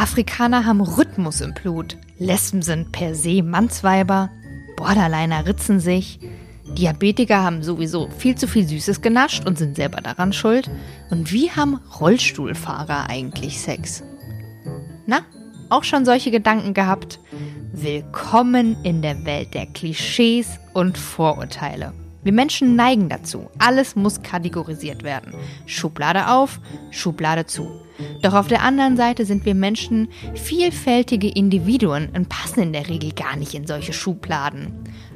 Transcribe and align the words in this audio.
Afrikaner 0.00 0.64
haben 0.64 0.80
Rhythmus 0.80 1.42
im 1.42 1.52
Blut. 1.52 1.98
Lesben 2.16 2.62
sind 2.62 2.90
per 2.90 3.14
se 3.14 3.42
Mannsweiber. 3.42 4.30
Borderliner 4.74 5.44
ritzen 5.44 5.78
sich. 5.78 6.18
Diabetiker 6.78 7.42
haben 7.42 7.62
sowieso 7.62 8.08
viel 8.08 8.34
zu 8.34 8.48
viel 8.48 8.66
Süßes 8.66 9.02
genascht 9.02 9.46
und 9.46 9.58
sind 9.58 9.76
selber 9.76 10.00
daran 10.00 10.32
schuld. 10.32 10.70
Und 11.10 11.32
wie 11.32 11.50
haben 11.50 11.80
Rollstuhlfahrer 12.00 13.10
eigentlich 13.10 13.60
Sex? 13.60 14.02
Na, 15.04 15.20
auch 15.68 15.84
schon 15.84 16.06
solche 16.06 16.30
Gedanken 16.30 16.72
gehabt? 16.72 17.20
Willkommen 17.70 18.82
in 18.82 19.02
der 19.02 19.26
Welt 19.26 19.52
der 19.52 19.66
Klischees 19.66 20.58
und 20.72 20.96
Vorurteile. 20.96 21.92
Wir 22.22 22.32
Menschen 22.32 22.76
neigen 22.76 23.08
dazu. 23.08 23.50
Alles 23.58 23.96
muss 23.96 24.22
kategorisiert 24.22 25.02
werden. 25.04 25.32
Schublade 25.64 26.28
auf, 26.28 26.60
Schublade 26.90 27.46
zu. 27.46 27.80
Doch 28.22 28.34
auf 28.34 28.46
der 28.46 28.62
anderen 28.62 28.96
Seite 28.96 29.24
sind 29.24 29.46
wir 29.46 29.54
Menschen 29.54 30.08
vielfältige 30.34 31.28
Individuen 31.28 32.10
und 32.14 32.28
passen 32.28 32.60
in 32.60 32.72
der 32.74 32.88
Regel 32.88 33.12
gar 33.12 33.36
nicht 33.36 33.54
in 33.54 33.66
solche 33.66 33.94
Schubladen. 33.94 34.72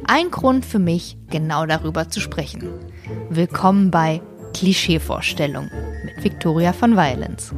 Ein 0.06 0.30
Grund 0.30 0.64
für 0.64 0.78
mich, 0.78 1.18
genau 1.30 1.66
darüber 1.66 2.08
zu 2.08 2.20
sprechen. 2.20 2.70
Willkommen 3.28 3.90
bei 3.90 4.22
Klischeevorstellung 4.54 5.70
mit 6.04 6.24
Victoria 6.24 6.72
von 6.72 6.96
Violence. 6.96 7.54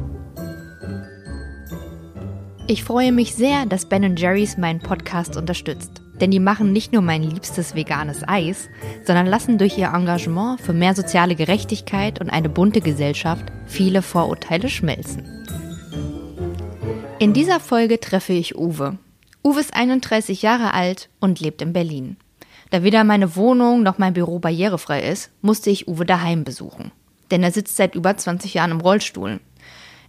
Ich 2.67 2.83
freue 2.83 3.13
mich 3.13 3.33
sehr, 3.33 3.65
dass 3.65 3.87
Ben 3.87 4.17
Jerry's 4.17 4.57
meinen 4.57 4.79
Podcast 4.79 5.37
unterstützt. 5.37 6.01
Denn 6.19 6.31
die 6.31 6.39
machen 6.39 6.73
nicht 6.73 6.93
nur 6.93 7.01
mein 7.01 7.21
liebstes 7.23 7.75
veganes 7.75 8.27
Eis, 8.27 8.69
sondern 9.03 9.27
lassen 9.27 9.57
durch 9.57 9.77
ihr 9.77 9.93
Engagement 9.93 10.59
für 10.59 10.73
mehr 10.73 10.95
soziale 10.95 11.35
Gerechtigkeit 11.35 12.19
und 12.19 12.29
eine 12.29 12.49
bunte 12.49 12.81
Gesellschaft 12.81 13.45
viele 13.67 14.01
Vorurteile 14.01 14.69
schmelzen. 14.69 15.23
In 17.19 17.33
dieser 17.33 17.59
Folge 17.59 17.99
treffe 17.99 18.33
ich 18.33 18.55
Uwe. 18.55 18.97
Uwe 19.43 19.59
ist 19.59 19.73
31 19.73 20.41
Jahre 20.41 20.73
alt 20.73 21.09
und 21.19 21.39
lebt 21.39 21.61
in 21.61 21.73
Berlin. 21.73 22.17
Da 22.69 22.83
weder 22.83 23.03
meine 23.03 23.35
Wohnung 23.35 23.81
noch 23.81 23.97
mein 23.97 24.13
Büro 24.13 24.39
barrierefrei 24.39 25.01
ist, 25.01 25.31
musste 25.41 25.69
ich 25.69 25.87
Uwe 25.87 26.05
daheim 26.05 26.43
besuchen. 26.43 26.91
Denn 27.31 27.43
er 27.43 27.51
sitzt 27.51 27.77
seit 27.77 27.95
über 27.95 28.15
20 28.15 28.53
Jahren 28.53 28.71
im 28.71 28.81
Rollstuhl. 28.81 29.39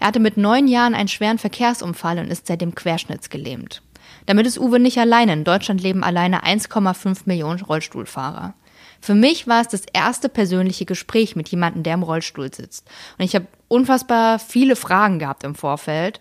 Er 0.00 0.06
hatte 0.06 0.20
mit 0.20 0.36
neun 0.36 0.68
Jahren 0.68 0.94
einen 0.94 1.08
schweren 1.08 1.38
Verkehrsunfall 1.38 2.18
und 2.18 2.30
ist 2.30 2.46
seitdem 2.46 2.74
querschnittsgelähmt. 2.74 3.82
Damit 4.28 4.46
ist 4.46 4.58
Uwe 4.58 4.78
nicht 4.78 4.98
alleine. 4.98 5.32
In 5.32 5.44
Deutschland 5.44 5.80
leben 5.80 6.04
alleine 6.04 6.44
1,5 6.44 7.20
Millionen 7.24 7.62
Rollstuhlfahrer. 7.62 8.52
Für 9.00 9.14
mich 9.14 9.46
war 9.46 9.62
es 9.62 9.68
das 9.68 9.84
erste 9.90 10.28
persönliche 10.28 10.84
Gespräch 10.84 11.34
mit 11.34 11.48
jemandem, 11.48 11.82
der 11.82 11.94
im 11.94 12.02
Rollstuhl 12.02 12.52
sitzt. 12.52 12.86
Und 13.16 13.24
ich 13.24 13.34
habe 13.34 13.46
unfassbar 13.68 14.38
viele 14.38 14.76
Fragen 14.76 15.18
gehabt 15.18 15.44
im 15.44 15.54
Vorfeld, 15.54 16.20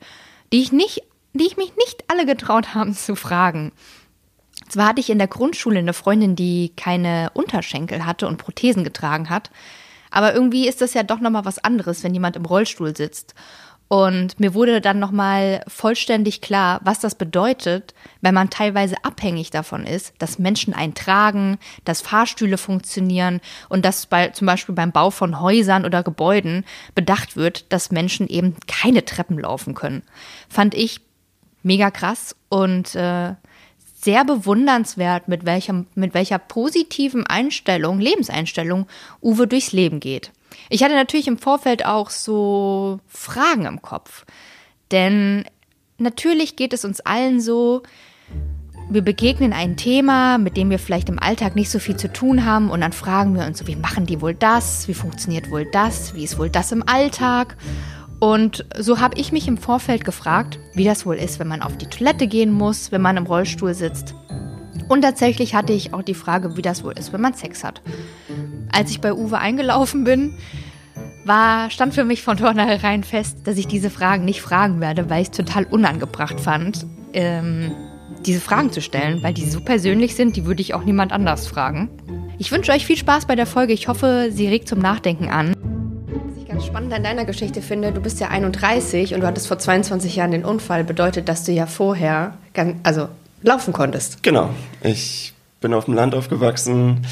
die 0.54 0.62
ich 0.62 0.72
nicht, 0.72 1.02
die 1.34 1.48
ich 1.48 1.58
mich 1.58 1.74
nicht 1.76 2.06
alle 2.08 2.26
getraut 2.26 2.74
haben 2.74 2.94
zu 2.94 3.18
fragen. 3.18 3.74
Zwar 4.70 4.88
hatte 4.88 5.02
ich 5.02 5.10
in 5.10 5.18
der 5.18 5.28
Grundschule 5.28 5.80
eine 5.80 5.92
Freundin, 5.92 6.38
die 6.38 6.72
keine 6.78 7.32
Unterschenkel 7.34 8.06
hatte 8.06 8.26
und 8.26 8.38
Prothesen 8.38 8.86
getragen 8.86 9.30
hat, 9.30 9.52
aber 10.12 10.34
irgendwie 10.34 10.70
ist 10.70 10.80
das 10.80 10.94
ja 10.94 11.04
doch 11.04 11.20
noch 11.20 11.30
mal 11.30 11.44
was 11.44 11.62
anderes, 11.62 12.06
wenn 12.06 12.14
jemand 12.14 12.38
im 12.38 12.46
Rollstuhl 12.46 12.96
sitzt. 12.96 13.36
Und 13.88 14.38
mir 14.40 14.54
wurde 14.54 14.82
dann 14.82 15.00
nochmal 15.00 15.64
vollständig 15.68 16.42
klar, 16.42 16.82
was 16.84 17.00
das 17.00 17.16
bedeutet, 17.16 17.94
wenn 18.22 18.34
man 18.34 18.50
teilweise 18.50 18.96
abhängig 19.04 19.50
davon 19.50 19.86
ist, 19.86 20.14
dass 20.18 20.40
Menschen 20.40 20.74
einen 20.74 20.94
tragen, 20.94 21.58
dass 21.86 22.02
Fahrstühle 22.02 22.58
funktionieren 22.58 23.40
und 23.70 23.86
dass 23.86 24.06
bei, 24.06 24.30
zum 24.30 24.46
Beispiel 24.46 24.76
beim 24.76 24.92
Bau 24.92 25.10
von 25.10 25.40
Häusern 25.40 25.86
oder 25.86 26.04
Gebäuden 26.04 26.66
bedacht 26.96 27.38
wird, 27.38 27.72
dass 27.72 27.92
Menschen 27.92 28.28
eben 28.28 28.56
keine 28.68 29.06
Treppen 29.06 29.40
laufen 29.40 29.74
können. 29.74 30.04
Fand 30.50 30.74
ich 30.76 31.00
mega 31.64 31.90
krass 31.90 32.36
und 32.50 32.94
äh, 32.96 33.36
sehr 34.00 34.26
bewundernswert, 34.26 35.28
mit 35.28 35.46
welcher, 35.46 35.86
mit 35.96 36.14
welcher 36.14 36.40
positiven 36.40 37.26
Einstellung, 37.26 38.00
Lebenseinstellung 38.00 38.86
Uwe 39.22 39.48
durchs 39.48 39.72
Leben 39.72 40.00
geht. 40.00 40.32
Ich 40.70 40.84
hatte 40.84 40.96
natürlich 40.96 41.28
im 41.28 41.38
Vorfeld 41.38 41.86
auch 41.86 42.10
so 42.10 43.00
Fragen 43.08 43.66
im 43.66 43.82
Kopf. 43.82 44.26
Denn 44.92 45.46
natürlich 45.98 46.56
geht 46.56 46.74
es 46.74 46.86
uns 46.86 47.00
allen 47.02 47.40
so, 47.42 47.84
wir 48.90 49.02
begegnen 49.02 49.52
ein 49.52 49.76
Thema, 49.76 50.38
mit 50.38 50.56
dem 50.56 50.70
wir 50.70 50.80
vielleicht 50.80 51.10
im 51.10 51.20
Alltag 51.20 51.56
nicht 51.56 51.70
so 51.70 51.80
viel 51.80 51.98
zu 51.98 52.12
tun 52.12 52.46
haben 52.46 52.70
und 52.70 52.80
dann 52.80 52.94
fragen 52.94 53.36
wir 53.36 53.46
uns 53.46 53.60
so, 53.60 53.68
wie 53.68 53.76
machen 53.76 54.06
die 54.06 54.22
wohl 54.22 54.34
das? 54.34 54.88
Wie 54.88 54.94
funktioniert 54.94 55.52
wohl 55.52 55.66
das? 55.66 56.14
Wie 56.14 56.24
ist 56.24 56.40
wohl 56.40 56.50
das 56.50 56.72
im 56.72 56.88
Alltag? 56.88 57.58
Und 58.20 58.66
so 58.78 59.00
habe 59.00 59.20
ich 59.20 59.32
mich 59.32 59.48
im 59.48 59.58
Vorfeld 59.58 60.06
gefragt, 60.06 60.58
wie 60.74 60.86
das 60.86 61.06
wohl 61.06 61.16
ist, 61.16 61.40
wenn 61.40 61.48
man 61.48 61.62
auf 61.62 61.78
die 61.78 61.88
Toilette 61.88 62.28
gehen 62.28 62.52
muss, 62.52 62.92
wenn 62.92 63.02
man 63.02 63.18
im 63.18 63.26
Rollstuhl 63.26 63.74
sitzt. 63.74 64.16
Und 64.88 65.02
tatsächlich 65.02 65.56
hatte 65.56 65.74
ich 65.74 65.94
auch 65.94 66.02
die 66.02 66.14
Frage, 66.14 66.58
wie 66.58 66.62
das 66.62 66.84
wohl 66.84 66.94
ist, 66.98 67.14
wenn 67.14 67.22
man 67.22 67.34
Sex 67.34 67.64
hat. 67.64 67.82
Als 68.72 68.92
ich 68.92 69.02
bei 69.02 69.14
Uwe 69.14 69.38
eingelaufen 69.38 70.04
bin, 70.04 70.34
war, 71.26 71.70
stand 71.70 71.94
für 71.94 72.04
mich 72.04 72.24
von 72.24 72.38
vornherein 72.38 73.04
fest, 73.04 73.40
dass 73.46 73.58
ich 73.58 73.68
diese 73.68 73.90
Fragen 73.90 74.26
nicht 74.26 74.42
fragen 74.42 74.80
werde, 74.80 75.10
weil 75.10 75.22
ich 75.22 75.30
es 75.30 75.36
total 75.38 75.66
unangebracht 75.66 76.40
fand, 76.40 76.86
ähm, 77.14 77.72
diese 78.26 78.40
Fragen 78.40 78.72
zu 78.72 78.82
stellen, 78.82 79.22
weil 79.24 79.34
die 79.34 79.46
so 79.46 79.62
persönlich 79.62 80.16
sind, 80.16 80.36
die 80.36 80.46
würde 80.46 80.62
ich 80.62 80.74
auch 80.74 80.84
niemand 80.84 81.12
anders 81.12 81.48
fragen. 81.48 81.90
Ich 82.40 82.52
wünsche 82.52 82.72
euch 82.72 82.86
viel 82.86 82.98
Spaß 82.98 83.26
bei 83.26 83.36
der 83.36 83.46
Folge. 83.46 83.74
Ich 83.74 83.88
hoffe, 83.88 84.30
sie 84.32 84.48
regt 84.48 84.68
zum 84.68 84.80
Nachdenken 84.80 85.30
an. 85.30 85.54
Was 86.28 86.38
ich 86.38 86.48
ganz 86.48 86.66
spannend 86.66 86.94
an 86.94 87.04
deiner 87.04 87.26
Geschichte 87.26 87.62
finde, 87.62 87.92
du 87.92 88.02
bist 88.02 88.20
ja 88.20 88.28
31 88.30 89.14
und 89.14 89.22
du 89.22 89.28
hattest 89.28 89.48
vor 89.48 89.58
22 89.58 90.16
Jahren 90.16 90.32
den 90.32 90.46
Unfall. 90.46 90.84
Bedeutet, 90.84 91.30
dass 91.30 91.44
du 91.44 91.52
ja 91.52 91.66
vorher, 91.66 92.38
also 92.84 93.08
laufen 93.48 93.74
konntest. 93.74 94.22
Genau. 94.22 94.50
Ich 94.84 95.34
bin 95.60 95.74
auf 95.74 95.86
dem 95.86 95.96
Land 95.96 96.14
aufgewachsen, 96.14 97.08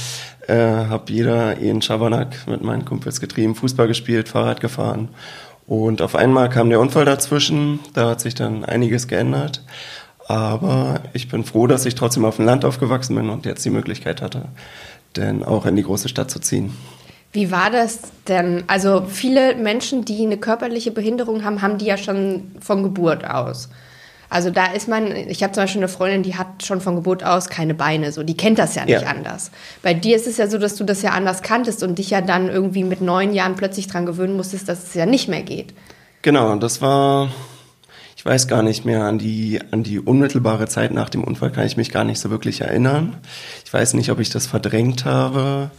äh, 0.48 0.56
habe 0.56 1.12
jeder 1.12 1.58
in 1.58 1.82
Schabernack 1.82 2.48
mit 2.48 2.62
meinen 2.62 2.86
Kumpels 2.86 3.20
getrieben, 3.20 3.56
Fußball 3.56 3.88
gespielt, 3.88 4.30
Fahrrad 4.30 4.62
gefahren. 4.62 5.10
Und 5.66 6.04
auf 6.04 6.16
einmal 6.16 6.50
kam 6.50 6.70
der 6.70 6.80
Unfall 6.80 7.06
dazwischen. 7.06 7.80
Da 7.94 8.12
hat 8.12 8.22
sich 8.22 8.36
dann 8.36 8.64
einiges 8.64 9.08
geändert. 9.08 9.64
Aber 10.28 11.02
ich 11.14 11.30
bin 11.30 11.44
froh, 11.44 11.66
dass 11.68 11.86
ich 11.86 11.96
trotzdem 11.96 12.26
auf 12.26 12.36
dem 12.36 12.46
Land 12.46 12.66
aufgewachsen 12.66 13.16
bin 13.16 13.30
und 13.30 13.46
jetzt 13.46 13.64
die 13.66 13.70
Möglichkeit 13.70 14.22
hatte, 14.22 14.46
denn 15.16 15.44
auch 15.44 15.66
in 15.66 15.76
die 15.76 15.84
große 15.84 16.10
Stadt 16.10 16.32
zu 16.32 16.40
ziehen. 16.40 16.76
Wie 17.32 17.52
war 17.52 17.70
das 17.70 18.00
denn? 18.28 18.64
Also 18.68 19.06
viele 19.08 19.56
Menschen, 19.56 20.06
die 20.06 20.26
eine 20.26 20.38
körperliche 20.38 20.92
Behinderung 20.92 21.44
haben, 21.44 21.62
haben 21.62 21.78
die 21.78 21.86
ja 21.86 21.98
schon 21.98 22.52
von 22.60 22.82
Geburt 22.82 23.26
aus. 23.26 23.70
Also 24.36 24.50
da 24.50 24.66
ist 24.66 24.90
man, 24.90 25.16
ich 25.16 25.44
habe 25.44 25.54
zum 25.54 25.64
Beispiel 25.64 25.80
eine 25.80 25.88
Freundin, 25.88 26.22
die 26.22 26.36
hat 26.36 26.66
schon 26.66 26.82
von 26.82 26.96
Geburt 26.96 27.24
aus 27.24 27.48
keine 27.48 27.74
Beine, 27.74 28.12
so 28.12 28.22
die 28.22 28.36
kennt 28.36 28.60
das 28.60 28.76
ja 28.76 28.84
nicht 28.84 29.04
ja. 29.04 29.08
anders. 29.08 29.50
Bei 29.82 29.94
dir 29.94 30.14
ist 30.18 30.28
es 30.28 30.36
ja 30.36 30.50
so, 30.50 30.58
dass 30.58 30.76
du 30.76 30.84
das 30.84 31.02
ja 31.02 31.12
anders 31.12 31.42
kanntest 31.42 31.84
und 31.84 32.00
dich 32.00 32.10
ja 32.10 32.20
dann 32.20 32.50
irgendwie 32.50 32.84
mit 32.84 33.00
neun 33.00 33.34
Jahren 33.34 33.56
plötzlich 33.56 33.88
dran 33.88 34.06
gewöhnen 34.06 34.36
musstest, 34.36 34.68
dass 34.68 34.90
es 34.90 34.94
ja 34.94 35.06
nicht 35.06 35.30
mehr 35.30 35.42
geht. 35.42 35.74
Genau, 36.22 36.54
das 36.58 36.82
war, 36.82 37.32
ich 38.18 38.26
weiß 38.26 38.50
gar 38.50 38.62
nicht 38.62 38.84
mehr, 38.84 39.04
an 39.06 39.20
die, 39.20 39.62
an 39.72 39.84
die 39.84 40.02
unmittelbare 40.02 40.68
Zeit 40.68 40.92
nach 40.92 41.08
dem 41.08 41.24
Unfall 41.24 41.54
kann 41.54 41.66
ich 41.66 41.78
mich 41.78 41.90
gar 41.94 42.04
nicht 42.04 42.20
so 42.20 42.30
wirklich 42.30 42.60
erinnern. 42.60 43.16
Ich 43.64 43.72
weiß 43.72 43.94
nicht, 43.94 44.12
ob 44.12 44.20
ich 44.20 44.32
das 44.32 44.48
verdrängt 44.48 45.06
habe 45.06 45.72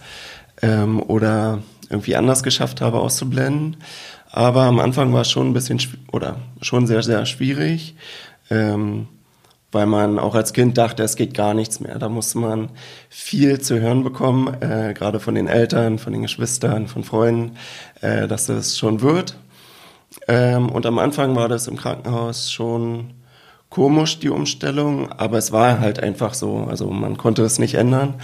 ähm, 0.62 1.02
oder 1.02 1.58
irgendwie 1.90 2.16
anders 2.16 2.42
geschafft 2.42 2.80
habe 2.80 3.00
auszublenden. 3.00 3.76
Aber 4.30 4.62
am 4.62 4.80
Anfang 4.80 5.12
war 5.12 5.20
es 5.20 5.30
schon 5.30 5.50
ein 5.50 5.52
bisschen 5.52 5.78
oder 6.10 6.36
schon 6.62 6.86
sehr, 6.86 7.02
sehr 7.02 7.26
schwierig 7.26 7.96
ähm, 8.50 9.08
weil 9.72 9.86
man 9.86 10.18
auch 10.18 10.34
als 10.34 10.52
Kind 10.52 10.78
dachte, 10.78 11.02
es 11.02 11.16
geht 11.16 11.34
gar 11.34 11.52
nichts 11.52 11.80
mehr. 11.80 11.98
Da 11.98 12.08
musste 12.08 12.38
man 12.38 12.70
viel 13.10 13.60
zu 13.60 13.78
hören 13.78 14.04
bekommen, 14.04 14.54
äh, 14.62 14.94
gerade 14.94 15.20
von 15.20 15.34
den 15.34 15.48
Eltern, 15.48 15.98
von 15.98 16.14
den 16.14 16.22
Geschwistern, 16.22 16.86
von 16.86 17.04
Freunden, 17.04 17.56
äh, 18.00 18.26
dass 18.26 18.48
es 18.48 18.78
schon 18.78 19.02
wird. 19.02 19.36
Ähm, 20.28 20.70
und 20.70 20.86
am 20.86 20.98
Anfang 20.98 21.36
war 21.36 21.48
das 21.48 21.68
im 21.68 21.76
Krankenhaus 21.76 22.50
schon 22.50 23.14
komisch, 23.68 24.18
die 24.18 24.30
Umstellung, 24.30 25.12
aber 25.12 25.36
es 25.36 25.52
war 25.52 25.80
halt 25.80 26.00
einfach 26.02 26.32
so. 26.32 26.66
Also 26.70 26.88
man 26.90 27.18
konnte 27.18 27.42
es 27.42 27.58
nicht 27.58 27.74
ändern. 27.74 28.14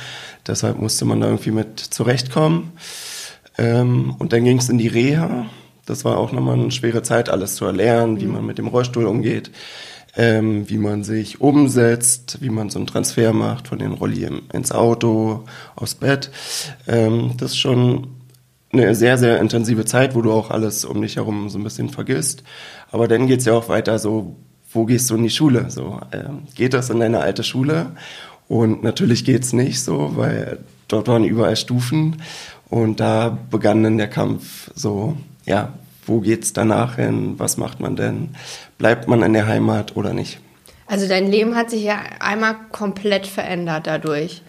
Deshalb 0.46 0.78
musste 0.78 1.04
man 1.04 1.20
da 1.20 1.26
irgendwie 1.26 1.50
mit 1.50 1.80
zurechtkommen. 1.80 2.72
Ähm, 3.58 4.14
und 4.18 4.32
dann 4.32 4.44
ging 4.44 4.58
es 4.58 4.70
in 4.70 4.78
die 4.78 4.88
Reha. 4.88 5.46
Das 5.84 6.04
war 6.04 6.16
auch 6.16 6.32
nochmal 6.32 6.54
eine 6.54 6.70
schwere 6.70 7.02
Zeit, 7.02 7.28
alles 7.28 7.56
zu 7.56 7.66
erlernen, 7.66 8.20
wie 8.20 8.26
man 8.26 8.46
mit 8.46 8.56
dem 8.56 8.68
Rollstuhl 8.68 9.04
umgeht 9.04 9.50
ähm, 10.16 10.68
wie 10.68 10.78
man 10.78 11.04
sich 11.04 11.40
umsetzt, 11.40 12.38
wie 12.40 12.50
man 12.50 12.70
so 12.70 12.78
einen 12.78 12.86
Transfer 12.86 13.32
macht 13.32 13.68
von 13.68 13.78
den 13.78 13.92
Rolli 13.92 14.28
ins 14.52 14.72
Auto, 14.72 15.44
aufs 15.74 15.94
Bett. 15.94 16.30
Ähm, 16.86 17.32
das 17.38 17.52
ist 17.52 17.58
schon 17.58 18.08
eine 18.72 18.94
sehr, 18.94 19.18
sehr 19.18 19.40
intensive 19.40 19.84
Zeit, 19.84 20.14
wo 20.14 20.22
du 20.22 20.32
auch 20.32 20.50
alles 20.50 20.84
um 20.84 21.02
dich 21.02 21.16
herum 21.16 21.48
so 21.48 21.58
ein 21.58 21.64
bisschen 21.64 21.90
vergisst. 21.90 22.42
Aber 22.90 23.08
dann 23.08 23.26
geht's 23.26 23.44
ja 23.44 23.52
auch 23.52 23.68
weiter 23.68 23.98
so, 23.98 24.36
wo 24.72 24.86
gehst 24.86 25.10
du 25.10 25.16
in 25.16 25.22
die 25.22 25.30
Schule? 25.30 25.70
So, 25.70 26.00
äh, 26.10 26.24
geht 26.54 26.74
das 26.74 26.90
in 26.90 27.00
deine 27.00 27.20
alte 27.20 27.44
Schule? 27.44 27.92
Und 28.48 28.82
natürlich 28.82 29.24
geht's 29.24 29.52
nicht 29.52 29.82
so, 29.82 30.12
weil 30.16 30.58
dort 30.88 31.08
waren 31.08 31.24
überall 31.24 31.56
Stufen 31.56 32.22
und 32.68 33.00
da 33.00 33.38
begann 33.50 33.82
dann 33.82 33.98
der 33.98 34.08
Kampf 34.08 34.70
so, 34.74 35.16
ja, 35.46 35.72
wo 36.06 36.20
geht's 36.20 36.52
danach 36.52 36.96
hin, 36.96 37.34
was 37.38 37.56
macht 37.56 37.80
man 37.80 37.96
denn, 37.96 38.30
bleibt 38.82 39.06
man 39.06 39.22
in 39.22 39.32
der 39.32 39.46
Heimat 39.46 39.94
oder 39.96 40.12
nicht. 40.12 40.40
Also 40.88 41.06
dein 41.06 41.30
Leben 41.30 41.54
hat 41.54 41.70
sich 41.70 41.84
ja 41.84 42.00
einmal 42.18 42.56
komplett 42.72 43.28
verändert 43.28 43.86
dadurch. 43.86 44.42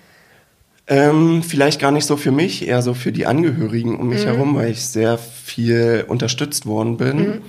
Ähm, 0.88 1.44
vielleicht 1.44 1.80
gar 1.80 1.92
nicht 1.92 2.08
so 2.08 2.18
für 2.18 2.32
mich, 2.32 2.68
eher 2.68 2.82
so 2.82 2.96
für 2.96 3.12
die 3.12 3.28
Angehörigen 3.28 3.96
um 3.96 4.10
mich 4.10 4.26
mhm. 4.26 4.30
herum, 4.30 4.56
weil 4.56 4.72
ich 4.72 4.88
sehr 4.88 5.20
viel 5.20 6.04
unterstützt 6.08 6.66
worden 6.66 6.98
bin 6.98 7.18
mhm. 7.18 7.42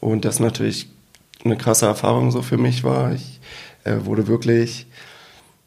und 0.00 0.24
das 0.24 0.40
natürlich 0.40 0.88
eine 1.44 1.56
krasse 1.56 1.86
Erfahrung 1.86 2.32
so 2.32 2.42
für 2.42 2.58
mich 2.58 2.82
war. 2.82 3.12
Ich 3.12 3.38
äh, 3.84 3.98
wurde 4.04 4.26
wirklich 4.26 4.86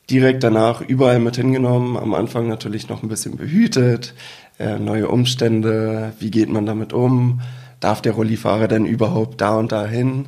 direkt 0.09 0.43
danach 0.43 0.81
überall 0.81 1.19
mit 1.19 1.37
hingenommen, 1.37 1.95
am 1.95 2.13
Anfang 2.13 2.49
natürlich 2.49 2.89
noch 2.89 3.01
ein 3.01 3.07
bisschen 3.07 3.37
behütet, 3.37 4.13
äh, 4.59 4.77
neue 4.77 5.07
Umstände, 5.07 6.11
wie 6.19 6.31
geht 6.31 6.49
man 6.49 6.65
damit 6.65 6.91
um, 6.91 7.39
darf 7.79 8.01
der 8.01 8.13
Rollifahrer 8.13 8.67
denn 8.67 8.85
überhaupt 8.85 9.41
da 9.41 9.55
und 9.55 9.71
dahin? 9.71 10.27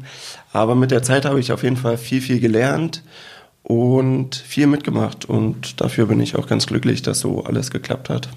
Aber 0.53 0.75
mit 0.75 0.91
der 0.91 1.03
Zeit 1.03 1.25
habe 1.25 1.39
ich 1.39 1.51
auf 1.51 1.63
jeden 1.63 1.77
Fall 1.77 1.97
viel, 1.97 2.21
viel 2.21 2.39
gelernt 2.39 3.03
und 3.63 4.35
viel 4.35 4.67
mitgemacht 4.67 5.25
und 5.25 5.81
dafür 5.81 6.05
bin 6.05 6.19
ich 6.19 6.35
auch 6.35 6.47
ganz 6.47 6.67
glücklich, 6.67 7.01
dass 7.01 7.19
so 7.19 7.43
alles 7.43 7.69
geklappt 7.71 8.09
hat. 8.09 8.29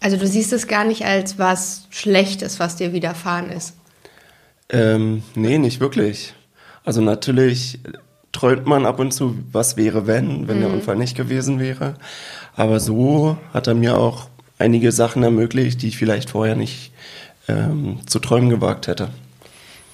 Also 0.00 0.18
du 0.18 0.26
siehst 0.26 0.52
es 0.52 0.68
gar 0.68 0.84
nicht 0.84 1.04
als 1.04 1.38
was 1.38 1.86
Schlechtes, 1.90 2.60
was 2.60 2.76
dir 2.76 2.92
widerfahren 2.92 3.50
ist. 3.50 3.74
Ähm, 4.68 5.22
nee, 5.34 5.58
nicht 5.58 5.80
wirklich. 5.80 6.34
Also 6.84 7.00
natürlich 7.00 7.80
träumt 8.32 8.66
man 8.66 8.84
ab 8.84 8.98
und 8.98 9.12
zu, 9.12 9.38
was 9.50 9.76
wäre, 9.76 10.06
wenn, 10.06 10.48
wenn 10.48 10.58
mhm. 10.58 10.60
der 10.60 10.72
Unfall 10.72 10.96
nicht 10.96 11.16
gewesen 11.16 11.58
wäre. 11.58 11.94
Aber 12.54 12.80
so 12.80 13.38
hat 13.54 13.66
er 13.66 13.74
mir 13.74 13.98
auch 13.98 14.28
einige 14.58 14.92
Sachen 14.92 15.22
ermöglicht, 15.22 15.82
die 15.82 15.88
ich 15.88 15.96
vielleicht 15.96 16.30
vorher 16.30 16.56
nicht 16.56 16.92
ähm, 17.48 18.00
zu 18.06 18.18
träumen 18.18 18.50
gewagt 18.50 18.86
hätte. 18.86 19.10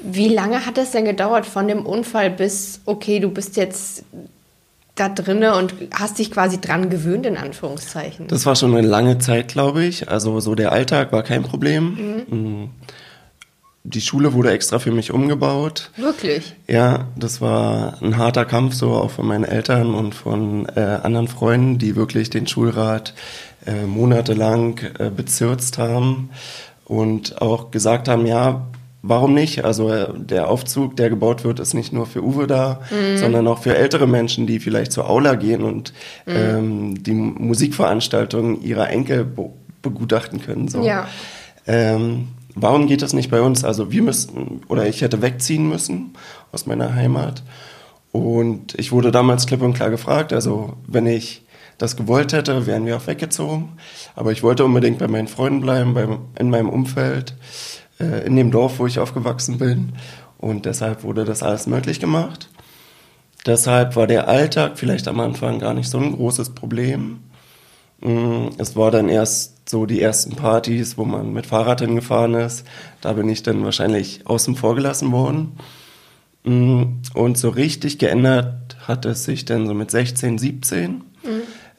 Wie 0.03 0.29
lange 0.29 0.67
hat 0.67 0.79
es 0.79 0.91
denn 0.91 1.05
gedauert 1.05 1.47
von 1.47 1.69
dem 1.69 1.87
Unfall 1.87 2.31
bis, 2.31 2.81
okay, 2.87 3.21
du 3.21 3.31
bist 3.31 3.57
jetzt 3.57 4.05
da 4.95 5.09
drinne 5.09 5.57
und 5.57 5.75
hast 5.95 6.19
dich 6.19 6.31
quasi 6.31 6.61
dran 6.61 6.91
gewöhnt, 6.91 7.25
in 7.25 7.37
Anführungszeichen? 7.37 8.27
Das 8.27 8.45
war 8.45 8.57
schon 8.57 8.75
eine 8.75 8.87
lange 8.87 9.19
Zeit, 9.19 9.49
glaube 9.49 9.85
ich. 9.85 10.09
Also 10.09 10.41
so 10.41 10.55
der 10.55 10.73
Alltag 10.73 11.13
war 11.13 11.23
kein 11.23 11.43
Problem. 11.43 12.25
Mhm. 12.31 12.39
Mm. 12.39 12.71
Die 13.85 14.01
Schule 14.01 14.33
wurde 14.33 14.53
extra 14.53 14.79
für 14.79 14.93
mich 14.93 15.13
umgebaut. 15.13 15.91
Wirklich? 15.97 16.55
Ja, 16.69 17.09
das 17.17 17.41
war 17.41 18.01
ein 18.01 18.17
harter 18.17 18.45
Kampf, 18.45 18.75
so 18.75 18.93
auch 18.93 19.11
von 19.11 19.27
meinen 19.27 19.43
Eltern 19.43 19.95
und 19.95 20.15
von 20.15 20.67
äh, 20.77 20.81
anderen 21.03 21.27
Freunden, 21.27 21.79
die 21.79 21.97
wirklich 21.97 22.31
den 22.31 22.47
Schulrat 22.47 23.13
äh, 23.67 23.85
monatelang 23.85 24.79
äh, 25.01 25.11
bezirzt 25.11 25.79
haben 25.79 26.31
und 26.93 27.41
auch 27.41 27.71
gesagt 27.71 28.07
haben, 28.07 28.27
ja, 28.27 28.67
warum 29.01 29.33
nicht? 29.33 29.65
Also 29.65 29.89
äh, 29.89 30.09
der 30.15 30.49
Aufzug, 30.49 30.95
der 30.97 31.09
gebaut 31.09 31.43
wird, 31.43 31.59
ist 31.59 31.73
nicht 31.73 31.91
nur 31.91 32.05
für 32.05 32.23
Uwe 32.23 32.47
da, 32.47 32.81
mhm. 32.91 33.17
sondern 33.17 33.49
auch 33.49 33.61
für 33.61 33.75
ältere 33.75 34.07
Menschen, 34.07 34.47
die 34.47 34.61
vielleicht 34.61 34.93
zur 34.93 35.09
Aula 35.09 35.37
gehen 35.37 35.63
und 35.63 35.95
mhm. 36.27 36.33
ähm, 36.37 37.03
die 37.03 37.15
Musikveranstaltungen 37.15 38.63
ihrer 38.63 38.91
Enkel 38.91 39.25
be 39.25 39.51
begutachten 39.81 40.41
können. 40.41 40.69
So. 40.69 40.85
Ja. 40.85 41.09
Ähm, 41.67 42.29
warum 42.55 42.87
geht 42.87 43.03
das 43.03 43.15
nicht 43.15 43.33
bei 43.33 43.41
uns? 43.41 43.65
Also 43.65 43.91
wir 43.91 44.01
müssten, 44.01 44.61
oder 44.69 44.87
ich 44.87 45.01
hätte 45.01 45.23
wegziehen 45.23 45.69
müssen 45.69 46.13
aus 46.53 46.67
meiner 46.67 46.95
Heimat. 46.95 47.43
Und 48.13 48.79
ich 48.79 48.93
wurde 48.93 49.11
damals 49.11 49.47
klipp 49.47 49.61
und 49.61 49.73
klar 49.73 49.91
gefragt, 49.91 50.33
also 50.33 50.75
wenn 50.87 51.07
ich 51.07 51.42
das 51.83 51.97
gewollt 51.97 52.33
hätte, 52.33 52.67
wären 52.67 52.87
wir 52.87 52.97
auch 52.97 53.09
weggezogen. 53.09 53.71
Aber 54.15 54.31
ich 54.31 54.45
wollte 54.45 54.65
unbedingt 54.65 54.99
bei 54.99 55.09
meinen 55.09 55.27
Freunden 55.27 55.61
bleiben, 55.61 55.95
bei, 55.95 56.07
in 56.39 56.49
meinem 56.49 56.69
Umfeld, 56.69 57.35
äh, 57.99 58.25
in 58.25 58.37
dem 58.37 58.53
Dorf, 58.53 58.79
wo 58.79 58.87
ich 58.87 59.01
aufgewachsen 59.01 59.59
bin. 59.59 59.95
Und 60.39 60.65
deshalb 60.65 61.03
wurde 61.03 61.25
das 61.25 61.43
alles 61.43 61.67
möglich 61.67 61.99
gemacht. 61.99 62.49
Deshalb 63.47 63.97
war 63.97 64.07
der 64.07 64.29
Alltag 64.29 64.79
vielleicht 64.79 65.09
am 65.09 65.19
Anfang 65.19 65.59
gar 65.59 65.75
nicht 65.75 65.91
so 65.91 65.99
ein 65.99 66.15
großes 66.15 66.51
Problem. 66.51 67.19
Mm, 68.01 68.51
es 68.59 68.77
war 68.77 68.93
dann 68.93 69.09
erst 69.09 69.69
so 69.69 69.85
die 69.85 70.01
ersten 70.01 70.37
Partys, 70.37 70.97
wo 70.97 71.05
man 71.05 71.33
mit 71.33 71.47
Fahrrad 71.47 71.81
hingefahren 71.81 72.35
ist. 72.35 72.65
Da 73.01 73.15
bin 73.15 73.29
ich 73.29 73.43
dann 73.43 73.65
wahrscheinlich 73.65 74.25
außen 74.25 74.55
vor 74.55 74.77
gelassen 74.77 75.11
worden. 75.11 75.57
Mm, 76.45 77.01
und 77.15 77.39
so 77.39 77.49
richtig 77.49 77.99
geändert 77.99 78.77
hat 78.87 79.05
es 79.05 79.25
sich 79.25 79.45
dann 79.45 79.67
so 79.67 79.75
mit 79.75 79.91
16, 79.91 80.39
17 80.39 81.03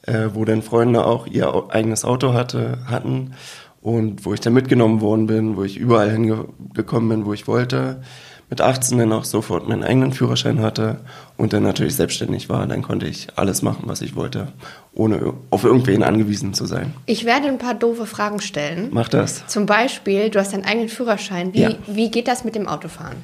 äh, 0.06 0.28
wo 0.34 0.44
dann 0.44 0.62
Freunde 0.62 1.06
auch 1.06 1.26
ihr 1.26 1.52
eigenes 1.70 2.04
Auto 2.04 2.32
hatte, 2.32 2.78
hatten 2.86 3.34
und 3.80 4.24
wo 4.24 4.32
ich 4.32 4.40
dann 4.40 4.54
mitgenommen 4.54 5.00
worden 5.00 5.26
bin, 5.26 5.56
wo 5.56 5.62
ich 5.62 5.76
überall 5.76 6.10
hingekommen 6.10 7.08
bin, 7.08 7.26
wo 7.26 7.32
ich 7.32 7.46
wollte. 7.46 8.02
Mit 8.50 8.60
18 8.60 8.98
dann 8.98 9.12
auch 9.12 9.24
sofort 9.24 9.68
meinen 9.68 9.82
eigenen 9.82 10.12
Führerschein 10.12 10.60
hatte 10.60 11.00
und 11.38 11.52
dann 11.52 11.62
natürlich 11.62 11.96
selbstständig 11.96 12.48
war. 12.48 12.66
Dann 12.66 12.82
konnte 12.82 13.06
ich 13.06 13.28
alles 13.36 13.62
machen, 13.62 13.84
was 13.86 14.02
ich 14.02 14.16
wollte, 14.16 14.48
ohne 14.92 15.32
auf 15.50 15.64
irgendwen 15.64 16.02
angewiesen 16.02 16.52
zu 16.52 16.66
sein. 16.66 16.92
Ich 17.06 17.24
werde 17.24 17.48
ein 17.48 17.58
paar 17.58 17.74
doofe 17.74 18.06
Fragen 18.06 18.40
stellen. 18.40 18.88
Mach 18.90 19.08
das. 19.08 19.46
Zum 19.46 19.66
Beispiel, 19.66 20.28
du 20.28 20.38
hast 20.38 20.52
deinen 20.52 20.64
eigenen 20.64 20.88
Führerschein. 20.90 21.54
Wie, 21.54 21.62
ja. 21.62 21.70
wie 21.86 22.10
geht 22.10 22.28
das 22.28 22.44
mit 22.44 22.54
dem 22.54 22.68
Autofahren? 22.68 23.16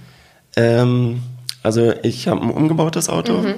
Ähm, 0.57 1.21
also 1.63 1.93
ich 2.03 2.27
habe 2.27 2.43
ein 2.43 2.51
umgebautes 2.51 3.09
Auto 3.09 3.39
mhm. 3.39 3.55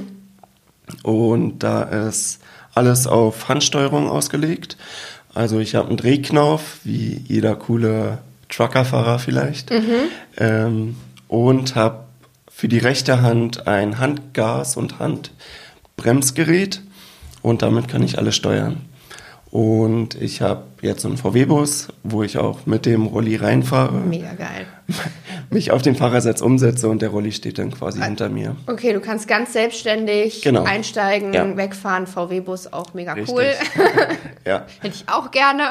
und 1.04 1.60
da 1.60 1.82
ist 1.82 2.40
alles 2.74 3.06
auf 3.06 3.48
Handsteuerung 3.48 4.08
ausgelegt. 4.08 4.76
Also 5.34 5.58
ich 5.58 5.74
habe 5.74 5.88
einen 5.88 5.96
Drehknauf, 5.96 6.78
wie 6.84 7.22
jeder 7.26 7.54
coole 7.56 8.18
Truckerfahrer 8.48 9.18
vielleicht. 9.18 9.70
Mhm. 9.70 10.08
Ähm, 10.36 10.96
und 11.28 11.74
habe 11.74 12.04
für 12.50 12.68
die 12.68 12.78
rechte 12.78 13.22
Hand 13.22 13.66
ein 13.66 13.98
Handgas- 13.98 14.76
und 14.76 14.98
Handbremsgerät. 14.98 16.82
Und 17.40 17.62
damit 17.62 17.88
kann 17.88 18.02
ich 18.02 18.18
alles 18.18 18.36
steuern. 18.36 18.82
Und 19.52 20.14
ich 20.14 20.40
habe 20.40 20.62
jetzt 20.80 21.04
einen 21.04 21.18
VW-Bus, 21.18 21.88
wo 22.04 22.22
ich 22.22 22.38
auch 22.38 22.64
mit 22.64 22.86
dem 22.86 23.04
Rolli 23.04 23.36
reinfahre. 23.36 24.00
Mega 24.00 24.32
geil. 24.32 24.66
Mich 25.50 25.70
auf 25.72 25.82
den 25.82 25.94
Fahrersitz 25.94 26.40
umsetze 26.40 26.88
und 26.88 27.02
der 27.02 27.10
Rolli 27.10 27.32
steht 27.32 27.58
dann 27.58 27.70
quasi 27.70 27.98
also, 27.98 28.08
hinter 28.08 28.30
mir. 28.30 28.56
Okay, 28.66 28.94
du 28.94 29.00
kannst 29.00 29.28
ganz 29.28 29.52
selbstständig 29.52 30.40
genau. 30.40 30.64
einsteigen, 30.64 31.34
ja. 31.34 31.54
wegfahren. 31.54 32.06
VW-Bus 32.06 32.72
auch 32.72 32.94
mega 32.94 33.12
Richtig. 33.12 33.34
cool. 33.34 33.44
ja. 34.46 34.64
Hätte 34.80 34.94
ich 34.94 35.04
auch 35.06 35.30
gerne. 35.30 35.64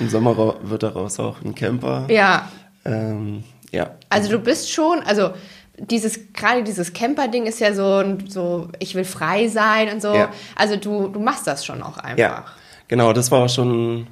Im 0.00 0.08
Sommer 0.08 0.54
wird 0.62 0.82
daraus 0.82 1.20
auch 1.20 1.42
ein 1.44 1.54
Camper. 1.54 2.06
Ja. 2.08 2.48
Ähm, 2.86 3.44
ja. 3.70 3.90
Also 4.08 4.30
du 4.30 4.38
bist 4.38 4.72
schon, 4.72 5.00
also 5.00 5.32
dieses 5.76 6.32
gerade 6.32 6.64
dieses 6.64 6.94
Camper-Ding 6.94 7.44
ist 7.44 7.60
ja 7.60 7.74
so, 7.74 8.02
so, 8.26 8.68
ich 8.78 8.94
will 8.94 9.04
frei 9.04 9.48
sein 9.48 9.92
und 9.92 10.00
so. 10.00 10.14
Ja. 10.14 10.30
Also 10.56 10.76
du, 10.76 11.08
du 11.08 11.20
machst 11.20 11.46
das 11.46 11.66
schon 11.66 11.82
auch 11.82 11.98
einfach. 11.98 12.18
Ja. 12.18 12.44
Genau, 12.88 13.12
das 13.12 13.30
war 13.30 13.48
schon 13.48 14.06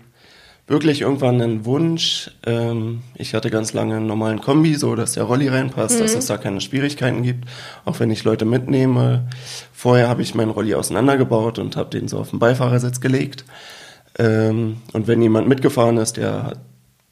wirklich 0.66 1.00
irgendwann 1.02 1.40
ein 1.40 1.64
Wunsch. 1.64 2.30
Ähm, 2.44 3.02
ich 3.14 3.34
hatte 3.34 3.50
ganz 3.50 3.72
lange 3.72 3.96
einen 3.96 4.06
normalen 4.06 4.40
Kombi, 4.40 4.74
so 4.74 4.94
dass 4.94 5.12
der 5.12 5.24
Rolli 5.24 5.48
reinpasst, 5.48 5.96
mhm. 5.96 6.02
dass 6.02 6.14
es 6.14 6.26
da 6.26 6.36
keine 6.36 6.60
Schwierigkeiten 6.60 7.22
gibt, 7.22 7.48
auch 7.84 8.00
wenn 8.00 8.10
ich 8.10 8.24
Leute 8.24 8.44
mitnehme. 8.44 9.28
Vorher 9.72 10.08
habe 10.08 10.22
ich 10.22 10.34
meinen 10.34 10.50
Rolli 10.50 10.74
auseinandergebaut 10.74 11.58
und 11.58 11.76
habe 11.76 11.90
den 11.90 12.08
so 12.08 12.18
auf 12.18 12.30
den 12.30 12.38
Beifahrersitz 12.38 13.00
gelegt. 13.00 13.44
Ähm, 14.18 14.78
und 14.92 15.06
wenn 15.06 15.22
jemand 15.22 15.48
mitgefahren 15.48 15.98
ist, 15.98 16.16
der 16.16 16.42
hat 16.42 16.58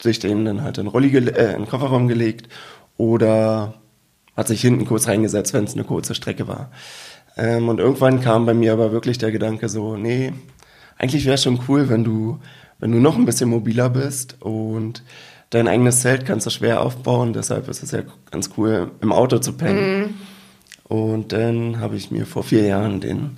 sich 0.02 0.18
den 0.18 0.44
dann 0.44 0.62
halt 0.62 0.78
in, 0.78 0.86
Rolli 0.86 1.16
äh, 1.16 1.52
in 1.52 1.62
den 1.62 1.68
Kofferraum 1.68 2.08
gelegt 2.08 2.48
oder 2.96 3.74
hat 4.36 4.48
sich 4.48 4.60
hinten 4.60 4.84
kurz 4.84 5.06
reingesetzt, 5.06 5.54
wenn 5.54 5.64
es 5.64 5.74
eine 5.74 5.84
kurze 5.84 6.14
Strecke 6.14 6.48
war. 6.48 6.70
Ähm, 7.36 7.68
und 7.68 7.78
irgendwann 7.78 8.20
kam 8.20 8.46
bei 8.46 8.54
mir 8.54 8.72
aber 8.72 8.92
wirklich 8.92 9.18
der 9.18 9.32
Gedanke 9.32 9.68
so, 9.68 9.96
nee, 9.96 10.32
eigentlich 10.98 11.24
wäre 11.24 11.34
es 11.34 11.42
schon 11.42 11.60
cool, 11.68 11.88
wenn 11.88 12.04
du, 12.04 12.38
wenn 12.78 12.92
du 12.92 12.98
noch 12.98 13.16
ein 13.16 13.24
bisschen 13.24 13.50
mobiler 13.50 13.90
bist 13.90 14.36
und 14.40 15.02
dein 15.50 15.68
eigenes 15.68 16.00
Zelt 16.00 16.26
kannst 16.26 16.46
du 16.46 16.50
schwer 16.50 16.80
aufbauen. 16.80 17.32
Deshalb 17.32 17.68
ist 17.68 17.82
es 17.82 17.92
ja 17.92 18.00
ganz 18.30 18.50
cool, 18.56 18.90
im 19.00 19.12
Auto 19.12 19.38
zu 19.38 19.52
pennen. 19.52 20.00
Mhm. 20.00 20.14
Und 20.84 21.32
dann 21.32 21.80
habe 21.80 21.96
ich 21.96 22.10
mir 22.10 22.26
vor 22.26 22.42
vier 22.42 22.66
Jahren 22.66 23.00
den 23.00 23.32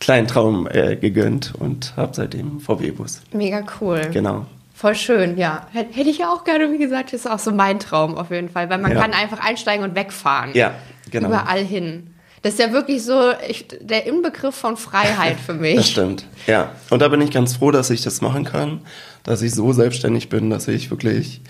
kleinen 0.00 0.26
Traum 0.26 0.68
äh, 0.70 0.96
gegönnt 0.96 1.54
und 1.58 1.96
habe 1.96 2.14
seitdem 2.14 2.60
VW-Bus. 2.60 3.22
Mega 3.32 3.64
cool. 3.80 4.02
Genau. 4.12 4.46
Voll 4.74 4.96
schön, 4.96 5.38
ja. 5.38 5.68
Hätte 5.72 6.10
ich 6.10 6.18
ja 6.18 6.32
auch 6.32 6.44
gerne, 6.44 6.70
wie 6.72 6.78
gesagt, 6.78 7.12
ist 7.12 7.30
auch 7.30 7.38
so 7.38 7.52
mein 7.52 7.78
Traum 7.78 8.16
auf 8.16 8.30
jeden 8.30 8.48
Fall, 8.48 8.68
weil 8.68 8.78
man 8.78 8.92
ja. 8.92 9.00
kann 9.00 9.12
einfach 9.12 9.38
einsteigen 9.38 9.84
und 9.84 9.94
wegfahren. 9.94 10.50
Ja, 10.54 10.74
genau. 11.10 11.28
Überall 11.28 11.64
hin. 11.64 12.13
Das 12.44 12.52
ist 12.52 12.60
ja 12.60 12.72
wirklich 12.72 13.02
so 13.02 13.32
ich, 13.48 13.66
der 13.80 14.06
Inbegriff 14.06 14.54
von 14.54 14.76
Freiheit 14.76 15.40
für 15.40 15.54
mich. 15.54 15.76
Das 15.76 15.88
stimmt, 15.88 16.26
ja. 16.46 16.70
Und 16.90 17.02
da 17.02 17.08
bin 17.08 17.20
ich 17.20 17.32
ganz 17.32 17.56
froh, 17.56 17.72
dass 17.72 17.90
ich 17.90 18.02
das 18.02 18.20
machen 18.20 18.44
kann, 18.44 18.82
dass 19.24 19.42
ich 19.42 19.52
so 19.54 19.72
selbstständig 19.72 20.28
bin, 20.28 20.50
dass 20.50 20.68
ich 20.68 20.90
wirklich 20.90 21.40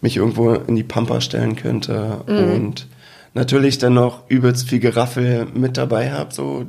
mich 0.00 0.18
irgendwo 0.18 0.52
in 0.52 0.76
die 0.76 0.82
Pampa 0.82 1.20
stellen 1.20 1.56
könnte 1.56 2.22
mhm. 2.26 2.52
und 2.52 2.86
natürlich 3.32 3.78
dann 3.78 3.94
noch 3.94 4.28
übelst 4.28 4.68
viel 4.68 4.80
Geraffel 4.80 5.46
mit 5.54 5.78
dabei 5.78 6.12
habe, 6.12 6.34
so 6.34 6.66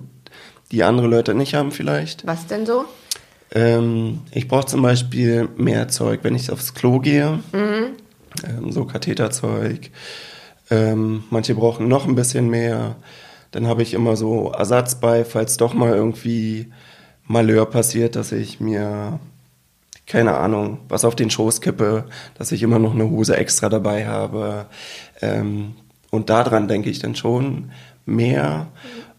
die 0.71 0.83
andere 0.83 1.07
Leute 1.07 1.33
nicht 1.33 1.53
haben 1.53 1.71
vielleicht. 1.71 2.25
Was 2.25 2.47
denn 2.47 2.65
so? 2.65 2.85
Ähm, 3.51 4.21
ich 4.31 4.47
brauche 4.47 4.67
zum 4.67 4.81
Beispiel 4.81 5.49
mehr 5.57 5.89
Zeug, 5.89 6.21
wenn 6.23 6.35
ich 6.35 6.49
aufs 6.49 6.73
Klo 6.73 6.99
gehe. 6.99 7.39
Mhm 7.51 7.97
ähm, 8.43 8.71
so 8.71 8.85
Katheterzeug. 8.85 9.89
Ähm, 10.69 11.23
manche 11.29 11.55
brauchen 11.55 11.87
noch 11.87 12.07
ein 12.07 12.15
bisschen 12.15 12.49
mehr. 12.49 12.95
Dann 13.53 13.67
habe 13.67 13.81
ich 13.83 13.93
immer 13.93 14.15
so 14.17 14.51
Ersatz 14.51 14.95
bei, 14.95 15.23
falls 15.23 15.57
doch 15.57 15.73
mal 15.73 15.93
irgendwie 15.93 16.71
Malheur 17.27 17.65
passiert, 17.67 18.15
dass 18.15 18.31
ich 18.31 18.59
mir, 18.59 19.19
keine 20.07 20.35
Ahnung, 20.37 20.79
was 20.89 21.05
auf 21.05 21.15
den 21.15 21.29
Schoß 21.29 21.61
kippe, 21.61 22.05
dass 22.37 22.51
ich 22.51 22.63
immer 22.63 22.79
noch 22.79 22.93
eine 22.93 23.09
Hose 23.09 23.37
extra 23.37 23.69
dabei 23.69 24.05
habe. 24.07 24.65
Ähm, 25.21 25.75
und 26.09 26.29
daran 26.29 26.67
denke 26.67 26.89
ich 26.89 26.99
dann 26.99 27.15
schon 27.15 27.71
mehr. 28.05 28.67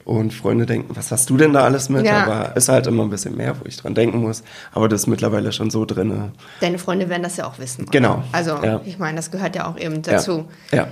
Und 0.05 0.35
Freunde 0.35 0.67
denken, 0.67 0.95
was 0.95 1.11
hast 1.13 1.31
du 1.31 1.39
denn 1.39 1.55
da 1.55 1.65
alles 1.65 1.89
mit? 1.89 2.05
Ja. 2.05 2.25
Aber 2.25 2.57
ist 2.57 2.69
halt 2.69 2.87
immer 2.87 3.05
ein 3.05 3.11
bisschen 3.11 3.37
mehr, 3.37 3.59
wo 3.59 3.65
ich 3.67 3.79
dran 3.79 3.95
denken 3.95 4.19
muss. 4.19 4.43
Aber 4.73 4.87
das 4.87 5.03
ist 5.03 5.07
mittlerweile 5.07 5.51
schon 5.51 5.71
so 5.71 5.87
drin. 5.87 6.33
Deine 6.61 6.79
Freunde 6.79 7.09
werden 7.09 7.23
das 7.23 7.39
ja 7.39 7.47
auch 7.47 7.59
wissen. 7.59 7.85
oder? 7.85 7.91
Genau. 7.93 8.23
Also, 8.33 8.59
Ja. 8.63 8.83
ich 8.85 8.99
meine, 8.99 9.17
das 9.17 9.31
gehört 9.31 9.57
ja 9.57 9.67
auch 9.67 9.79
eben 9.79 10.03
dazu. 10.03 10.45
Ja. 10.73 10.79
ja. 10.79 10.89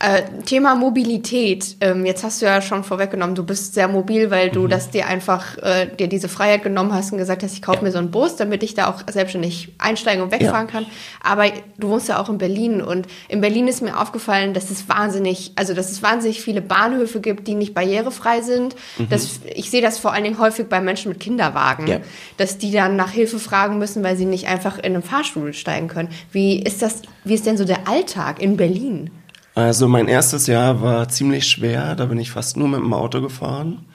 Äh, 0.00 0.22
Thema 0.44 0.74
Mobilität. 0.74 1.76
Ähm, 1.80 2.04
jetzt 2.04 2.24
hast 2.24 2.42
du 2.42 2.46
ja 2.46 2.60
schon 2.60 2.82
vorweggenommen, 2.82 3.36
du 3.36 3.44
bist 3.44 3.74
sehr 3.74 3.86
mobil, 3.88 4.28
weil 4.30 4.48
Mhm. 4.48 4.52
du 4.52 4.66
das 4.66 4.90
dir 4.90 5.06
einfach 5.06 5.56
äh, 5.58 5.86
dir 5.86 6.08
diese 6.08 6.28
Freiheit 6.28 6.64
genommen 6.64 6.92
hast 6.92 7.12
und 7.12 7.18
gesagt 7.18 7.42
hast, 7.44 7.52
ich 7.54 7.62
kaufe 7.62 7.82
mir 7.82 7.92
so 7.92 7.98
einen 7.98 8.10
Bus, 8.10 8.34
damit 8.36 8.62
ich 8.64 8.74
da 8.74 8.90
auch 8.90 9.02
selbstständig 9.10 9.72
einsteigen 9.78 10.22
und 10.22 10.32
wegfahren 10.32 10.66
Ja. 10.66 10.72
kann. 10.72 10.86
Aber 11.22 11.44
du 11.78 11.88
wohnst 11.88 12.08
ja 12.08 12.20
auch 12.20 12.28
in 12.28 12.38
Berlin 12.38 12.82
und 12.82 13.06
in 13.28 13.40
Berlin 13.40 13.68
ist 13.68 13.82
mir 13.82 13.98
aufgefallen, 13.98 14.52
dass 14.52 14.70
es 14.70 14.88
wahnsinnig, 14.88 15.52
also 15.54 15.74
dass 15.74 15.90
es 15.92 16.02
wahnsinnig 16.02 16.42
viele 16.42 16.60
Bahnhöfe 16.60 17.20
gibt, 17.20 17.46
die 17.46 17.54
nicht 17.54 17.72
barrierefrei 17.72 18.42
sind. 18.42 18.74
Das, 19.08 19.40
ich 19.54 19.70
sehe 19.70 19.80
das 19.80 19.98
vor 19.98 20.12
allen 20.12 20.24
Dingen 20.24 20.38
häufig 20.40 20.66
bei 20.68 20.80
Menschen 20.80 21.10
mit 21.10 21.20
Kinderwagen, 21.20 21.84
Mhm. 21.84 21.88
Ja. 21.90 21.98
dass 22.36 22.58
die 22.58 22.72
dann 22.72 22.96
nach 22.96 23.10
Hilfe 23.12 23.38
fragen 23.38 23.78
müssen, 23.78 24.02
weil 24.02 24.16
sie 24.16 24.26
nicht 24.26 24.48
einfach 24.48 24.76
in 24.78 24.86
einen 24.94 25.02
Fahrstuhl 25.04 25.52
steigen 25.54 25.86
können. 25.88 26.08
Wie 26.32 26.60
ist 26.60 26.82
das? 26.82 27.00
Wie 27.22 27.34
ist 27.34 27.46
denn 27.46 27.56
so 27.56 27.64
der 27.64 27.88
Alltag 27.88 28.42
in 28.42 28.56
Berlin? 28.58 29.10
Also 29.54 29.86
mein 29.86 30.08
erstes 30.08 30.48
Jahr 30.48 30.82
war 30.82 31.08
ziemlich 31.08 31.46
schwer. 31.46 31.94
Da 31.94 32.06
bin 32.06 32.18
ich 32.18 32.32
fast 32.32 32.56
nur 32.56 32.68
mit 32.68 32.80
dem 32.80 32.92
Auto 32.92 33.20
gefahren 33.20 33.86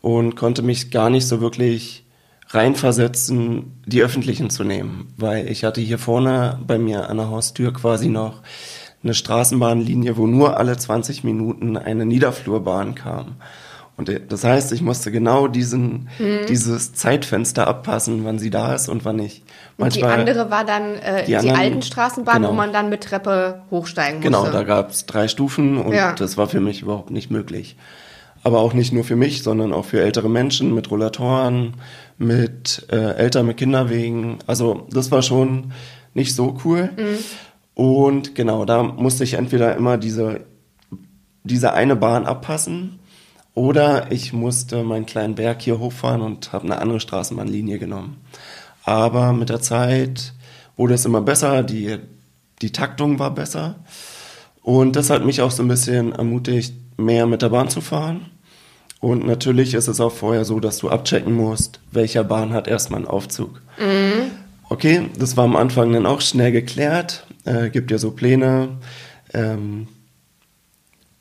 und 0.00 0.34
konnte 0.34 0.62
mich 0.62 0.90
gar 0.90 1.10
nicht 1.10 1.26
so 1.26 1.40
wirklich 1.40 2.06
reinversetzen, 2.48 3.82
die 3.84 4.02
öffentlichen 4.02 4.48
zu 4.48 4.64
nehmen, 4.64 5.12
weil 5.18 5.48
ich 5.48 5.64
hatte 5.64 5.82
hier 5.82 5.98
vorne 5.98 6.58
bei 6.66 6.78
mir 6.78 7.10
an 7.10 7.18
der 7.18 7.28
Haustür 7.28 7.74
quasi 7.74 8.08
noch 8.08 8.42
eine 9.02 9.12
Straßenbahnlinie, 9.12 10.16
wo 10.16 10.26
nur 10.26 10.56
alle 10.56 10.76
20 10.76 11.24
Minuten 11.24 11.76
eine 11.76 12.06
Niederflurbahn 12.06 12.94
kam. 12.94 13.36
Und 13.98 14.08
das 14.28 14.44
heißt, 14.44 14.70
ich 14.72 14.80
musste 14.80 15.10
genau 15.10 15.48
diesen, 15.48 16.08
dieses 16.48 16.94
Zeitfenster 16.94 17.66
abpassen, 17.66 18.24
wann 18.24 18.38
sie 18.38 18.48
da 18.48 18.72
ist 18.72 18.88
und 18.88 19.04
wann 19.04 19.16
nicht. 19.16 19.42
Und 19.76 19.92
die 19.96 20.04
andere 20.04 20.52
war 20.52 20.64
dann 20.64 20.94
äh, 20.94 21.24
die 21.24 21.32
die, 21.32 21.36
anderen- 21.36 21.56
alten 21.58 21.82
Straßenbahnen, 21.82 22.44
wo 22.44 22.50
genau. 22.50 22.56
man 22.56 22.72
dann 22.72 22.90
mit 22.90 23.02
Treppe 23.02 23.62
hochsteigen 23.72 24.20
musste. 24.20 24.30
Genau, 24.30 24.50
da 24.52 24.62
gab 24.62 24.90
es 24.90 25.04
drei 25.06 25.26
Stufen 25.26 25.78
und 25.78 25.92
Ja. 25.92 26.12
das 26.12 26.36
war 26.36 26.46
für 26.46 26.60
mich 26.60 26.80
überhaupt 26.82 27.10
nicht 27.10 27.32
möglich. 27.32 27.76
Aber 28.44 28.60
auch 28.60 28.72
nicht 28.72 28.92
nur 28.92 29.02
für 29.02 29.16
mich, 29.16 29.42
sondern 29.42 29.72
auch 29.72 29.84
für 29.84 30.00
ältere 30.00 30.30
Menschen 30.30 30.72
mit 30.76 30.92
Rollatoren, 30.92 31.74
mit 32.18 32.86
äh, 32.92 33.14
Eltern 33.16 33.46
mit 33.46 33.56
Kinderwegen. 33.56 34.38
Also 34.46 34.86
das 34.92 35.10
war 35.10 35.22
schon 35.22 35.72
nicht 36.14 36.36
so 36.36 36.56
cool. 36.64 36.90
Und 37.74 38.36
genau, 38.36 38.64
da 38.64 38.84
musste 38.84 39.24
ich 39.24 39.34
entweder 39.34 39.74
immer 39.74 39.98
diese, 39.98 40.42
diese 41.42 41.72
eine 41.72 41.96
Bahn 41.96 42.26
abpassen 42.26 43.00
oder 43.54 44.12
ich 44.12 44.32
musste 44.32 44.82
meinen 44.84 45.06
kleinen 45.06 45.34
Berg 45.34 45.62
hier 45.62 45.78
hochfahren 45.78 46.22
und 46.22 46.52
habe 46.52 46.64
eine 46.64 46.80
andere 46.80 47.00
Straßenbahnlinie 47.00 47.78
genommen. 47.78 48.18
Aber 48.84 49.32
mit 49.32 49.48
der 49.48 49.60
Zeit 49.60 50.32
wurde 50.76 50.94
es 50.94 51.04
immer 51.04 51.20
besser, 51.20 51.62
die, 51.62 51.98
die 52.62 52.72
Taktung 52.72 53.18
war 53.18 53.34
besser. 53.34 53.76
Und 54.62 54.96
das 54.96 55.10
hat 55.10 55.24
mich 55.24 55.40
auch 55.42 55.50
so 55.50 55.62
ein 55.62 55.68
bisschen 55.68 56.12
ermutigt, 56.12 56.74
mehr 56.96 57.26
mit 57.26 57.42
der 57.42 57.48
Bahn 57.48 57.68
zu 57.68 57.80
fahren. 57.80 58.26
Und 59.00 59.26
natürlich 59.26 59.74
ist 59.74 59.88
es 59.88 60.00
auch 60.00 60.12
vorher 60.12 60.44
so, 60.44 60.60
dass 60.60 60.78
du 60.78 60.88
abchecken 60.88 61.32
musst, 61.32 61.80
welcher 61.92 62.24
Bahn 62.24 62.52
hat 62.52 62.66
erstmal 62.66 63.00
einen 63.00 63.08
Aufzug. 63.08 63.62
Okay, 64.68 65.08
das 65.18 65.36
war 65.36 65.44
am 65.44 65.56
Anfang 65.56 65.92
dann 65.92 66.06
auch 66.06 66.20
schnell 66.20 66.52
geklärt. 66.52 67.26
Äh, 67.44 67.70
gibt 67.70 67.90
ja 67.90 67.98
so 67.98 68.10
Pläne. 68.10 68.78
Ähm, 69.32 69.88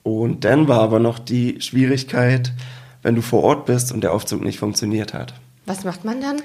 und 0.07 0.45
dann 0.45 0.69
war 0.69 0.79
aber 0.79 0.99
noch 0.99 1.19
die 1.19 1.59
Schwierigkeit, 1.59 2.53
wenn 3.01 3.15
du 3.15 3.21
vor 3.21 3.43
Ort 3.43 3.65
bist 3.65 3.91
und 3.91 4.05
der 4.05 4.13
Aufzug 4.13 4.41
nicht 4.41 4.57
funktioniert 4.57 5.13
hat. 5.13 5.33
Was 5.65 5.83
macht 5.83 6.05
man 6.05 6.21
dann? 6.21 6.41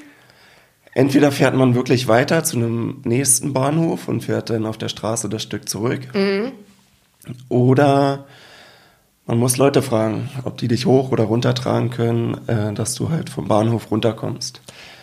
Entweder 0.95 1.31
fährt 1.31 1.55
man 1.55 1.77
wirklich 1.77 2.09
weiter 2.09 2.43
zu 2.43 2.57
einem 2.57 3.01
nächsten 3.05 3.53
Bahnhof 3.53 4.09
und 4.09 4.25
fährt 4.25 4.51
dann 4.51 4.67
auf 4.67 4.79
der 4.79 4.89
Straße 4.89 5.29
das 5.29 5.45
Stück 5.45 5.69
zurück. 5.69 6.01
Oder 7.49 8.27
man 9.27 9.39
muss 9.39 9.59
Leute 9.59 9.81
fragen, 9.81 10.29
ob 10.43 10.59
die 10.59 10.67
dich 10.67 10.85
hoch 10.85 11.13
oder 11.13 11.23
runter 11.23 11.55
tragen 11.55 11.91
können, 11.91 12.41
äh, 12.49 12.73
dass 12.75 12.97
du 12.97 13.11
halt 13.11 13.31
vom 13.31 13.47
Bahnhof 13.47 13.93
runterkommst. 13.93 14.61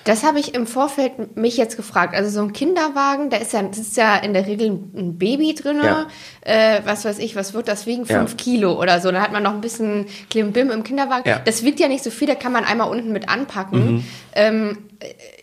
Das 0.10 0.24
habe 0.24 0.40
ich 0.40 0.56
im 0.56 0.66
Vorfeld 0.66 1.38
mich 1.38 1.56
jetzt 1.56 1.78
gefragt. 1.78 2.16
Also 2.16 2.32
so 2.32 2.42
ein 2.42 2.52
Kinderwagen, 2.52 3.30
da 3.30 3.38
ist 3.38 3.54
ja, 3.54 3.60
ist 3.60 3.96
ja 3.96 4.18
in 4.18 4.34
der 4.34 4.48
Regel 4.48 4.70
ein 4.72 5.20
Baby 5.20 5.54
drin. 5.54 5.82
Ja. 5.84 6.08
Äh, 6.42 6.82
was 6.84 7.06
weiß 7.06 7.20
ich, 7.20 7.36
was 7.36 7.54
wird 7.54 7.68
das 7.68 7.86
wiegen? 7.86 8.06
Ja. 8.06 8.18
Fünf 8.18 8.36
Kilo 8.36 8.82
oder 8.82 9.02
so. 9.02 9.12
Da 9.12 9.22
hat 9.22 9.32
man 9.32 9.44
noch 9.44 9.54
ein 9.54 9.62
bisschen 9.62 10.08
Klimbim 10.32 10.72
im 10.72 10.82
Kinderwagen. 10.82 11.30
Ja. 11.30 11.38
Mhm. 11.38 11.42
Das 11.46 11.62
wiegt 11.64 11.80
ja 11.80 11.88
nicht 11.88 12.04
so 12.04 12.10
viel, 12.10 12.28
da 12.28 12.34
kann 12.34 12.52
man 12.52 12.64
einmal 12.64 12.90
unten 12.90 13.12
mit 13.12 13.30
anpacken. 13.30 14.04
Ähm, 14.34 14.80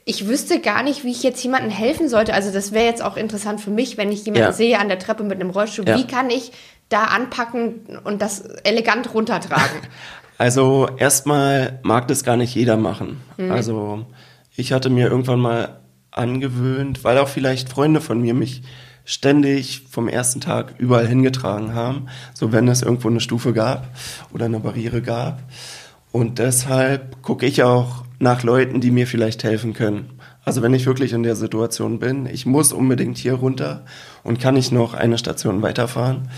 ich 0.05 0.27
wüsste 0.27 0.59
gar 0.59 0.83
nicht, 0.83 1.05
wie 1.05 1.13
ich 1.13 1.23
jetzt 1.23 1.45
jemandem 1.45 1.71
helfen 1.71 2.09
sollte. 2.09 2.35
Also 2.35 2.53
das 2.53 2.73
wäre 2.73 2.87
jetzt 2.87 3.05
auch 3.05 3.17
interessant 3.17 3.61
für 3.61 3.71
mich, 3.71 3.97
wenn 3.97 4.11
ich 4.11 4.25
jemanden 4.25 4.47
Ja. 4.49 4.53
sehe 4.53 4.81
an 4.81 4.89
der 4.89 4.99
Treppe 4.99 5.23
mit 5.23 5.41
einem 5.41 5.51
Rollstuhl. 5.51 5.87
Ja. 5.87 5.97
Wie 5.97 6.09
kann 6.09 6.29
ich 6.29 6.51
da 6.89 7.05
anpacken 7.05 8.01
und 8.03 8.21
das 8.21 8.41
elegant 8.65 9.15
runtertragen? 9.15 9.63
Also 10.39 10.87
erstmal 10.99 11.79
mag 11.83 12.09
das 12.09 12.23
gar 12.23 12.37
nicht 12.37 12.55
jeder 12.55 12.77
machen. 12.77 13.23
Also 13.49 14.05
ich 14.57 14.73
hatte 14.73 14.91
mir 14.91 15.09
irgendwann 15.09 15.41
mal 15.41 15.81
angewöhnt, 16.11 17.05
weil 17.05 17.19
auch 17.19 17.29
vielleicht 17.29 17.69
Freunde 17.69 18.01
von 18.01 18.21
mir 18.21 18.35
mich 18.35 18.63
ständig 19.05 19.83
vom 19.89 20.09
ersten 20.09 20.41
Tag 20.41 20.75
überall 20.79 21.07
hingetragen 21.07 21.75
haben, 21.75 22.07
so 22.35 22.53
wenn 22.53 22.67
es 22.67 22.83
irgendwo 22.83 23.09
eine 23.09 23.21
Stufe 23.21 23.53
gab 23.53 23.89
oder 24.33 24.47
eine 24.47 24.59
Barriere 24.59 25.03
gab. 25.03 25.43
Und 26.11 26.39
deshalb 26.39 27.23
gucke 27.23 27.47
ich 27.47 27.63
auch 27.63 28.05
nach 28.19 28.43
Leuten, 28.43 28.81
die 28.81 28.91
mir 28.91 29.07
vielleicht 29.07 29.45
helfen 29.45 29.75
können. 29.75 30.11
Also 30.45 30.63
wenn 30.63 30.75
ich 30.75 30.87
wirklich 30.87 31.13
in 31.13 31.23
der 31.23 31.37
Situation 31.37 31.99
bin, 31.99 32.27
ich 32.27 32.47
muss 32.47 32.73
unbedingt 32.73 33.19
hier 33.19 33.35
runter 33.35 33.85
und 34.23 34.41
kann 34.41 34.57
ich 34.57 34.73
noch 34.73 34.95
eine 34.95 35.19
Station 35.19 35.61
weiterfahren, 35.63 36.29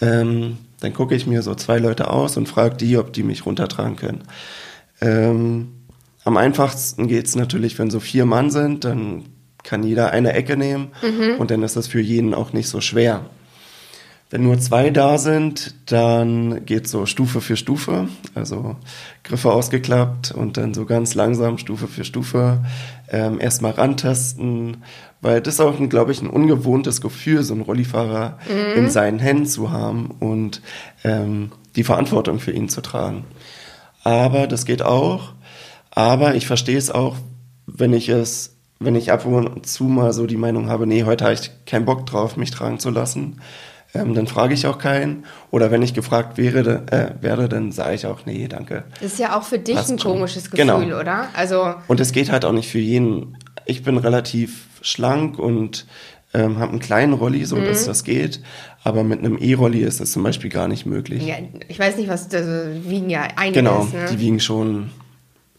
ähm, 0.00 0.58
dann 0.80 0.94
gucke 0.94 1.14
ich 1.14 1.26
mir 1.26 1.42
so 1.42 1.54
zwei 1.54 1.78
Leute 1.78 2.10
aus 2.10 2.36
und 2.36 2.48
frage 2.48 2.76
die, 2.76 2.96
ob 2.96 3.12
die 3.12 3.22
mich 3.22 3.44
runtertragen 3.44 3.96
können. 3.96 4.22
Ähm, 5.00 5.79
am 6.30 6.36
einfachsten 6.36 7.08
geht's 7.08 7.34
natürlich, 7.34 7.76
wenn 7.80 7.90
so 7.90 7.98
vier 7.98 8.24
Mann 8.24 8.50
sind, 8.50 8.84
dann 8.84 9.24
kann 9.64 9.82
jeder 9.82 10.12
eine 10.12 10.32
Ecke 10.32 10.56
nehmen 10.56 10.92
und 11.38 11.50
dann 11.50 11.64
ist 11.64 11.74
das 11.74 11.88
für 11.88 12.00
jeden 12.00 12.34
auch 12.34 12.52
nicht 12.52 12.68
so 12.68 12.80
schwer. 12.80 13.26
Wenn 14.30 14.44
nur 14.44 14.60
zwei 14.60 14.90
da 14.90 15.18
sind, 15.18 15.74
dann 15.86 16.64
geht 16.64 16.86
so 16.86 17.04
Stufe 17.04 17.40
für 17.40 17.56
Stufe, 17.56 18.06
also 18.36 18.76
Griffe 19.24 19.52
ausgeklappt 19.52 20.30
und 20.30 20.56
dann 20.56 20.72
so 20.72 20.86
ganz 20.86 21.16
langsam 21.16 21.58
Stufe 21.58 21.88
für 21.88 22.04
Stufe 22.04 22.64
ähm, 23.10 23.40
erstmal 23.40 23.72
rantesten, 23.72 24.84
weil 25.20 25.40
das 25.40 25.54
ist 25.54 25.60
auch, 25.60 25.76
glaube 25.88 26.12
ich, 26.12 26.22
ein 26.22 26.30
ungewohntes 26.30 27.00
Gefühl, 27.00 27.42
so 27.42 27.54
einen 27.54 27.62
Rollifahrer 27.64 28.38
in 28.76 28.88
seinen 28.88 29.18
Händen 29.18 29.46
zu 29.46 29.72
haben 29.72 30.12
und 30.20 30.62
ähm, 31.02 31.50
die 31.74 31.82
Verantwortung 31.82 32.38
für 32.38 32.52
ihn 32.52 32.68
zu 32.68 32.82
tragen. 32.82 33.24
Aber 34.04 34.46
das 34.46 34.64
geht 34.64 34.82
auch. 34.82 35.32
Aber 35.90 36.34
ich 36.34 36.46
verstehe 36.46 36.78
es 36.78 36.90
auch, 36.90 37.16
wenn 37.66 37.92
ich 37.92 38.08
es, 38.08 38.56
wenn 38.78 38.94
ich 38.94 39.12
ab 39.12 39.26
und 39.26 39.66
zu 39.66 39.84
mal 39.84 40.12
so 40.12 40.26
die 40.26 40.36
Meinung 40.36 40.68
habe, 40.68 40.86
nee, 40.86 41.04
heute 41.04 41.24
habe 41.24 41.34
ich 41.34 41.50
keinen 41.66 41.84
Bock 41.84 42.06
drauf, 42.06 42.36
mich 42.36 42.50
tragen 42.50 42.78
zu 42.78 42.90
lassen. 42.90 43.40
Ähm, 43.92 44.14
dann 44.14 44.28
frage 44.28 44.54
ich 44.54 44.68
auch 44.68 44.78
keinen. 44.78 45.24
Oder 45.50 45.72
wenn 45.72 45.82
ich 45.82 45.94
gefragt 45.94 46.38
wäre, 46.38 46.86
äh, 46.92 47.22
werde, 47.22 47.48
dann 47.48 47.72
sage 47.72 47.94
ich 47.96 48.06
auch, 48.06 48.24
nee, 48.24 48.46
danke. 48.46 48.84
Das 49.00 49.14
ist 49.14 49.18
ja 49.18 49.36
auch 49.36 49.42
für 49.42 49.58
dich 49.58 49.74
Passt 49.74 49.90
ein 49.90 49.98
schon. 49.98 50.12
komisches 50.12 50.44
Gefühl, 50.50 50.58
Genau. 50.66 51.00
oder? 51.00 51.28
Also 51.34 51.74
Und 51.88 51.98
es 51.98 52.12
geht 52.12 52.30
halt 52.30 52.44
auch 52.44 52.52
nicht 52.52 52.68
für 52.70 52.78
jeden. 52.78 53.36
Ich 53.66 53.82
bin 53.82 53.98
relativ 53.98 54.66
schlank 54.80 55.40
und 55.40 55.86
ähm, 56.32 56.58
habe 56.60 56.70
einen 56.70 56.78
kleinen 56.80 57.12
Rolli, 57.14 57.44
so 57.44 57.56
dass 57.56 57.84
das 57.86 58.04
geht. 58.04 58.40
Aber 58.84 59.02
mit 59.02 59.18
einem 59.18 59.36
E-Rolli 59.40 59.80
ist 59.80 59.98
das 60.00 60.12
zum 60.12 60.22
Beispiel 60.22 60.50
gar 60.50 60.68
nicht 60.68 60.86
möglich. 60.86 61.26
Ja, 61.26 61.34
ich 61.68 61.78
weiß 61.78 61.96
nicht, 61.96 62.08
was 62.08 62.28
das 62.28 62.46
wiegen 62.88 63.10
ja 63.10 63.22
einiges. 63.34 63.54
genau, 63.54 63.84
ne? 63.84 64.06
die 64.12 64.20
wiegen 64.20 64.38
schon. 64.38 64.90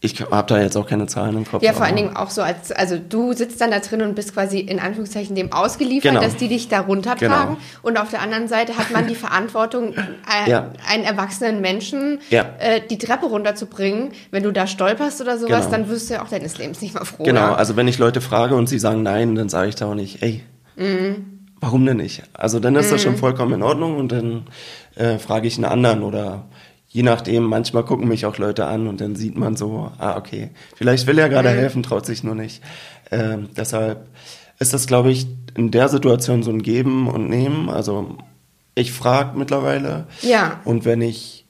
Ich 0.04 0.20
habe 0.20 0.48
da 0.48 0.60
jetzt 0.60 0.76
auch 0.76 0.86
keine 0.88 1.06
Zahlen 1.06 1.36
im 1.36 1.44
Kopf. 1.46 1.62
Ja, 1.62 1.72
vor 1.72 1.86
allen 1.86 1.94
Dingen 1.94 2.16
auch 2.16 2.28
so 2.30 2.42
als, 2.42 2.72
also 2.72 2.98
du 2.98 3.34
sitzt 3.34 3.60
dann 3.60 3.70
da 3.70 3.78
drin 3.78 4.02
und 4.02 4.16
bist 4.16 4.34
quasi 4.34 4.58
in 4.58 4.80
Anführungszeichen 4.80 5.36
dem 5.36 5.52
ausgeliefert, 5.52 6.10
Genau. 6.10 6.20
dass 6.20 6.34
die 6.36 6.48
dich 6.48 6.66
da 6.68 6.80
runtertragen. 6.80 7.54
Genau. 7.54 7.56
Und 7.82 7.96
auf 7.98 8.10
der 8.10 8.20
anderen 8.20 8.48
Seite 8.48 8.76
hat 8.76 8.90
man 8.90 9.06
die 9.06 9.14
Verantwortung, 9.14 9.94
äh, 9.94 10.50
Ja. 10.50 10.72
einen 10.90 11.04
erwachsenen 11.04 11.60
Menschen 11.60 12.18
Ja. 12.30 12.46
äh, 12.58 12.80
die 12.90 12.98
Treppe 12.98 13.26
runterzubringen. 13.26 14.10
Wenn 14.32 14.42
du 14.42 14.50
da 14.50 14.66
stolperst 14.66 15.20
oder 15.20 15.38
sowas, 15.38 15.66
Genau. 15.66 15.70
dann 15.70 15.88
wirst 15.88 16.10
du 16.10 16.14
ja 16.14 16.22
auch 16.24 16.28
deines 16.28 16.58
Lebens 16.58 16.80
nicht 16.80 16.94
mehr 16.94 17.04
froh. 17.04 17.22
Genau, 17.22 17.44
oder? 17.50 17.58
also 17.58 17.76
wenn 17.76 17.86
ich 17.86 17.98
Leute 17.98 18.20
frage 18.20 18.56
und 18.56 18.68
sie 18.68 18.80
sagen 18.80 19.04
nein, 19.04 19.36
dann 19.36 19.48
sage 19.48 19.68
ich 19.68 19.76
da 19.76 19.86
auch 19.86 19.94
nicht, 19.94 20.20
ey, 20.24 20.42
warum 21.60 21.86
denn 21.86 21.98
nicht? 21.98 22.24
Also 22.32 22.58
dann 22.58 22.74
ist 22.74 22.90
das 22.90 23.00
Mhm. 23.02 23.04
schon 23.10 23.16
vollkommen 23.18 23.52
in 23.54 23.62
Ordnung 23.62 23.96
und 23.98 24.10
dann 24.10 24.46
äh, 24.96 25.18
frage 25.18 25.46
ich 25.46 25.56
einen 25.56 25.64
anderen 25.64 26.02
oder 26.02 26.46
je 26.92 27.02
nachdem, 27.02 27.44
manchmal 27.44 27.84
gucken 27.84 28.06
mich 28.06 28.26
auch 28.26 28.36
Leute 28.38 28.66
an 28.66 28.86
und 28.86 29.00
dann 29.00 29.16
sieht 29.16 29.36
man 29.36 29.56
so, 29.56 29.90
ah, 29.98 30.16
okay, 30.18 30.50
vielleicht 30.76 31.06
will 31.06 31.18
er 31.18 31.28
gerade 31.30 31.48
Mhm. 31.50 31.54
helfen, 31.54 31.82
traut 31.82 32.04
sich 32.06 32.22
nur 32.22 32.34
nicht. 32.34 32.62
Ähm, 33.10 33.48
deshalb 33.56 34.08
ist 34.58 34.74
das, 34.74 34.86
glaube 34.86 35.10
ich, 35.10 35.26
in 35.56 35.70
der 35.70 35.88
Situation 35.88 36.42
so 36.42 36.50
ein 36.50 36.62
Geben 36.62 37.08
und 37.08 37.28
Nehmen. 37.30 37.68
Also 37.70 38.16
ich 38.74 38.92
frage 38.92 39.36
mittlerweile 39.38 40.06
Ja. 40.20 40.60
und 40.64 40.84
wenn 40.84 41.00
ich 41.00 41.46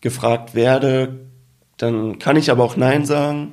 gefragt 0.00 0.54
werde, 0.54 1.20
dann 1.76 2.18
kann 2.20 2.36
ich 2.36 2.50
aber 2.52 2.62
auch 2.62 2.76
Nein 2.76 3.04
sagen, 3.04 3.52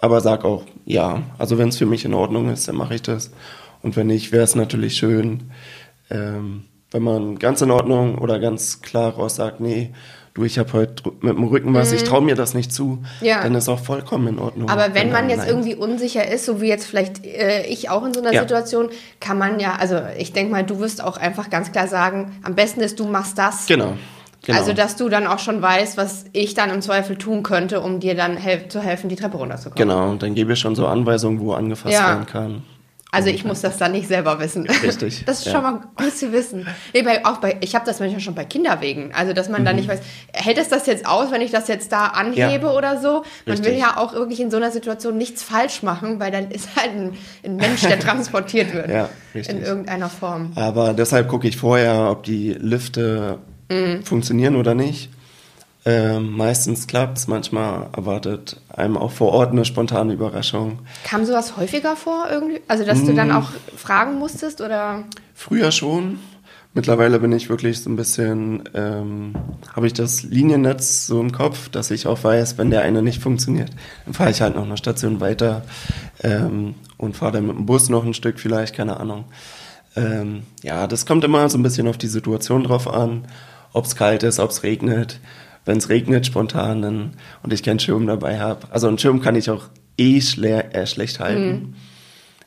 aber 0.00 0.20
sag 0.20 0.44
auch 0.44 0.64
ja. 0.84 1.22
Also 1.38 1.58
wenn 1.58 1.68
es 1.70 1.76
für 1.78 1.86
mich 1.86 2.04
in 2.04 2.14
Ordnung 2.14 2.48
ist, 2.48 2.68
dann 2.68 2.76
mache 2.76 2.94
ich 2.94 3.02
das. 3.02 3.32
Und 3.82 3.96
wenn 3.96 4.06
nicht, 4.06 4.30
wäre 4.30 4.44
es 4.44 4.54
natürlich 4.54 4.96
schön, 4.96 5.50
ähm, 6.10 6.64
wenn 6.92 7.02
man 7.02 7.38
ganz 7.38 7.60
in 7.60 7.70
Ordnung 7.70 8.18
oder 8.18 8.38
ganz 8.38 8.82
klar 8.82 9.12
raus 9.14 9.36
sagt, 9.36 9.60
nee, 9.60 9.90
du, 10.34 10.44
ich 10.44 10.58
habe 10.58 10.72
heute 10.72 11.02
mit 11.20 11.36
dem 11.36 11.44
Rücken 11.44 11.74
was, 11.74 11.92
ich 11.92 12.04
traue 12.04 12.22
mir 12.22 12.34
das 12.34 12.54
nicht 12.54 12.72
zu, 12.72 12.84
Mhm. 12.84 13.06
Ja. 13.26 13.42
dann 13.42 13.54
ist 13.54 13.68
auch 13.68 13.80
vollkommen 13.80 14.28
in 14.28 14.38
Ordnung. 14.38 14.68
Aber 14.68 14.94
wenn 14.94 15.10
man 15.10 15.22
man 15.22 15.30
jetzt 15.30 15.40
Nein 15.40 15.48
irgendwie 15.48 15.74
unsicher 15.74 16.26
ist, 16.30 16.44
so 16.46 16.60
wie 16.60 16.68
jetzt 16.68 16.86
vielleicht 16.86 17.24
äh, 17.24 17.64
ich 17.66 17.90
auch 17.90 18.04
in 18.04 18.14
so 18.14 18.20
einer 18.20 18.32
Ja. 18.32 18.40
Situation, 18.42 18.88
kann 19.20 19.38
man 19.38 19.58
ja, 19.60 19.76
also 19.78 20.00
ich 20.18 20.32
denke 20.32 20.52
mal, 20.52 20.64
du 20.64 20.78
wirst 20.78 21.02
auch 21.02 21.16
einfach 21.16 21.50
ganz 21.50 21.72
klar 21.72 21.88
sagen, 21.88 22.38
am 22.42 22.54
besten 22.54 22.80
ist, 22.80 22.98
du 23.00 23.06
machst 23.06 23.36
das. 23.38 23.66
Genau. 23.66 23.94
genau. 24.44 24.58
Also, 24.58 24.72
dass 24.72 24.96
du 24.96 25.08
dann 25.08 25.26
auch 25.26 25.38
schon 25.40 25.60
weißt, 25.60 25.96
was 25.96 26.24
ich 26.32 26.54
dann 26.54 26.70
im 26.70 26.80
Zweifel 26.80 27.16
tun 27.16 27.42
könnte, 27.42 27.80
um 27.80 28.00
dir 28.00 28.14
dann 28.14 28.36
hel 28.36 28.68
zu 28.68 28.80
helfen, 28.80 29.08
die 29.08 29.16
Treppe 29.16 29.36
runterzukommen. 29.36 29.76
Genau, 29.88 30.10
und 30.10 30.22
dann 30.22 30.34
gebe 30.34 30.52
ich 30.54 30.58
schon 30.60 30.74
so 30.74 30.86
Anweisungen, 30.86 31.40
wo 31.40 31.52
angefasst 31.52 31.92
Ja. 31.94 32.08
werden 32.08 32.26
kann. 32.26 32.62
Also 33.12 33.28
ich 33.28 33.44
muss 33.44 33.60
das 33.60 33.76
dann 33.76 33.92
nicht 33.92 34.06
selber 34.08 34.38
wissen. 34.38 34.68
Richtig, 34.68 35.24
Das 35.26 35.40
ist 35.40 35.46
ja. 35.46 35.52
schon 35.52 35.62
mal 35.62 35.80
gut 35.96 36.16
zu 36.16 36.32
wissen. 36.32 36.66
Nee, 36.94 37.02
bei, 37.02 37.24
auch 37.26 37.38
bei, 37.38 37.56
ich 37.60 37.74
habe 37.74 37.84
das 37.84 37.98
manchmal 38.00 38.20
schon 38.20 38.34
bei 38.36 38.44
Kinderwegen. 38.44 39.12
Also 39.14 39.32
dass 39.32 39.48
man 39.48 39.64
dann 39.64 39.74
Mhm. 39.74 39.80
nicht 39.82 39.88
weiß, 39.90 40.00
hält 40.32 40.58
es 40.58 40.68
das 40.68 40.86
jetzt 40.86 41.06
aus, 41.06 41.30
wenn 41.32 41.40
ich 41.40 41.50
das 41.50 41.66
jetzt 41.68 41.90
da 41.92 42.06
anhebe 42.06 42.66
Ja. 42.66 42.72
oder 42.72 43.00
so? 43.00 43.24
Man 43.46 43.58
will 43.58 43.64
Richtig. 43.66 43.78
ja 43.78 43.96
auch 43.96 44.12
wirklich 44.12 44.40
in 44.40 44.50
so 44.50 44.56
einer 44.58 44.70
Situation 44.70 45.16
nichts 45.18 45.42
falsch 45.42 45.82
machen, 45.82 46.20
weil 46.20 46.30
dann 46.30 46.50
ist 46.50 46.68
halt 46.76 46.90
ein, 46.90 47.12
ein 47.44 47.56
Mensch, 47.56 47.80
der 47.82 47.98
transportiert 48.00 48.72
wird. 48.72 48.88
Ja, 48.88 49.08
richtig. 49.34 49.56
In 49.56 49.62
irgendeiner 49.64 50.08
Form. 50.08 50.52
Aber 50.54 50.92
deshalb 50.92 51.28
gucke 51.28 51.48
ich 51.48 51.56
vorher, 51.56 52.10
ob 52.10 52.22
die 52.22 52.52
Lifte 52.54 53.38
Mhm. 53.70 54.02
funktionieren 54.04 54.56
oder 54.56 54.74
nicht. 54.74 55.10
Ähm, 55.86 56.36
meistens 56.36 56.86
klappt's, 56.86 57.26
manchmal 57.26 57.88
erwartet 57.96 58.60
einem 58.68 58.98
auch 58.98 59.12
vor 59.12 59.32
Ort 59.32 59.52
eine 59.52 59.64
spontane 59.64 60.12
Überraschung. 60.12 60.80
Kam 61.04 61.24
sowas 61.24 61.56
häufiger 61.56 61.96
vor 61.96 62.26
irgendwie? 62.30 62.60
Also 62.68 62.84
dass 62.84 63.02
du 63.02 63.12
Mm. 63.12 63.16
dann 63.16 63.32
auch 63.32 63.50
fragen 63.76 64.18
musstest 64.18 64.60
oder? 64.60 65.04
Früher 65.34 65.72
schon. 65.72 66.18
Mittlerweile 66.74 67.18
bin 67.18 67.32
ich 67.32 67.48
wirklich 67.48 67.80
so 67.80 67.90
ein 67.90 67.96
bisschen, 67.96 68.62
ähm, 68.74 69.34
habe 69.74 69.86
ich 69.88 69.92
das 69.94 70.22
Liniennetz 70.22 71.06
so 71.06 71.18
im 71.20 71.32
Kopf, 71.32 71.68
dass 71.70 71.90
ich 71.90 72.06
auch 72.06 72.22
weiß, 72.22 72.58
wenn 72.58 72.70
der 72.70 72.82
eine 72.82 73.02
nicht 73.02 73.20
funktioniert, 73.22 73.70
dann 74.04 74.14
fahre 74.14 74.30
ich 74.30 74.40
halt 74.40 74.54
noch 74.54 74.64
eine 74.64 74.76
Station 74.76 75.18
weiter 75.20 75.62
ähm, 76.22 76.74
und 76.98 77.16
fahre 77.16 77.32
dann 77.32 77.46
mit 77.48 77.56
dem 77.56 77.66
Bus 77.66 77.88
noch 77.88 78.04
ein 78.04 78.14
Stück 78.14 78.38
vielleicht, 78.38 78.76
keine 78.76 79.00
Ahnung. 79.00 79.24
Ähm, 79.96 80.42
ja, 80.62 80.86
das 80.86 81.06
kommt 81.06 81.24
immer 81.24 81.48
so 81.48 81.58
ein 81.58 81.62
bisschen 81.64 81.88
auf 81.88 81.98
die 81.98 82.06
Situation 82.06 82.62
drauf 82.62 82.86
an, 82.86 83.24
ob 83.72 83.86
es 83.86 83.96
kalt 83.96 84.22
ist, 84.22 84.38
ob 84.38 84.50
es 84.50 84.62
regnet. 84.62 85.18
Wenn 85.70 85.78
es 85.78 85.88
regnet 85.88 86.26
spontan 86.26 86.82
dann, 86.82 87.10
und 87.44 87.52
ich 87.52 87.62
keinen 87.62 87.78
Schirm 87.78 88.04
dabei 88.08 88.40
habe. 88.40 88.66
Also 88.70 88.88
einen 88.88 88.98
Schirm 88.98 89.20
kann 89.22 89.36
ich 89.36 89.48
auch 89.50 89.66
eh 89.96 90.20
schle 90.20 90.74
äh, 90.74 90.84
schlecht 90.84 91.20
halten. 91.20 91.76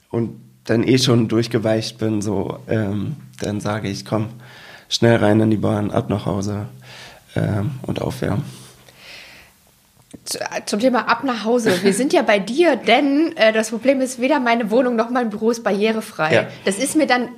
Und 0.10 0.42
dann 0.66 0.84
eh 0.86 0.98
schon 0.98 1.30
durchgeweicht 1.30 2.00
bin, 2.00 2.22
so, 2.22 2.60
ähm, 2.68 3.16
dann 3.40 3.62
sage 3.62 3.88
ich, 3.88 4.04
komm, 4.04 4.28
schnell 4.90 5.16
rein 5.16 5.40
in 5.40 5.52
die 5.52 5.56
Bahn, 5.58 5.90
ab 5.90 6.10
nach 6.10 6.26
Hause 6.26 6.66
ähm, 7.38 7.72
und 7.84 8.02
aufwärmen. 8.02 8.44
Zu- 10.26 10.40
Zum 10.66 10.82
Thema 10.82 11.08
ab 11.08 11.24
nach 11.24 11.46
Hause. 11.46 11.72
Wir 11.82 11.94
sind 11.94 12.12
ja 12.12 12.24
bei 12.24 12.40
dir, 12.40 12.76
denn 12.76 13.38
äh, 13.38 13.54
das 13.54 13.70
Problem 13.70 14.02
ist, 14.02 14.20
weder 14.20 14.42
meine 14.42 14.70
Wohnung 14.70 14.98
noch 14.98 15.10
mein 15.10 15.30
Büro 15.30 15.50
ist 15.50 15.64
barrierefrei. 15.64 16.34
Ja. 16.36 16.48
Das 16.66 16.78
ist 16.78 16.98
mir 16.98 17.08
dann, 17.08 17.30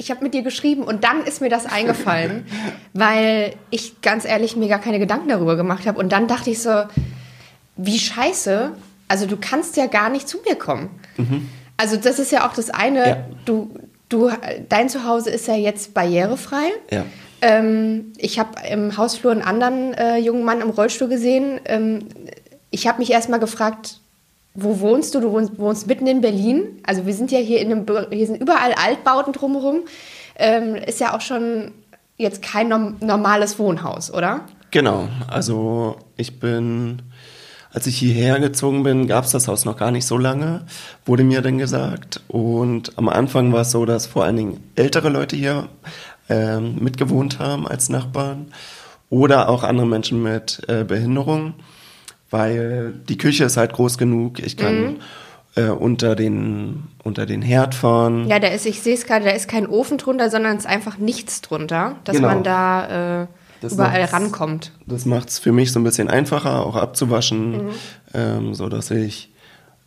ich 0.00 0.10
habe 0.10 0.22
mit 0.24 0.32
dir 0.34 0.42
geschrieben 0.42 0.82
und 0.82 1.04
dann 1.04 1.22
ist 1.24 1.40
mir 1.40 1.50
das 1.50 1.66
eingefallen, 1.66 2.46
weil 2.94 3.52
ich 3.70 4.00
ganz 4.00 4.24
ehrlich 4.24 4.56
mir 4.56 4.68
gar 4.68 4.80
keine 4.80 4.98
Gedanken 4.98 5.28
darüber 5.28 5.56
gemacht 5.56 5.86
habe. 5.86 5.98
Und 5.98 6.10
dann 6.10 6.26
dachte 6.26 6.50
ich 6.50 6.60
so, 6.62 6.84
wie 7.76 7.98
scheiße, 7.98 8.72
also 9.08 9.26
du 9.26 9.36
kannst 9.36 9.76
ja 9.76 9.86
gar 9.86 10.08
nicht 10.08 10.28
zu 10.28 10.38
mir 10.48 10.56
kommen. 10.56 10.88
Also 11.76 11.96
das 11.96 12.18
ist 12.18 12.32
ja 12.32 12.48
auch 12.48 12.54
das 12.54 12.70
eine, 12.70 13.00
Mhm. 13.00 13.06
Ja. 13.06 13.16
du, 13.44 13.70
du, 14.08 14.30
dein 14.68 14.88
Zuhause 14.88 15.30
ist 15.30 15.46
ja 15.46 15.54
jetzt 15.54 15.94
barrierefrei. 15.94 16.70
Ja. 16.90 17.04
Ähm, 17.42 18.12
ich 18.18 18.38
habe 18.38 18.50
im 18.70 18.96
Hausflur 18.96 19.32
einen 19.32 19.42
anderen 19.42 19.94
äh, 19.94 20.16
jungen 20.18 20.44
Mann 20.44 20.60
im 20.60 20.70
Rollstuhl 20.70 21.08
gesehen. 21.08 21.60
Ähm, 21.66 22.00
ich 22.70 22.86
habe 22.86 22.98
mich 22.98 23.10
erstmal 23.10 23.40
gefragt, 23.40 23.99
wo 24.54 24.80
wohnst 24.80 25.14
du? 25.14 25.20
Du 25.20 25.32
wohnst, 25.32 25.58
wohnst 25.58 25.86
mitten 25.86 26.06
in 26.06 26.20
Berlin. 26.20 26.80
Also 26.84 27.06
wir 27.06 27.14
sind 27.14 27.30
ja 27.30 27.38
hier 27.38 27.60
in 27.60 27.72
einem, 27.72 27.86
hier 28.10 28.26
sind 28.26 28.40
überall 28.40 28.72
Altbauten 28.72 29.32
drumherum. 29.32 29.82
Ähm, 30.36 30.74
ist 30.74 31.00
ja 31.00 31.14
auch 31.14 31.20
schon 31.20 31.72
jetzt 32.16 32.42
kein 32.42 32.68
norm 32.68 32.96
normales 33.00 33.58
Wohnhaus, 33.58 34.12
oder? 34.12 34.46
Genau, 34.70 35.08
also 35.26 35.96
ich 36.16 36.38
bin, 36.38 37.02
als 37.72 37.86
ich 37.86 37.98
hierher 37.98 38.38
gezogen 38.38 38.82
bin, 38.84 39.08
gab 39.08 39.24
es 39.24 39.32
das 39.32 39.48
Haus 39.48 39.64
noch 39.64 39.76
gar 39.76 39.90
nicht 39.90 40.06
so 40.06 40.16
lange, 40.16 40.66
wurde 41.04 41.24
mir 41.24 41.42
dann 41.42 41.58
gesagt. 41.58 42.22
Und 42.28 42.96
am 42.96 43.08
Anfang 43.08 43.52
war 43.52 43.62
es 43.62 43.72
so, 43.72 43.84
dass 43.84 44.06
vor 44.06 44.24
allen 44.24 44.36
Dingen 44.36 44.70
ältere 44.76 45.08
Leute 45.08 45.34
hier 45.34 45.68
ähm, 46.28 46.76
mitgewohnt 46.80 47.38
haben 47.38 47.66
als 47.66 47.88
Nachbarn 47.88 48.52
oder 49.08 49.48
auch 49.48 49.64
andere 49.64 49.86
Menschen 49.86 50.22
mit 50.22 50.62
äh, 50.68 50.84
Behinderung, 50.84 51.54
weil 52.30 52.92
die 53.08 53.18
Küche 53.18 53.44
ist 53.44 53.56
halt 53.56 53.72
groß 53.72 53.98
genug. 53.98 54.38
Ich 54.38 54.56
kann 54.56 54.96
äh, 55.56 55.64
unter, 55.68 56.14
den, 56.14 56.84
unter 57.02 57.26
den 57.26 57.42
Herd 57.42 57.74
fahren. 57.74 58.26
Ja, 58.28 58.38
da 58.38 58.48
ist, 58.48 58.66
ich 58.66 58.80
sehe 58.82 58.94
es 58.94 59.04
gerade, 59.04 59.24
da 59.24 59.32
ist 59.32 59.48
kein 59.48 59.66
Ofen 59.66 59.98
drunter, 59.98 60.30
sondern 60.30 60.56
es 60.56 60.64
ist 60.64 60.70
einfach 60.70 60.98
nichts 60.98 61.40
drunter, 61.40 61.96
dass 62.04 62.16
Genau. 62.16 62.28
man 62.28 62.42
da 62.44 63.22
äh, 63.22 63.26
Das 63.60 63.72
überall 63.72 64.04
rankommt. 64.04 64.72
Das 64.86 65.06
macht 65.06 65.28
es 65.30 65.38
für 65.38 65.52
mich 65.52 65.72
so 65.72 65.80
ein 65.80 65.84
bisschen 65.84 66.08
einfacher, 66.08 66.64
auch 66.64 66.76
abzuwaschen, 66.76 67.70
ähm, 68.14 68.54
so 68.54 68.68
dass 68.68 68.90
ich 68.90 69.30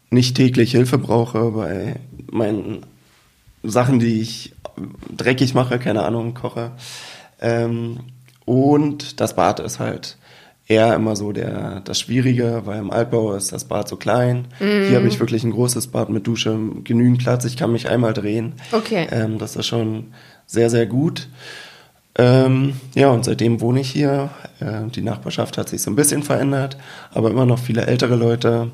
nicht 0.09 0.35
täglich 0.35 0.71
Hilfe 0.71 0.97
brauche 0.97 1.51
bei 1.51 1.95
meinen 2.31 2.85
Sachen, 3.63 3.99
die 3.99 4.19
ich 4.21 4.53
dreckig 5.15 5.53
mache, 5.53 5.79
keine 5.79 6.03
Ahnung, 6.03 6.33
koche. 6.33 6.71
Ähm, 7.39 7.99
und 8.45 9.19
das 9.21 9.35
Bad 9.35 9.59
ist 9.61 9.79
halt 9.79 10.17
eher 10.67 10.93
immer 10.95 11.15
so 11.15 11.31
der, 11.31 11.81
das 11.81 11.99
Schwierige, 11.99 12.61
weil 12.65 12.79
im 12.79 12.91
Altbau 12.91 13.33
ist 13.33 13.51
das 13.51 13.65
Bad 13.65 13.87
so 13.87 13.97
klein. 13.97 14.47
Hier 14.59 14.95
habe 14.95 15.07
ich 15.07 15.19
wirklich 15.19 15.43
ein 15.43 15.51
großes 15.51 15.87
Bad 15.87 16.09
mit 16.09 16.25
Dusche, 16.25 16.57
genügend 16.83 17.19
Platz, 17.19 17.45
ich 17.45 17.57
kann 17.57 17.71
mich 17.71 17.89
einmal 17.89 18.13
drehen. 18.13 18.53
Okay. 18.71 19.07
Ähm, 19.11 19.39
das 19.39 19.55
ist 19.55 19.67
schon 19.67 20.13
sehr, 20.45 20.69
sehr 20.69 20.85
gut. 20.85 21.27
Ähm, 22.15 22.75
ja, 22.93 23.09
und 23.09 23.25
seitdem 23.25 23.59
wohne 23.59 23.81
ich 23.81 23.89
hier. 23.89 24.29
Äh, 24.59 24.89
die 24.89 25.01
Nachbarschaft 25.01 25.57
hat 25.57 25.69
sich 25.69 25.81
so 25.81 25.91
ein 25.91 25.95
bisschen 25.95 26.23
verändert, 26.23 26.77
aber 27.11 27.31
immer 27.31 27.45
noch 27.45 27.59
viele 27.59 27.85
ältere 27.87 28.15
Leute 28.15 28.71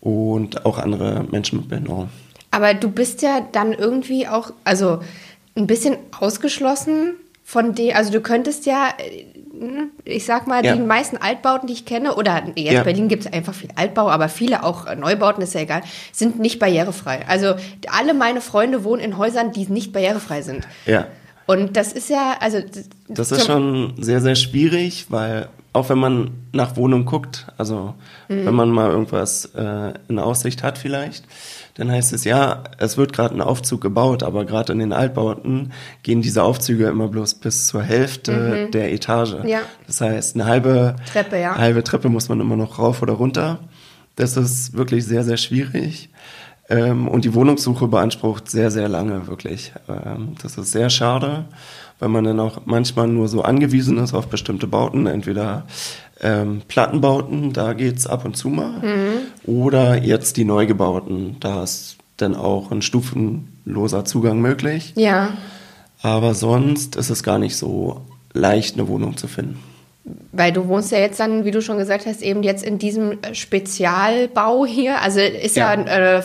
und 0.00 0.66
auch 0.66 0.78
andere 0.78 1.24
Menschen 1.30 1.60
mit 1.60 1.68
Behinderung. 1.68 2.10
Aber 2.50 2.74
du 2.74 2.90
bist 2.90 3.22
ja 3.22 3.46
dann 3.52 3.72
irgendwie 3.72 4.26
auch, 4.26 4.52
also 4.64 5.00
ein 5.56 5.66
bisschen 5.66 5.96
ausgeschlossen 6.18 7.14
von 7.48 7.76
dem, 7.76 7.94
also 7.94 8.10
du 8.10 8.20
könntest 8.20 8.66
ja, 8.66 8.88
äh, 8.98 9.24
ich 10.04 10.24
sag 10.26 10.48
mal, 10.48 10.64
Ja. 10.66 10.74
die 10.74 10.82
meisten 10.82 11.16
Altbauten, 11.16 11.68
die 11.68 11.74
ich 11.74 11.84
kenne, 11.86 12.16
oder 12.16 12.42
jetzt 12.56 12.72
Ja. 12.72 12.82
Berlin 12.82 13.06
gibt 13.06 13.24
es 13.24 13.32
einfach 13.32 13.54
viel 13.54 13.70
Altbau, 13.76 14.10
aber 14.10 14.28
viele 14.28 14.64
auch 14.64 14.86
äh, 14.86 14.96
Neubauten, 14.96 15.42
ist 15.44 15.54
ja 15.54 15.60
egal, 15.60 15.82
sind 16.10 16.40
nicht 16.40 16.58
barrierefrei. 16.58 17.20
Also 17.28 17.54
alle 17.86 18.14
meine 18.14 18.40
Freunde 18.40 18.82
wohnen 18.82 19.00
in 19.00 19.16
Häusern, 19.16 19.52
die 19.52 19.64
nicht 19.68 19.92
barrierefrei 19.92 20.42
sind. 20.42 20.66
Ja, 20.86 21.06
Und 21.46 21.76
das 21.76 21.92
ist 21.92 22.10
ja, 22.10 22.34
also 22.40 22.58
das 23.08 23.30
ist 23.30 23.46
schon 23.46 23.94
sehr, 24.00 24.20
sehr 24.20 24.34
schwierig, 24.34 25.06
weil 25.10 25.48
auch 25.76 25.90
wenn 25.90 25.98
man 25.98 26.30
nach 26.52 26.76
Wohnung 26.76 27.04
guckt, 27.04 27.46
also 27.58 27.94
wenn 28.28 28.54
man 28.54 28.70
mal 28.70 28.90
irgendwas 28.90 29.44
äh, 29.54 29.92
in 30.08 30.18
Aussicht 30.18 30.62
hat 30.62 30.78
vielleicht, 30.78 31.24
dann 31.74 31.92
heißt 31.92 32.14
es 32.14 32.24
ja, 32.24 32.64
es 32.78 32.96
wird 32.96 33.12
gerade 33.12 33.34
ein 33.34 33.42
Aufzug 33.42 33.82
gebaut, 33.82 34.22
aber 34.22 34.46
gerade 34.46 34.72
in 34.72 34.78
den 34.78 34.94
Altbauten 34.94 35.72
gehen 36.02 36.22
diese 36.22 36.42
Aufzüge 36.42 36.86
immer 36.86 37.08
bloß 37.08 37.34
bis 37.34 37.66
zur 37.66 37.82
Hälfte 37.82 38.70
der 38.72 38.90
Etage. 38.90 39.36
Ja. 39.44 39.60
Das 39.86 40.00
heißt, 40.00 40.34
eine 40.34 40.46
halbe 40.46 40.96
Treppe, 41.12 41.38
ja. 41.38 41.56
halbe 41.56 41.84
Treppe 41.84 42.08
muss 42.08 42.30
man 42.30 42.40
immer 42.40 42.56
noch 42.56 42.78
rauf 42.78 43.02
oder 43.02 43.12
runter. 43.12 43.58
Das 44.16 44.38
ist 44.38 44.72
wirklich 44.72 45.04
sehr, 45.04 45.24
sehr 45.24 45.36
schwierig. 45.36 46.08
Ähm, 46.68 47.06
und 47.06 47.24
die 47.24 47.34
Wohnungssuche 47.34 47.86
beansprucht 47.86 48.50
sehr, 48.50 48.70
sehr 48.70 48.88
lange, 48.88 49.26
wirklich. 49.26 49.72
Ähm, 49.88 50.34
das 50.42 50.56
ist 50.56 50.72
sehr 50.72 50.88
schade, 50.88 51.44
weil 51.98 52.08
man 52.08 52.24
dann 52.24 52.40
auch 52.40 52.62
manchmal 52.64 53.08
nur 53.08 53.28
so 53.28 53.42
angewiesen 53.42 53.98
ist 53.98 54.14
auf 54.14 54.28
bestimmte 54.28 54.66
Bauten, 54.66 55.06
entweder 55.06 55.66
ähm, 56.20 56.62
Plattenbauten, 56.68 57.52
da 57.52 57.72
geht's 57.72 58.06
ab 58.06 58.24
und 58.24 58.36
zu 58.36 58.48
mal, 58.48 58.80
oder 59.44 60.02
jetzt 60.02 60.36
die 60.36 60.44
Neugebauten, 60.44 61.36
da 61.40 61.62
ist 61.62 61.96
dann 62.16 62.34
auch 62.34 62.70
ein 62.70 62.82
stufenloser 62.82 64.04
Zugang 64.04 64.40
möglich. 64.40 64.92
ja. 64.96 65.30
Aber 66.02 66.34
sonst 66.34 66.94
ist 66.94 67.10
es 67.10 67.22
gar 67.22 67.38
nicht 67.38 67.56
so 67.56 68.02
leicht, 68.32 68.74
eine 68.74 68.86
Wohnung 68.86 69.16
zu 69.16 69.26
finden. 69.28 69.60
Weil 70.30 70.52
du 70.52 70.68
wohnst 70.68 70.92
ja 70.92 70.98
jetzt 70.98 71.18
dann, 71.18 71.44
wie 71.44 71.50
du 71.50 71.60
schon 71.60 71.78
gesagt 71.78 72.06
hast, 72.06 72.22
eben 72.22 72.44
jetzt 72.44 72.62
in 72.62 72.78
diesem 72.78 73.18
Spezialbau 73.32 74.64
hier. 74.64 75.02
Also 75.02 75.18
ist 75.18 75.56
ja, 75.56 75.72
ja 75.74 75.80
ein 75.80 75.86
äh, 75.88 76.22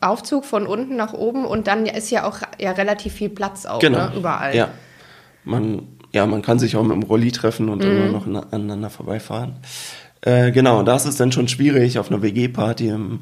Aufzug 0.00 0.44
von 0.44 0.68
unten 0.68 0.94
nach 0.94 1.14
oben 1.14 1.44
und 1.44 1.66
dann 1.66 1.86
ist 1.86 2.10
ja 2.10 2.28
auch 2.28 2.38
ja 2.60 2.70
relativ 2.72 3.14
viel 3.14 3.28
Platz 3.28 3.66
auch 3.66 3.80
genau. 3.80 4.10
ne, 4.10 4.12
überall. 4.14 4.54
Ja. 4.54 4.68
Man, 5.48 5.88
ja, 6.12 6.26
man 6.26 6.42
kann 6.42 6.58
sich 6.58 6.76
auch 6.76 6.82
mit 6.82 6.92
dem 6.92 7.02
Rolli 7.02 7.32
treffen 7.32 7.68
und 7.68 7.82
mhm. 7.82 7.90
immer 7.90 8.10
noch 8.10 8.26
aneinander 8.26 8.90
vorbeifahren. 8.90 9.54
Äh, 10.20 10.52
genau, 10.52 10.82
da 10.82 10.96
ist 10.96 11.06
es 11.06 11.16
dann 11.16 11.32
schon 11.32 11.48
schwierig, 11.48 11.98
auf 11.98 12.10
einer 12.10 12.22
WG-Party 12.22 12.88
im 12.88 13.20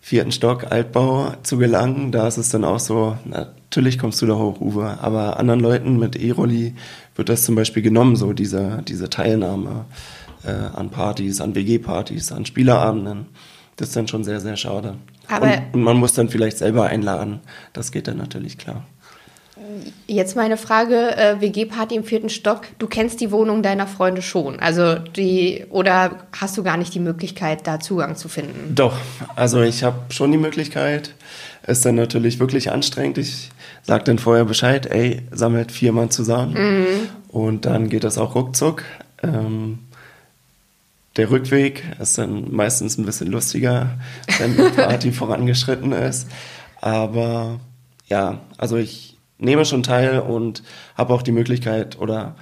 vierten 0.00 0.32
Stock 0.32 0.70
Altbau 0.70 1.32
zu 1.42 1.58
gelangen. 1.58 2.12
Da 2.12 2.28
ist 2.28 2.36
es 2.36 2.50
dann 2.50 2.64
auch 2.64 2.78
so, 2.78 3.16
natürlich 3.24 3.98
kommst 3.98 4.22
du 4.22 4.26
da 4.26 4.34
hoch, 4.36 4.60
Uwe, 4.60 4.98
aber 5.00 5.38
anderen 5.38 5.60
Leuten 5.60 5.98
mit 5.98 6.16
E-Rolli 6.16 6.74
wird 7.14 7.28
das 7.28 7.44
zum 7.44 7.54
Beispiel 7.54 7.82
genommen, 7.82 8.16
so 8.16 8.32
diese, 8.32 8.82
diese 8.86 9.10
Teilnahme 9.10 9.86
äh, 10.44 10.50
an 10.50 10.90
Partys, 10.90 11.40
an 11.40 11.54
WG-Partys, 11.54 12.32
an 12.32 12.46
Spielerabenden. 12.46 13.26
Das 13.76 13.88
ist 13.88 13.96
dann 13.96 14.08
schon 14.08 14.24
sehr, 14.24 14.40
sehr 14.40 14.56
schade. 14.56 14.94
Aber 15.28 15.46
und, 15.46 15.74
und 15.74 15.82
man 15.82 15.96
muss 15.96 16.14
dann 16.14 16.28
vielleicht 16.28 16.58
selber 16.58 16.84
einladen. 16.86 17.40
Das 17.72 17.92
geht 17.92 18.08
dann 18.08 18.16
natürlich 18.16 18.58
klar. 18.58 18.84
Jetzt 20.06 20.36
meine 20.36 20.56
Frage, 20.56 21.16
äh, 21.16 21.40
WG-Party 21.40 21.94
im 21.96 22.04
vierten 22.04 22.28
Stock. 22.28 22.62
Du 22.78 22.86
kennst 22.86 23.20
die 23.20 23.30
Wohnung 23.30 23.62
deiner 23.62 23.86
Freunde 23.86 24.22
schon, 24.22 24.60
also 24.60 24.96
die 24.96 25.64
oder 25.70 26.26
hast 26.38 26.56
du 26.56 26.62
gar 26.62 26.76
nicht 26.76 26.94
die 26.94 27.00
Möglichkeit, 27.00 27.66
da 27.66 27.80
Zugang 27.80 28.16
zu 28.16 28.28
finden? 28.28 28.74
Doch, 28.74 28.96
also 29.34 29.62
ich 29.62 29.82
habe 29.82 29.98
schon 30.12 30.32
die 30.32 30.38
Möglichkeit. 30.38 31.14
Ist 31.66 31.84
dann 31.84 31.96
natürlich 31.96 32.38
wirklich 32.38 32.70
anstrengend. 32.70 33.18
Ich 33.18 33.50
sage 33.82 34.04
dann 34.04 34.20
vorher 34.20 34.44
Bescheid, 34.44 34.86
ey, 34.86 35.22
sammelt 35.32 35.72
viermal 35.72 36.10
zusammen 36.10 36.54
mhm. 36.54 37.08
und 37.28 37.66
dann 37.66 37.88
geht 37.88 38.04
das 38.04 38.18
auch 38.18 38.36
ruckzuck. 38.36 38.84
Ähm, 39.22 39.78
der 41.16 41.30
Rückweg 41.30 41.82
ist 41.98 42.18
dann 42.18 42.54
meistens 42.54 42.98
ein 42.98 43.06
bisschen 43.06 43.30
lustiger, 43.32 43.98
wenn 44.38 44.56
die 44.56 44.62
Party 44.76 45.12
vorangeschritten 45.12 45.92
ist. 45.92 46.28
Aber 46.80 47.58
ja, 48.06 48.40
also 48.58 48.76
ich 48.76 49.15
nehme 49.38 49.64
schon 49.64 49.82
teil 49.82 50.20
und 50.20 50.62
habe 50.96 51.12
auch 51.14 51.22
die 51.22 51.32
Möglichkeit 51.32 51.98
oder 51.98 52.36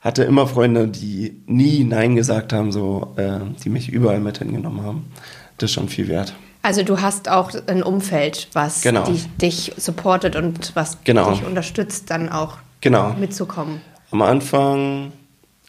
hatte 0.00 0.24
immer 0.24 0.46
Freunde, 0.46 0.88
die 0.88 1.40
nie 1.46 1.84
Nein 1.84 2.16
gesagt 2.16 2.52
haben, 2.52 2.72
so, 2.72 3.14
äh, 3.16 3.38
die 3.62 3.68
mich 3.68 3.88
überall 3.88 4.20
mit 4.20 4.38
hingenommen 4.38 4.82
haben. 4.82 5.12
Das 5.58 5.70
ist 5.70 5.74
schon 5.74 5.88
viel 5.88 6.08
wert. 6.08 6.34
Also 6.62 6.82
du 6.82 7.00
hast 7.00 7.28
auch 7.28 7.52
ein 7.66 7.82
Umfeld, 7.82 8.48
was 8.52 8.82
genau. 8.82 9.04
die, 9.04 9.18
dich 9.38 9.72
supportet 9.76 10.36
und 10.36 10.74
was 10.74 10.98
genau. 11.04 11.30
dich 11.30 11.44
unterstützt, 11.44 12.10
dann 12.10 12.28
auch 12.28 12.58
genau. 12.80 13.14
mitzukommen. 13.14 13.80
Am 14.10 14.22
Anfang 14.22 15.12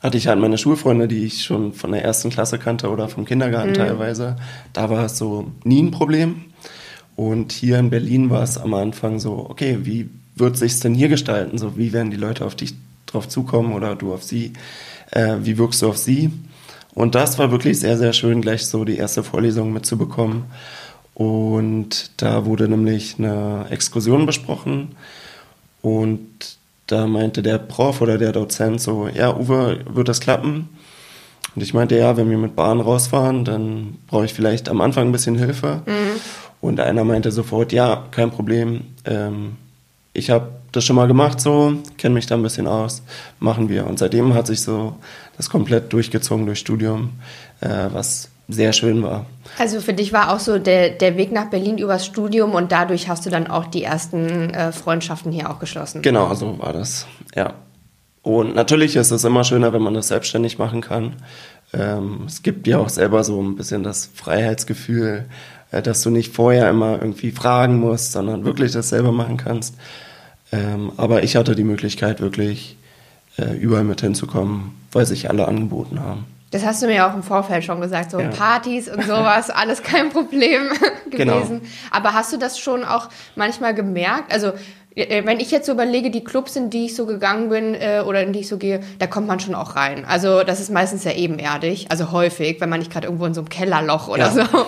hatte 0.01 0.17
ich 0.17 0.27
halt 0.27 0.39
meine 0.39 0.57
Schulfreunde, 0.57 1.07
die 1.07 1.25
ich 1.25 1.43
schon 1.43 1.73
von 1.73 1.91
der 1.91 2.03
ersten 2.03 2.29
Klasse 2.29 2.59
kannte 2.59 2.89
oder 2.89 3.07
vom 3.07 3.25
Kindergarten 3.25 3.69
mhm. 3.69 3.75
teilweise. 3.75 4.35
Da 4.73 4.89
war 4.89 5.05
es 5.05 5.17
so 5.17 5.51
nie 5.63 5.81
ein 5.81 5.91
Problem. 5.91 6.52
Und 7.15 7.51
hier 7.51 7.79
in 7.79 7.89
Berlin 7.89 8.29
war 8.29 8.43
es 8.43 8.57
am 8.57 8.73
Anfang 8.73 9.19
so, 9.19 9.47
okay, 9.49 9.79
wie 9.83 10.09
wird 10.35 10.57
sich 10.57 10.79
denn 10.79 10.95
hier 10.95 11.09
gestalten? 11.09 11.57
So, 11.57 11.77
wie 11.77 11.93
werden 11.93 12.11
die 12.11 12.17
Leute 12.17 12.45
auf 12.45 12.55
dich 12.55 12.73
drauf 13.05 13.27
zukommen 13.27 13.73
oder 13.73 13.95
du 13.95 14.13
auf 14.13 14.23
sie? 14.23 14.53
Äh, 15.11 15.37
wie 15.41 15.57
wirkst 15.57 15.81
du 15.81 15.89
auf 15.89 15.97
sie? 15.97 16.31
Und 16.95 17.15
das 17.15 17.39
war 17.39 17.51
wirklich 17.51 17.79
sehr, 17.79 17.97
sehr 17.97 18.13
schön, 18.13 18.41
gleich 18.41 18.65
so 18.65 18.85
die 18.85 18.97
erste 18.97 19.23
Vorlesung 19.23 19.73
mitzubekommen. 19.73 20.45
Und 21.13 22.11
da 22.17 22.45
wurde 22.45 22.67
nämlich 22.67 23.15
eine 23.19 23.67
Exkursion 23.69 24.25
besprochen. 24.25 24.95
Und 25.81 26.57
da 26.87 27.07
meinte 27.07 27.43
der 27.43 27.59
Prof 27.59 28.01
oder 28.01 28.17
der 28.17 28.31
Dozent 28.31 28.81
so, 28.81 29.07
ja, 29.07 29.35
Uwe, 29.35 29.81
wird 29.87 30.07
das 30.07 30.19
klappen? 30.19 30.69
Und 31.55 31.61
ich 31.61 31.73
meinte, 31.73 31.97
ja, 31.97 32.17
wenn 32.17 32.29
wir 32.29 32.37
mit 32.37 32.55
Bahn 32.55 32.79
rausfahren, 32.79 33.45
dann 33.45 33.97
brauche 34.07 34.25
ich 34.25 34.33
vielleicht 34.33 34.69
am 34.69 34.81
Anfang 34.81 35.07
ein 35.07 35.11
bisschen 35.11 35.37
Hilfe. 35.37 35.83
Mhm. 35.85 36.19
Und 36.63 36.79
einer 36.79 37.03
meinte 37.03 37.29
sofort, 37.29 37.73
ja, 37.73 38.05
kein 38.11 38.31
Problem. 38.31 38.85
Ähm, 39.03 39.57
ich 40.13 40.29
habe 40.29 40.47
das 40.71 40.85
schon 40.85 40.95
mal 40.95 41.09
gemacht 41.09 41.41
so, 41.41 41.73
kenne 41.97 42.15
mich 42.15 42.25
da 42.25 42.35
ein 42.35 42.41
bisschen 42.41 42.67
aus, 42.67 43.03
machen 43.41 43.67
wir. 43.67 43.85
Und 43.85 43.99
seitdem 43.99 44.33
hat 44.33 44.47
sich 44.47 44.61
so 44.61 44.95
das 45.35 45.49
komplett 45.49 45.91
durchgezogen 45.91 46.45
durch 46.45 46.59
Studium, 46.59 47.19
äh, 47.59 47.89
was 47.91 48.29
sehr 48.47 48.71
schön 48.71 49.03
war. 49.03 49.25
Also 49.59 49.81
für 49.81 49.93
dich 49.93 50.13
war 50.13 50.33
auch 50.33 50.39
so 50.39 50.57
der, 50.57 50.91
der 50.91 51.17
Weg 51.17 51.33
nach 51.33 51.49
Berlin 51.49 51.77
übers 51.77 52.05
Studium 52.05 52.53
und 52.53 52.71
dadurch 52.71 53.09
hast 53.09 53.25
du 53.25 53.29
dann 53.29 53.47
auch 53.47 53.65
die 53.65 53.83
ersten 53.83 54.51
äh, 54.51 54.71
Freundschaften 54.71 55.33
hier 55.33 55.49
auch 55.49 55.59
geschlossen. 55.59 56.01
Genau, 56.01 56.33
so 56.33 56.59
war 56.59 56.71
das, 56.71 57.07
ja. 57.35 57.55
Und 58.21 58.55
natürlich 58.55 58.95
ist 58.95 59.11
es 59.11 59.25
immer 59.25 59.43
schöner, 59.43 59.73
wenn 59.73 59.81
man 59.81 59.95
das 59.95 60.07
selbstständig 60.07 60.57
machen 60.59 60.79
kann. 60.79 61.17
Ähm, 61.73 62.21
es 62.25 62.41
gibt 62.41 62.67
ja 62.67 62.77
auch 62.77 62.87
selber 62.87 63.23
so 63.25 63.41
ein 63.41 63.57
bisschen 63.57 63.83
das 63.83 64.09
Freiheitsgefühl, 64.13 65.25
dass 65.81 66.01
du 66.01 66.09
nicht 66.09 66.33
vorher 66.33 66.69
immer 66.69 66.93
irgendwie 67.01 67.31
fragen 67.31 67.79
musst, 67.79 68.11
sondern 68.11 68.45
wirklich 68.45 68.71
das 68.71 68.89
selber 68.89 69.11
machen 69.11 69.37
kannst. 69.37 69.75
Ähm, 70.51 70.91
aber 70.97 71.23
ich 71.23 71.35
hatte 71.35 71.55
die 71.55 71.63
Möglichkeit, 71.63 72.21
wirklich 72.21 72.77
äh, 73.37 73.55
überall 73.57 73.83
mit 73.83 74.01
hinzukommen, 74.01 74.71
weil 74.91 75.05
sich 75.05 75.29
alle 75.29 75.47
angeboten 75.47 75.99
haben. 75.99 76.25
Das 76.51 76.63
hast 76.63 76.83
du 76.83 76.87
mir 76.87 77.07
auch 77.07 77.15
im 77.15 77.23
Vorfeld 77.23 77.63
schon 77.63 77.81
gesagt, 77.81 78.11
so 78.11 78.19
ja. 78.19 78.29
Partys 78.29 78.87
und 78.87 79.03
sowas, 79.03 79.49
alles 79.49 79.81
kein 79.81 80.09
Problem 80.09 80.61
genau. 81.09 81.37
gewesen. 81.37 81.59
Genau. 81.61 81.71
Aber 81.89 82.13
hast 82.13 82.31
du 82.31 82.37
das 82.37 82.59
schon 82.59 82.83
auch 82.83 83.09
manchmal 83.35 83.73
gemerkt? 83.73 84.31
Also 84.31 84.51
äh, 84.95 85.25
wenn 85.25 85.39
ich 85.39 85.49
jetzt 85.49 85.65
so 85.65 85.71
überlege, 85.71 86.11
die 86.11 86.23
Clubs, 86.23 86.55
in 86.55 86.69
die 86.69 86.85
ich 86.85 86.95
so 86.95 87.07
gegangen 87.07 87.49
bin 87.49 87.73
äh, 87.73 88.03
oder 88.05 88.21
in 88.21 88.33
die 88.33 88.41
ich 88.41 88.47
so 88.47 88.57
gehe, 88.57 88.81
da 88.99 89.07
kommt 89.07 89.27
man 89.27 89.39
schon 89.39 89.55
auch 89.55 89.75
rein. 89.75 90.05
Also 90.05 90.43
das 90.43 90.59
ist 90.59 90.69
meistens 90.69 91.03
ja 91.03 91.13
ebenerdig, 91.13 91.87
also 91.89 92.11
häufig, 92.11 92.61
wenn 92.61 92.69
man 92.69 92.79
nicht 92.79 92.91
gerade 92.91 93.07
irgendwo 93.07 93.25
in 93.25 93.33
so 93.33 93.41
einem 93.41 93.49
Kellerloch 93.49 94.07
oder 94.07 94.27
ja. 94.27 94.31
so. 94.31 94.65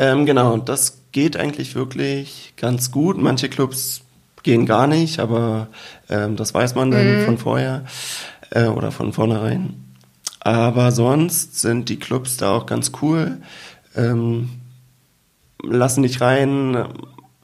Ähm, 0.00 0.24
genau, 0.24 0.56
das 0.56 1.02
geht 1.12 1.36
eigentlich 1.36 1.74
wirklich 1.74 2.54
ganz 2.56 2.90
gut. 2.90 3.18
Manche 3.18 3.50
Clubs 3.50 4.00
gehen 4.42 4.64
gar 4.64 4.86
nicht, 4.86 5.20
aber 5.20 5.68
ähm, 6.08 6.36
das 6.36 6.54
weiß 6.54 6.74
man 6.74 6.90
dann 6.90 7.20
mhm. 7.20 7.24
von 7.26 7.36
vorher 7.36 7.84
äh, 8.50 8.64
oder 8.64 8.92
von 8.92 9.12
vornherein. 9.12 9.74
Aber 10.40 10.90
sonst 10.90 11.60
sind 11.60 11.90
die 11.90 11.98
Clubs 11.98 12.38
da 12.38 12.52
auch 12.52 12.64
ganz 12.64 12.92
cool. 13.02 13.42
Ähm, 13.94 14.48
lassen 15.62 16.02
dich 16.02 16.22
rein. 16.22 16.82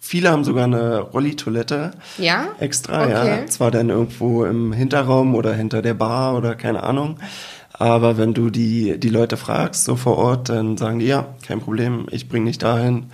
Viele 0.01 0.31
haben 0.31 0.45
sogar 0.45 0.65
eine 0.65 1.01
Rolli-Toilette. 1.01 1.91
Ja? 2.17 2.49
Extra, 2.59 3.03
okay. 3.03 3.41
ja. 3.41 3.47
Zwar 3.49 3.71
dann 3.71 3.91
irgendwo 3.91 4.47
im 4.47 4.73
Hinterraum 4.73 5.35
oder 5.35 5.53
hinter 5.53 5.83
der 5.83 5.93
Bar 5.93 6.39
oder 6.39 6.55
keine 6.55 6.85
Ahnung. 6.85 7.19
Aber 7.79 8.17
wenn 8.17 8.33
du 8.33 8.51
die, 8.51 8.99
die 8.99 9.11
Leute 9.11 9.37
fragst, 9.37 9.85
so 9.85 9.97
vor 9.97 10.17
Ort, 10.17 10.49
dann 10.49 10.77
sagen 10.77 10.99
die, 10.99 11.07
ja, 11.07 11.35
kein 11.47 11.61
Problem, 11.61 12.07
ich 12.11 12.29
bring 12.29 12.47
dich 12.47 12.59
dahin 12.59 13.11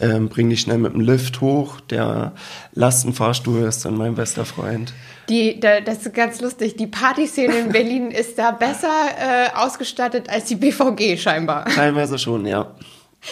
ähm, 0.00 0.28
bring 0.28 0.48
dich 0.48 0.60
schnell 0.60 0.78
mit 0.78 0.92
dem 0.92 1.00
Lift 1.00 1.40
hoch. 1.40 1.80
Der 1.80 2.32
Lastenfahrstuhl 2.72 3.62
ist 3.62 3.84
dann 3.84 3.96
mein 3.96 4.14
bester 4.14 4.44
Freund. 4.44 4.92
Die, 5.28 5.60
da, 5.60 5.80
das 5.80 6.06
ist 6.06 6.14
ganz 6.14 6.40
lustig. 6.40 6.76
Die 6.76 6.86
Partyszene 6.86 7.58
in 7.58 7.68
Berlin 7.72 8.10
ist 8.10 8.38
da 8.38 8.52
besser 8.52 8.88
äh, 8.88 9.56
ausgestattet 9.56 10.28
als 10.28 10.46
die 10.46 10.56
BVG 10.56 11.18
scheinbar. 11.18 11.64
Teilweise 11.66 12.18
schon, 12.18 12.46
ja. 12.46 12.74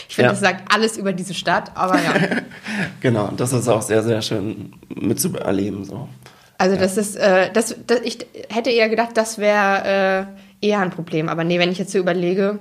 Ich 0.08 0.16
finde, 0.16 0.26
ja. 0.26 0.32
das 0.32 0.40
sagt 0.40 0.74
alles 0.74 0.96
über 0.96 1.12
diese 1.12 1.32
Stadt, 1.32 1.70
aber 1.76 1.94
ja. 1.94 2.14
genau, 3.00 3.30
das 3.36 3.52
ist 3.52 3.68
auch 3.68 3.82
sehr, 3.82 4.02
sehr 4.02 4.20
schön 4.20 4.72
mitzuerleben. 4.88 5.84
So. 5.84 6.08
Also 6.58 6.74
ja. 6.74 6.80
das 6.80 6.96
ist, 6.96 7.14
äh, 7.14 7.52
das, 7.52 7.76
das, 7.86 8.00
ich 8.00 8.26
hätte 8.48 8.70
eher 8.70 8.88
gedacht, 8.88 9.10
das 9.14 9.38
wäre 9.38 10.26
äh, 10.26 10.45
eher 10.60 10.80
ein 10.80 10.90
Problem. 10.90 11.28
Aber 11.28 11.44
nee, 11.44 11.58
wenn 11.58 11.70
ich 11.70 11.78
jetzt 11.78 11.92
so 11.92 11.98
überlege, 11.98 12.58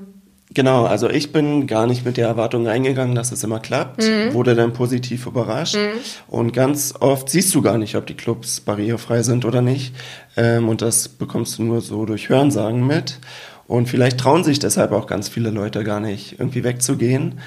Genau, 0.54 0.86
also 0.86 1.10
ich 1.10 1.34
bin 1.34 1.66
gar 1.66 1.88
nicht 1.88 2.06
mit 2.06 2.18
der 2.18 2.28
Erwartung 2.28 2.68
reingegangen, 2.68 3.16
dass 3.16 3.32
es 3.32 3.44
immer 3.44 3.60
klappt, 3.60 4.04
mhm. 4.04 4.34
wurde 4.34 4.56
dann 4.56 4.74
positiv 4.74 5.26
überrascht 5.26 5.76
mhm. 5.76 6.00
und 6.28 6.54
ganz 6.54 6.94
oft 7.00 7.30
siehst 7.30 7.54
du 7.56 7.62
gar 7.62 7.78
nicht, 7.80 7.96
ob 7.96 8.06
die 8.06 8.14
Clubs 8.14 8.62
barrierefrei 8.62 9.24
sind 9.24 9.44
oder 9.44 9.62
nicht 9.62 9.96
ähm, 10.38 10.70
und 10.70 10.82
das 10.82 11.10
bekommst 11.10 11.58
du 11.58 11.64
nur 11.64 11.82
so 11.82 12.06
durch 12.06 12.30
Hörensagen 12.30 12.86
mit 12.86 13.20
und 13.68 13.90
vielleicht 13.90 14.20
trauen 14.20 14.44
sich 14.44 14.60
deshalb 14.60 14.92
auch 14.92 15.08
ganz 15.08 15.28
viele 15.30 15.50
Leute 15.50 15.84
gar 15.84 16.00
nicht 16.00 16.40
irgendwie 16.40 16.64
wegzugehen, 16.64 17.40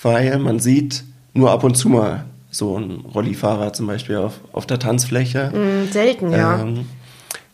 weil 0.00 0.38
man 0.38 0.60
sieht 0.60 1.04
nur 1.34 1.50
ab 1.50 1.64
und 1.64 1.74
zu 1.74 1.88
mal 1.88 2.24
so 2.50 2.78
ein 2.78 3.04
Rollifahrer 3.14 3.72
zum 3.72 3.88
Beispiel 3.88 4.16
auf, 4.16 4.40
auf 4.52 4.64
der 4.64 4.78
Tanzfläche. 4.78 5.50
Mhm, 5.52 5.92
selten, 5.92 6.30
ja. 6.30 6.60
Ähm, 6.60 6.86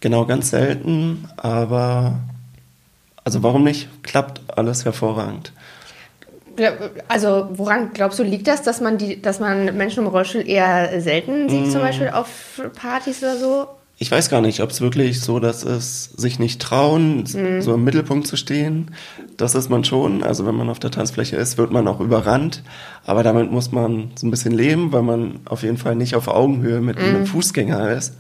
genau, 0.01 0.27
ganz 0.27 0.51
selten, 0.51 1.25
aber 1.39 2.21
also 3.24 3.42
warum 3.42 3.64
nicht? 3.64 3.88
Klappt 4.02 4.40
alles 4.56 4.85
hervorragend. 4.85 5.52
Also 7.09 7.48
woran 7.52 7.92
glaubst 7.92 8.18
du 8.18 8.22
liegt 8.22 8.46
das, 8.46 8.62
dass 8.62 8.80
man 8.80 8.98
die, 8.98 9.22
dass 9.22 9.40
man 9.40 9.76
Menschen 9.76 10.04
im 10.04 10.11
Rollstuhl 10.11 10.46
eher 10.46 11.00
selten 11.00 11.48
sieht, 11.48 11.66
mm. 11.66 11.70
zum 11.70 11.80
Beispiel 11.80 12.09
auf 12.09 12.61
Partys 12.74 13.22
oder 13.22 13.38
so? 13.38 13.66
Ich 14.02 14.11
weiß 14.11 14.30
gar 14.30 14.40
nicht, 14.40 14.61
ob 14.61 14.70
es 14.70 14.80
wirklich 14.80 15.20
so, 15.20 15.40
dass 15.40 15.62
es 15.62 16.04
sich 16.04 16.38
nicht 16.38 16.61
trauen, 16.61 17.24
mm. 17.24 17.61
so 17.61 17.74
im 17.74 17.85
Mittelpunkt 17.85 18.26
zu 18.26 18.37
stehen. 18.37 18.94
Das 19.37 19.54
ist 19.54 19.70
man 19.70 19.85
schon. 19.85 20.22
Also 20.22 20.44
wenn 20.46 20.54
man 20.54 20.68
auf 20.70 20.78
der 20.78 20.90
Tanzfläche 20.90 21.37
ist, 21.37 21.56
wird 21.56 21.70
man 21.70 21.87
auch 21.87 22.00
überrannt. 22.00 22.62
Aber 23.04 23.22
damit 23.22 23.50
muss 23.50 23.72
man 23.72 24.11
so 24.16 24.26
ein 24.26 24.30
bisschen 24.30 24.52
leben, 24.52 24.92
weil 24.92 25.02
man 25.02 25.40
auf 25.44 25.62
jeden 25.62 25.76
Fall 25.78 25.94
nicht 25.94 26.14
auf 26.14 26.28
Augenhöhe 26.28 26.80
mit 26.80 26.96
mm. 26.98 27.04
einem 27.04 27.26
Fußgänger 27.26 27.90
ist. 27.90 28.14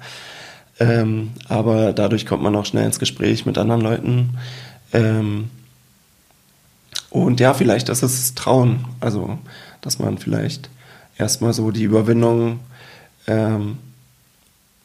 Ähm, 0.78 1.32
aber 1.48 1.92
dadurch 1.92 2.24
kommt 2.24 2.42
man 2.42 2.56
auch 2.56 2.64
schnell 2.64 2.86
ins 2.86 2.98
Gespräch 2.98 3.44
mit 3.44 3.58
anderen 3.58 3.82
Leuten. 3.82 4.38
Ähm, 4.92 5.50
und 7.10 7.40
ja, 7.40 7.54
vielleicht 7.54 7.88
ist 7.88 8.02
es 8.02 8.34
Trauen. 8.34 8.84
Also, 9.00 9.38
dass 9.80 9.98
man 9.98 10.18
vielleicht 10.18 10.70
erstmal 11.18 11.52
so 11.52 11.70
die 11.70 11.82
Überwindung 11.82 12.60
ähm, 13.26 13.78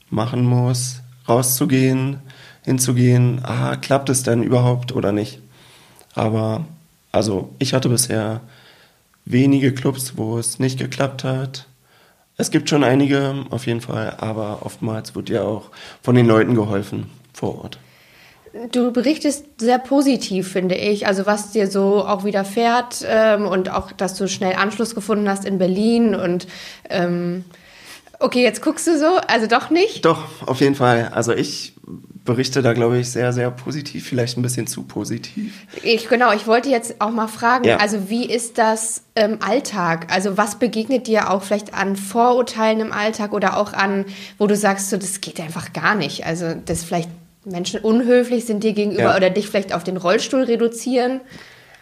machen 0.10 0.44
muss, 0.46 1.02
rauszugehen, 1.28 2.18
hinzugehen, 2.64 3.42
ah, 3.44 3.76
klappt 3.76 4.10
es 4.10 4.24
denn 4.24 4.44
überhaupt 4.44 4.92
oder 4.92 5.12
nicht? 5.12 5.40
Aber, 6.14 6.66
also, 7.12 7.54
ich 7.60 7.74
hatte 7.74 7.90
bisher 7.90 8.42
wenige 9.26 9.74
Clubs, 9.74 10.18
wo 10.18 10.38
es 10.38 10.60
nicht 10.60 10.80
geklappt 10.80 11.24
hat. 11.24 11.68
Es 12.38 12.52
gibt 12.52 12.70
schon 12.70 12.84
einige, 12.84 13.46
auf 13.50 13.66
jeden 13.66 13.82
Fall, 13.82 14.16
aber 14.18 14.66
oftmals 14.66 15.16
wird 15.16 15.30
ja 15.30 15.44
auch 15.44 15.70
von 16.02 16.16
den 16.16 16.26
Leuten 16.26 16.56
geholfen 16.56 17.10
vor 17.34 17.64
Ort. 17.64 17.80
Du 18.72 18.92
berichtest 18.92 19.46
sehr 19.60 19.80
positiv, 19.80 20.50
finde 20.50 20.76
ich. 20.76 21.08
Also 21.08 21.26
was 21.26 21.52
dir 21.52 21.70
so 21.70 22.06
auch 22.06 22.24
widerfährt 22.24 23.06
ähm, 23.06 23.46
und 23.48 23.70
auch, 23.70 23.92
dass 23.92 24.16
du 24.16 24.30
schnell 24.30 24.56
Anschluss 24.56 24.96
gefunden 24.96 25.28
hast 25.28 25.44
in 25.44 25.58
Berlin 25.58 26.16
und 26.16 26.48
ähm, 26.90 27.44
okay, 28.20 28.44
jetzt 28.44 28.62
guckst 28.62 28.88
du 28.88 28.98
so, 28.98 29.18
also 29.28 29.48
doch 29.48 29.70
nicht? 29.70 30.06
Doch, 30.06 30.48
auf 30.48 30.62
jeden 30.62 30.76
Fall. 30.76 31.10
Also 31.14 31.34
ich 31.34 31.74
berichte 32.24 32.62
da, 32.62 32.72
glaube 32.72 32.98
ich, 32.98 33.12
sehr, 33.12 33.34
sehr 33.34 33.52
positiv, 33.52 34.08
vielleicht 34.08 34.38
ein 34.38 34.42
bisschen 34.42 34.68
zu 34.68 34.84
positiv. 34.84 35.54
Ich, 35.84 36.08
genau, 36.08 36.34
ich 36.34 36.48
wollte 36.48 36.70
jetzt 36.70 37.02
auch 37.02 37.12
mal 37.12 37.28
fragen, 37.28 37.66
ja. 37.66 37.78
also 37.78 38.10
wie 38.10 38.26
ist 38.26 38.58
das 38.58 39.04
im 39.16 39.42
Alltag? 39.42 40.08
Also 40.14 40.38
was 40.38 40.60
begegnet 40.60 41.08
dir 41.08 41.30
auch 41.30 41.44
vielleicht 41.44 41.74
an 41.74 41.98
Vorurteilen 41.98 42.80
im 42.80 42.92
Alltag 42.94 43.34
oder 43.34 43.58
auch 43.58 43.74
an, 43.74 44.06
wo 44.38 44.48
du 44.48 44.56
sagst, 44.56 44.90
so, 44.90 44.98
das 44.98 45.20
geht 45.20 45.42
einfach 45.42 45.74
gar 45.74 45.94
nicht? 45.94 46.26
Also 46.26 46.56
das 46.66 46.86
vielleicht 46.86 47.10
Menschen 47.46 47.80
unhöflich 47.80 48.46
sind 48.46 48.64
dir 48.64 48.74
gegenüber 48.74 49.04
ja. 49.04 49.16
oder 49.16 49.30
dich 49.30 49.48
vielleicht 49.48 49.74
auf 49.74 49.84
den 49.84 49.98
Rollstuhl 49.98 50.44
reduzieren? 50.44 51.22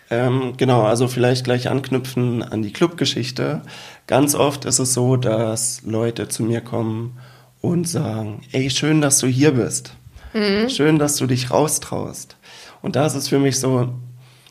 Ähm, 0.10 0.54
genau, 0.58 0.84
also 0.84 1.08
vielleicht 1.08 1.46
gleich 1.46 1.70
anknüpfen 1.70 2.44
an 2.44 2.62
die 2.62 2.74
Clubgeschichte. 2.74 3.62
Ganz 4.06 4.36
oft 4.36 4.66
ist 4.66 4.80
es 4.80 4.94
so, 4.94 5.16
dass 5.16 5.82
Leute 5.84 6.28
zu 6.28 6.44
mir 6.44 6.62
kommen 6.62 7.18
und 7.62 7.88
sagen, 7.88 8.42
ey, 8.52 8.70
schön, 8.70 9.02
dass 9.02 9.20
du 9.20 9.28
hier 9.28 9.52
bist. 9.52 9.94
Mhm. 10.34 10.70
Schön, 10.70 11.00
dass 11.00 11.16
du 11.16 11.26
dich 11.26 11.52
raustraust. 11.52 12.36
Und 12.82 12.96
da 12.96 13.06
ist 13.06 13.16
es 13.16 13.30
für 13.30 13.40
mich 13.40 13.60
so, 13.60 13.90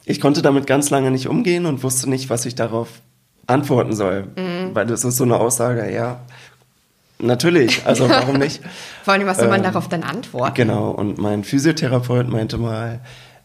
ich 0.04 0.20
konnte 0.20 0.42
damit 0.42 0.66
ganz 0.66 0.90
lange 0.90 1.10
nicht 1.10 1.28
umgehen 1.28 1.66
und 1.66 1.82
wusste 1.82 2.08
nicht, 2.08 2.30
was 2.30 2.46
ich 2.46 2.54
darauf 2.54 2.88
antworten 3.46 3.92
soll. 3.92 4.28
Mhm. 4.36 4.74
Weil 4.74 4.86
das 4.86 5.04
ist 5.04 5.16
so 5.16 5.24
eine 5.24 5.36
Aussage, 5.36 5.92
ja, 5.92 6.20
Natürlich, 7.22 7.86
also 7.86 8.08
warum 8.08 8.38
nicht? 8.38 8.60
Vor 9.04 9.14
allem, 9.14 9.26
was 9.26 9.38
soll 9.38 9.48
man 9.48 9.60
ähm, 9.60 9.72
darauf 9.72 9.88
dann 9.88 10.02
antworten? 10.02 10.54
Genau, 10.54 10.90
und 10.90 11.18
mein 11.18 11.44
Physiotherapeut 11.44 12.28
meinte 12.28 12.58
mal, 12.58 13.00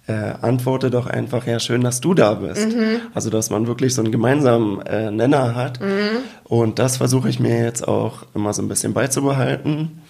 äh, 0.08 0.34
antworte 0.42 0.90
doch 0.90 1.06
einfach, 1.06 1.46
ja, 1.46 1.60
schön, 1.60 1.82
dass 1.82 2.02
du 2.02 2.14
da 2.14 2.34
bist. 2.34 2.76
Mhm. 2.76 3.02
Also, 3.14 3.30
dass 3.30 3.50
man 3.50 3.68
wirklich 3.68 3.94
so 3.94 4.02
einen 4.02 4.12
gemeinsamen 4.12 4.82
äh, 4.86 5.12
Nenner 5.12 5.54
hat. 5.54 5.80
Mhm. 5.80 6.24
Und 6.44 6.80
das 6.80 6.98
versuche 6.98 7.30
ich 7.30 7.40
mir 7.40 7.64
jetzt 7.64 7.88
auch 7.88 8.24
immer 8.34 8.54
so 8.54 8.62
ein 8.62 8.68
bisschen 8.68 8.94
beizubehalten. 8.94 10.02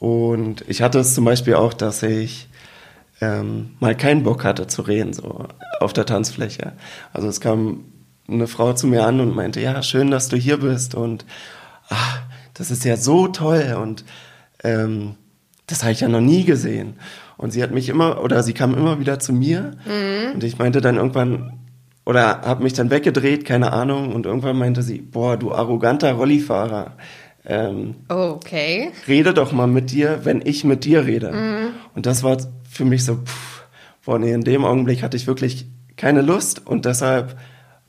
Und 0.00 0.64
ich 0.66 0.82
hatte 0.82 0.98
es 0.98 1.14
zum 1.14 1.24
Beispiel 1.24 1.54
auch, 1.54 1.74
dass 1.74 2.02
ich 2.02 2.48
ähm, 3.20 3.76
mal 3.80 3.96
keinen 3.96 4.22
Bock 4.22 4.44
hatte 4.44 4.66
zu 4.66 4.82
reden, 4.82 5.12
so 5.12 5.46
auf 5.80 5.92
der 5.92 6.06
Tanzfläche. 6.06 6.72
Also 7.12 7.28
es 7.28 7.40
kam 7.40 7.84
eine 8.28 8.46
Frau 8.46 8.72
zu 8.72 8.86
mir 8.86 9.04
an 9.04 9.20
und 9.20 9.34
meinte, 9.34 9.60
ja, 9.60 9.82
schön, 9.82 10.10
dass 10.10 10.28
du 10.28 10.36
hier 10.36 10.58
bist 10.58 10.94
und 10.94 11.24
ach, 11.88 12.20
das 12.58 12.70
ist 12.70 12.84
ja 12.84 12.96
so 12.96 13.28
toll 13.28 13.76
und 13.80 14.04
ähm, 14.64 15.14
das 15.66 15.82
habe 15.82 15.92
ich 15.92 16.00
ja 16.00 16.08
noch 16.08 16.20
nie 16.20 16.44
gesehen. 16.44 16.94
Und 17.36 17.52
sie 17.52 17.62
hat 17.62 17.70
mich 17.70 17.88
immer, 17.88 18.22
oder 18.22 18.42
sie 18.42 18.52
kam 18.52 18.74
immer 18.74 18.98
wieder 18.98 19.20
zu 19.20 19.32
mir 19.32 19.76
mhm. 19.86 20.34
und 20.34 20.44
ich 20.44 20.58
meinte 20.58 20.80
dann 20.80 20.96
irgendwann, 20.96 21.60
oder 22.04 22.40
habe 22.40 22.64
mich 22.64 22.72
dann 22.72 22.90
weggedreht, 22.90 23.44
keine 23.44 23.72
Ahnung, 23.72 24.14
und 24.14 24.26
irgendwann 24.26 24.58
meinte 24.58 24.82
sie, 24.82 24.98
boah, 24.98 25.36
du 25.36 25.52
arroganter 25.52 26.12
Rollifahrer. 26.12 26.96
Ähm, 27.46 27.96
okay. 28.08 28.90
Rede 29.06 29.34
doch 29.34 29.52
mal 29.52 29.66
mit 29.66 29.90
dir, 29.90 30.20
wenn 30.24 30.42
ich 30.44 30.64
mit 30.64 30.84
dir 30.84 31.06
rede. 31.06 31.30
Mhm. 31.32 31.68
Und 31.94 32.06
das 32.06 32.22
war 32.22 32.38
für 32.68 32.84
mich 32.84 33.04
so, 33.04 33.16
pff, 33.16 33.62
boah, 34.04 34.18
nee, 34.18 34.32
in 34.32 34.42
dem 34.42 34.64
Augenblick 34.64 35.02
hatte 35.02 35.16
ich 35.16 35.26
wirklich 35.26 35.66
keine 35.96 36.22
Lust 36.22 36.66
und 36.66 36.86
deshalb 36.86 37.36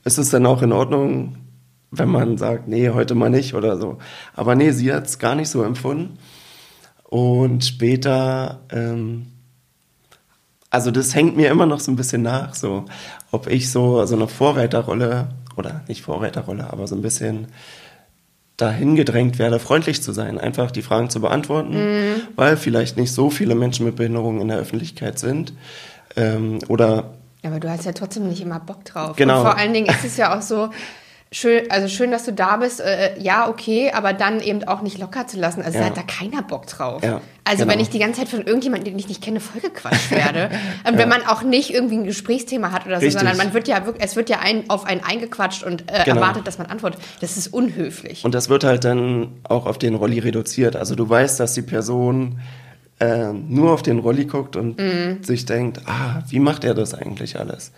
ist 0.03 0.17
es 0.17 0.29
dann 0.29 0.45
auch 0.45 0.61
in 0.61 0.73
Ordnung, 0.73 1.37
wenn 1.91 2.09
man 2.09 2.37
sagt, 2.37 2.67
nee, 2.67 2.89
heute 2.89 3.15
mal 3.15 3.29
nicht 3.29 3.53
oder 3.53 3.77
so. 3.77 3.97
Aber 4.35 4.55
nee, 4.55 4.71
sie 4.71 4.93
hat 4.93 5.07
es 5.07 5.19
gar 5.19 5.35
nicht 5.35 5.49
so 5.49 5.63
empfunden. 5.63 6.17
Und 7.03 7.65
später, 7.65 8.61
ähm, 8.71 9.27
also 10.69 10.91
das 10.91 11.15
hängt 11.15 11.35
mir 11.35 11.49
immer 11.49 11.65
noch 11.65 11.79
so 11.79 11.91
ein 11.91 11.95
bisschen 11.95 12.21
nach, 12.21 12.53
so 12.53 12.85
ob 13.31 13.47
ich 13.47 13.71
so, 13.71 14.05
so 14.05 14.15
eine 14.15 14.27
Vorreiterrolle, 14.27 15.29
oder 15.55 15.81
nicht 15.87 16.03
Vorreiterrolle, 16.03 16.71
aber 16.71 16.87
so 16.87 16.95
ein 16.95 17.01
bisschen 17.01 17.47
dahin 18.57 18.95
gedrängt 18.95 19.39
werde, 19.39 19.57
freundlich 19.57 20.03
zu 20.03 20.11
sein, 20.11 20.37
einfach 20.37 20.69
die 20.69 20.81
Fragen 20.81 21.09
zu 21.09 21.21
beantworten, 21.21 21.73
mhm. 21.73 22.21
weil 22.35 22.57
vielleicht 22.57 22.97
nicht 22.97 23.13
so 23.13 23.29
viele 23.29 23.55
Menschen 23.55 23.85
mit 23.85 23.95
Behinderungen 23.95 24.41
in 24.41 24.49
der 24.49 24.57
Öffentlichkeit 24.57 25.17
sind. 25.17 25.53
Ähm, 26.15 26.59
oder 26.67 27.13
aber 27.43 27.59
du 27.59 27.69
hast 27.69 27.85
ja 27.85 27.93
trotzdem 27.93 28.27
nicht 28.27 28.41
immer 28.41 28.59
Bock 28.59 28.83
drauf. 28.83 29.15
Genau. 29.15 29.37
Und 29.37 29.45
vor 29.45 29.57
allen 29.57 29.73
Dingen 29.73 29.87
ist 29.87 30.03
es 30.03 30.17
ja 30.17 30.37
auch 30.37 30.41
so, 30.41 30.69
schön, 31.31 31.69
also 31.69 31.87
schön, 31.87 32.11
dass 32.11 32.25
du 32.25 32.33
da 32.33 32.57
bist. 32.57 32.81
Äh, 32.81 33.19
ja, 33.19 33.47
okay, 33.47 33.91
aber 33.93 34.13
dann 34.13 34.41
eben 34.41 34.63
auch 34.63 34.81
nicht 34.81 34.97
locker 34.97 35.27
zu 35.27 35.39
lassen. 35.39 35.61
Also 35.61 35.77
ja. 35.77 35.85
da 35.85 35.89
hat 35.89 35.97
da 35.97 36.01
keiner 36.01 36.41
Bock 36.41 36.67
drauf. 36.67 37.03
Ja, 37.03 37.21
also 37.43 37.63
genau. 37.63 37.73
wenn 37.73 37.79
ich 37.79 37.89
die 37.89 37.99
ganze 37.99 38.21
Zeit 38.21 38.29
von 38.29 38.41
irgendjemandem, 38.41 38.93
den 38.93 38.99
ich 38.99 39.07
nicht 39.07 39.21
kenne, 39.21 39.39
vollgequatscht 39.39 40.11
werde. 40.11 40.49
und 40.85 40.93
ja. 40.93 40.97
wenn 40.97 41.09
man 41.09 41.23
auch 41.23 41.43
nicht 41.43 41.73
irgendwie 41.73 41.97
ein 41.97 42.03
Gesprächsthema 42.03 42.71
hat 42.71 42.85
oder 42.85 42.99
so, 42.99 43.05
Richtig. 43.05 43.19
sondern 43.19 43.37
man 43.37 43.53
wird 43.53 43.67
ja 43.67 43.85
wirklich, 43.85 44.05
es 44.05 44.15
wird 44.15 44.29
ja 44.29 44.39
ein, 44.39 44.69
auf 44.69 44.85
einen 44.85 45.01
eingequatscht 45.03 45.63
und 45.63 45.91
äh, 45.91 46.03
genau. 46.05 46.17
erwartet, 46.17 46.47
dass 46.47 46.57
man 46.57 46.67
antwortet. 46.67 47.01
Das 47.21 47.37
ist 47.37 47.47
unhöflich. 47.47 48.25
Und 48.25 48.33
das 48.33 48.49
wird 48.49 48.63
halt 48.63 48.83
dann 48.83 49.39
auch 49.43 49.65
auf 49.65 49.77
den 49.77 49.95
Rolli 49.95 50.19
reduziert. 50.19 50.75
Also 50.75 50.95
du 50.95 51.07
weißt, 51.07 51.39
dass 51.39 51.53
die 51.53 51.61
Person 51.61 52.39
äh, 52.99 53.31
nur 53.31 53.71
auf 53.71 53.81
den 53.81 53.99
Rolli 53.99 54.25
guckt 54.25 54.55
und 54.55 54.79
mhm. 54.79 55.23
sich 55.23 55.45
denkt, 55.45 55.81
ah, 55.85 56.23
wie 56.27 56.39
macht 56.39 56.63
er 56.63 56.73
das 56.73 56.93
eigentlich 56.93 57.39
alles? 57.39 57.71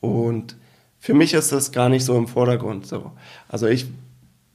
Und 0.00 0.56
für 1.00 1.14
mich 1.14 1.34
ist 1.34 1.52
das 1.52 1.72
gar 1.72 1.88
nicht 1.88 2.04
so 2.04 2.16
im 2.16 2.26
Vordergrund 2.26 2.86
so. 2.86 3.12
Also 3.48 3.66
ich 3.66 3.86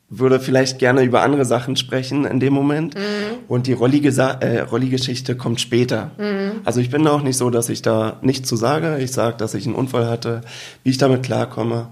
würde 0.09 0.39
vielleicht 0.39 0.79
gerne 0.79 1.01
über 1.03 1.21
andere 1.21 1.45
Sachen 1.45 1.75
sprechen 1.75 2.25
in 2.25 2.39
dem 2.39 2.53
Moment 2.53 2.95
mhm. 2.95 2.99
und 3.47 3.67
die 3.67 3.71
äh, 3.71 4.59
Rolli-Geschichte 4.59 5.35
kommt 5.35 5.59
später. 5.59 6.11
Mhm. 6.17 6.61
Also 6.65 6.79
ich 6.81 6.89
bin 6.89 7.07
auch 7.07 7.23
nicht 7.23 7.37
so, 7.37 7.49
dass 7.49 7.69
ich 7.69 7.81
da 7.81 8.19
nichts 8.21 8.47
zu 8.47 8.55
sage. 8.55 8.99
Ich 8.99 9.11
sage, 9.11 9.37
dass 9.37 9.53
ich 9.53 9.65
einen 9.65 9.75
Unfall 9.75 10.07
hatte, 10.07 10.41
wie 10.83 10.91
ich 10.91 10.97
damit 10.97 11.23
klarkomme, 11.23 11.87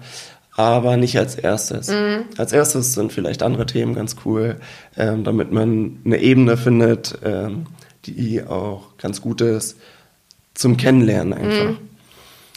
aber 0.55 0.97
nicht 0.97 1.17
als 1.17 1.35
erstes. 1.35 1.89
Mhm. 1.89 2.25
Als 2.37 2.53
erstes 2.53 2.93
sind 2.93 3.11
vielleicht 3.11 3.41
andere 3.41 3.65
Themen 3.65 3.95
ganz 3.95 4.17
cool, 4.25 4.57
ähm, 4.97 5.23
damit 5.23 5.51
man 5.51 5.99
eine 6.05 6.17
Ebene 6.17 6.57
findet, 6.57 7.17
ähm, 7.23 7.65
die 8.05 8.43
auch 8.43 8.97
ganz 8.97 9.21
gut 9.21 9.41
ist 9.41 9.77
zum 10.53 10.77
Kennenlernen 10.77 11.33
einfach. 11.33 11.71
Mhm. 11.71 11.77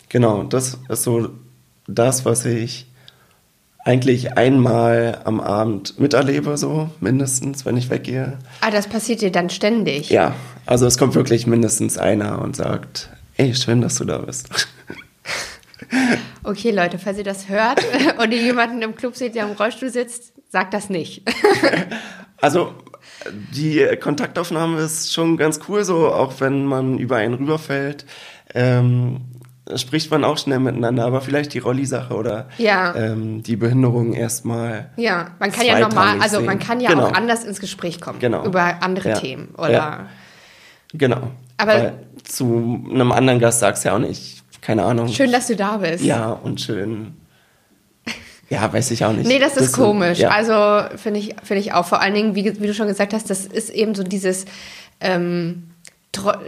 Genau, 0.08 0.42
das 0.42 0.78
ist 0.88 1.02
so 1.04 1.30
das, 1.86 2.24
was 2.24 2.44
ich 2.44 2.86
eigentlich 3.84 4.38
einmal 4.38 5.20
am 5.24 5.40
Abend 5.40 5.98
miterlebe, 5.98 6.56
so 6.56 6.88
mindestens, 7.00 7.66
wenn 7.66 7.76
ich 7.76 7.90
weggehe. 7.90 8.38
Ah, 8.62 8.70
das 8.70 8.86
passiert 8.86 9.20
dir 9.20 9.30
dann 9.30 9.50
ständig? 9.50 10.08
Ja, 10.08 10.34
also 10.64 10.86
es 10.86 10.96
kommt 10.96 11.14
wirklich 11.14 11.46
mindestens 11.46 11.98
einer 11.98 12.40
und 12.40 12.56
sagt, 12.56 13.10
ey, 13.36 13.54
schön, 13.54 13.82
dass 13.82 13.96
du 13.96 14.04
da 14.04 14.18
bist. 14.18 14.48
Okay, 16.42 16.70
Leute, 16.72 16.98
falls 16.98 17.18
ihr 17.18 17.24
das 17.24 17.48
hört 17.48 17.82
und 18.18 18.32
ihr 18.32 18.42
jemanden 18.42 18.82
im 18.82 18.94
Club 18.94 19.16
seht, 19.16 19.34
der 19.34 19.44
im 19.44 19.52
Rollstuhl 19.52 19.90
sitzt, 19.90 20.32
sagt 20.50 20.74
das 20.74 20.90
nicht. 20.90 21.22
Also 22.40 22.74
die 23.54 23.86
Kontaktaufnahme 24.02 24.78
ist 24.80 25.14
schon 25.14 25.38
ganz 25.38 25.60
cool, 25.66 25.82
so 25.82 26.12
auch 26.12 26.40
wenn 26.40 26.66
man 26.66 26.98
über 26.98 27.16
einen 27.16 27.32
rüberfällt. 27.32 28.04
Ähm, 28.54 29.22
spricht 29.76 30.10
man 30.10 30.24
auch 30.24 30.36
schnell 30.36 30.58
miteinander, 30.58 31.04
aber 31.04 31.20
vielleicht 31.20 31.54
die 31.54 31.58
Rolli-Sache 31.58 32.14
oder 32.14 32.48
ja. 32.58 32.94
ähm, 32.94 33.42
die 33.42 33.56
Behinderung 33.56 34.12
erstmal. 34.12 34.90
Ja, 34.96 35.28
man 35.38 35.50
kann 35.52 35.66
ja 35.66 35.78
normal, 35.78 36.20
also 36.20 36.40
man 36.40 36.58
kann 36.58 36.80
ja 36.80 36.90
genau. 36.90 37.06
auch 37.06 37.12
anders 37.12 37.44
ins 37.44 37.60
Gespräch 37.60 38.00
kommen 38.00 38.18
genau. 38.18 38.44
über 38.44 38.82
andere 38.82 39.10
ja. 39.10 39.18
Themen 39.18 39.54
oder. 39.56 39.70
Ja. 39.70 40.06
Genau. 40.92 41.30
Aber 41.56 41.72
Weil 41.72 41.92
zu 42.24 42.84
einem 42.90 43.12
anderen 43.12 43.40
Gast 43.40 43.60
sagst 43.60 43.84
du 43.84 43.88
ja 43.88 43.94
auch 43.94 44.00
nicht, 44.00 44.42
keine 44.60 44.84
Ahnung. 44.84 45.08
Schön, 45.08 45.32
dass 45.32 45.46
du 45.46 45.56
da 45.56 45.78
bist. 45.78 46.04
Ja, 46.04 46.30
und 46.30 46.60
schön. 46.60 47.14
Ja, 48.50 48.70
weiß 48.72 48.90
ich 48.90 49.04
auch 49.04 49.12
nicht. 49.12 49.26
nee, 49.26 49.38
das 49.38 49.56
ist 49.56 49.68
das 49.68 49.72
komisch. 49.72 50.18
So, 50.18 50.26
also 50.26 50.86
finde 50.96 51.18
ich, 51.18 51.34
finde 51.42 51.60
ich 51.60 51.72
auch. 51.72 51.86
Vor 51.86 52.00
allen 52.02 52.14
Dingen, 52.14 52.34
wie, 52.34 52.60
wie, 52.60 52.66
du 52.66 52.74
schon 52.74 52.86
gesagt 52.86 53.14
hast, 53.14 53.30
das 53.30 53.46
ist 53.46 53.70
eben 53.70 53.94
so 53.94 54.02
dieses. 54.02 54.44
Ähm, 55.00 55.70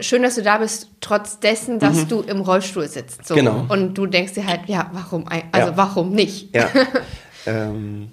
schön, 0.01 0.23
dass 0.23 0.35
du 0.35 0.43
da 0.43 0.59
bist, 0.59 0.89
trotz 1.01 1.41
dessen, 1.41 1.79
dass 1.79 1.97
mhm. 2.05 2.09
du 2.09 2.21
im 2.21 2.41
Rollstuhl 2.41 2.89
sitzt. 2.89 3.27
So. 3.27 3.35
Genau. 3.35 3.67
Und 3.69 3.95
du 3.95 4.07
denkst 4.07 4.35
dir 4.35 4.47
halt, 4.47 4.63
ja, 4.67 4.91
warum, 4.93 5.27
also 5.53 5.71
ja. 5.71 5.77
warum 5.77 6.13
nicht? 6.13 6.55
Ja. 6.55 6.69
ähm, 7.47 8.11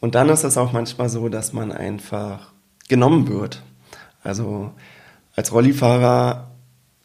und 0.00 0.14
dann 0.14 0.28
ist 0.28 0.44
es 0.44 0.56
auch 0.56 0.72
manchmal 0.72 1.08
so, 1.08 1.28
dass 1.28 1.52
man 1.52 1.72
einfach 1.72 2.52
genommen 2.88 3.28
wird. 3.28 3.62
Also 4.22 4.72
als 5.34 5.52
Rollifahrer 5.52 6.50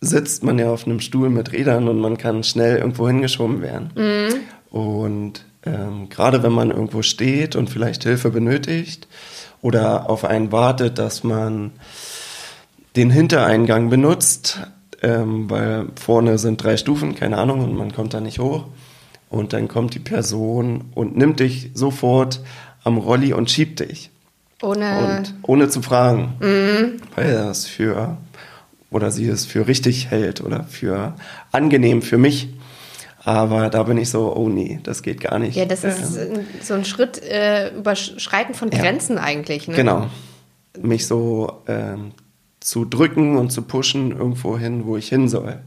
sitzt 0.02 0.44
man 0.44 0.58
ja 0.58 0.70
auf 0.72 0.86
einem 0.86 1.00
Stuhl 1.00 1.30
mit 1.30 1.52
Rädern 1.52 1.88
und 1.88 2.00
man 2.00 2.18
kann 2.18 2.44
schnell 2.44 2.78
irgendwo 2.78 3.08
hingeschoben 3.08 3.62
werden. 3.62 3.92
Mhm. 3.96 4.76
Und 4.76 5.46
ähm, 5.66 6.10
gerade 6.10 6.42
wenn 6.44 6.52
man 6.52 6.72
irgendwo 6.72 7.04
steht 7.04 7.56
und 7.56 7.70
vielleicht 7.70 8.04
Hilfe 8.04 8.32
benötigt 8.32 9.08
oder 9.62 10.10
auf 10.10 10.26
einen 10.26 10.52
wartet, 10.52 10.98
dass 10.98 11.24
man 11.24 11.72
den 12.96 13.10
Hintereingang 13.10 13.90
benutzt, 13.90 14.60
ähm, 15.02 15.50
weil 15.50 15.88
vorne 15.96 16.38
sind 16.38 16.64
drei 16.64 16.78
Stufen, 16.78 17.16
keine 17.16 17.38
Ahnung, 17.38 17.64
und 17.64 17.76
man 17.76 17.94
kommt 17.94 18.14
da 18.14 18.22
nicht 18.22 18.40
hoch. 18.40 18.66
Und 19.30 19.54
dann 19.54 19.68
kommt 19.68 19.94
die 19.94 20.00
Person 20.00 20.92
und 20.94 21.16
nimmt 21.16 21.40
dich 21.40 21.72
sofort 21.74 22.42
am 22.84 22.98
Rolli 22.98 23.34
und 23.34 23.50
schiebt 23.50 23.80
dich. 23.80 24.10
Ohne, 24.62 25.18
und 25.18 25.34
ohne 25.44 25.70
zu 25.70 25.82
fragen, 25.82 26.34
mhm. 26.40 27.02
weil 27.16 27.30
er 27.32 27.50
es 27.50 27.66
für 27.66 28.18
oder 28.92 29.10
sie 29.10 29.28
es 29.28 29.46
für 29.46 29.68
richtig 29.68 30.12
hält 30.12 30.42
oder 30.42 30.66
für 30.66 31.16
angenehm 31.52 32.02
für 32.02 32.18
mich. 32.18 32.50
Aber 33.24 33.70
da 33.70 33.84
bin 33.84 33.98
ich 33.98 34.10
so, 34.10 34.36
oh 34.36 34.50
nee, 34.50 34.80
das 34.84 35.02
geht 35.04 35.22
gar 35.22 35.40
nicht. 35.40 35.56
Ja, 35.56 35.66
das 35.66 35.84
ist 35.84 36.18
ähm, 36.18 36.46
so 36.62 36.74
ein 36.74 36.86
Schritt 36.86 37.22
äh, 37.24 37.70
überschreiten 37.76 38.54
von 38.54 38.70
Grenzen 38.70 39.16
ja, 39.16 39.24
eigentlich. 39.24 39.68
Ne? 39.68 39.76
Genau. 39.76 40.10
Mich 40.80 41.08
so 41.08 41.62
ähm, 41.68 42.12
zu 42.62 42.86
drücken 42.86 43.38
und 43.38 43.52
zu 43.52 43.64
pushen 43.64 44.12
irgendwo 44.12 44.58
hin, 44.58 44.86
wo 44.86 44.96
ich 44.96 45.10
hin 45.10 45.28
soll. 45.28 45.60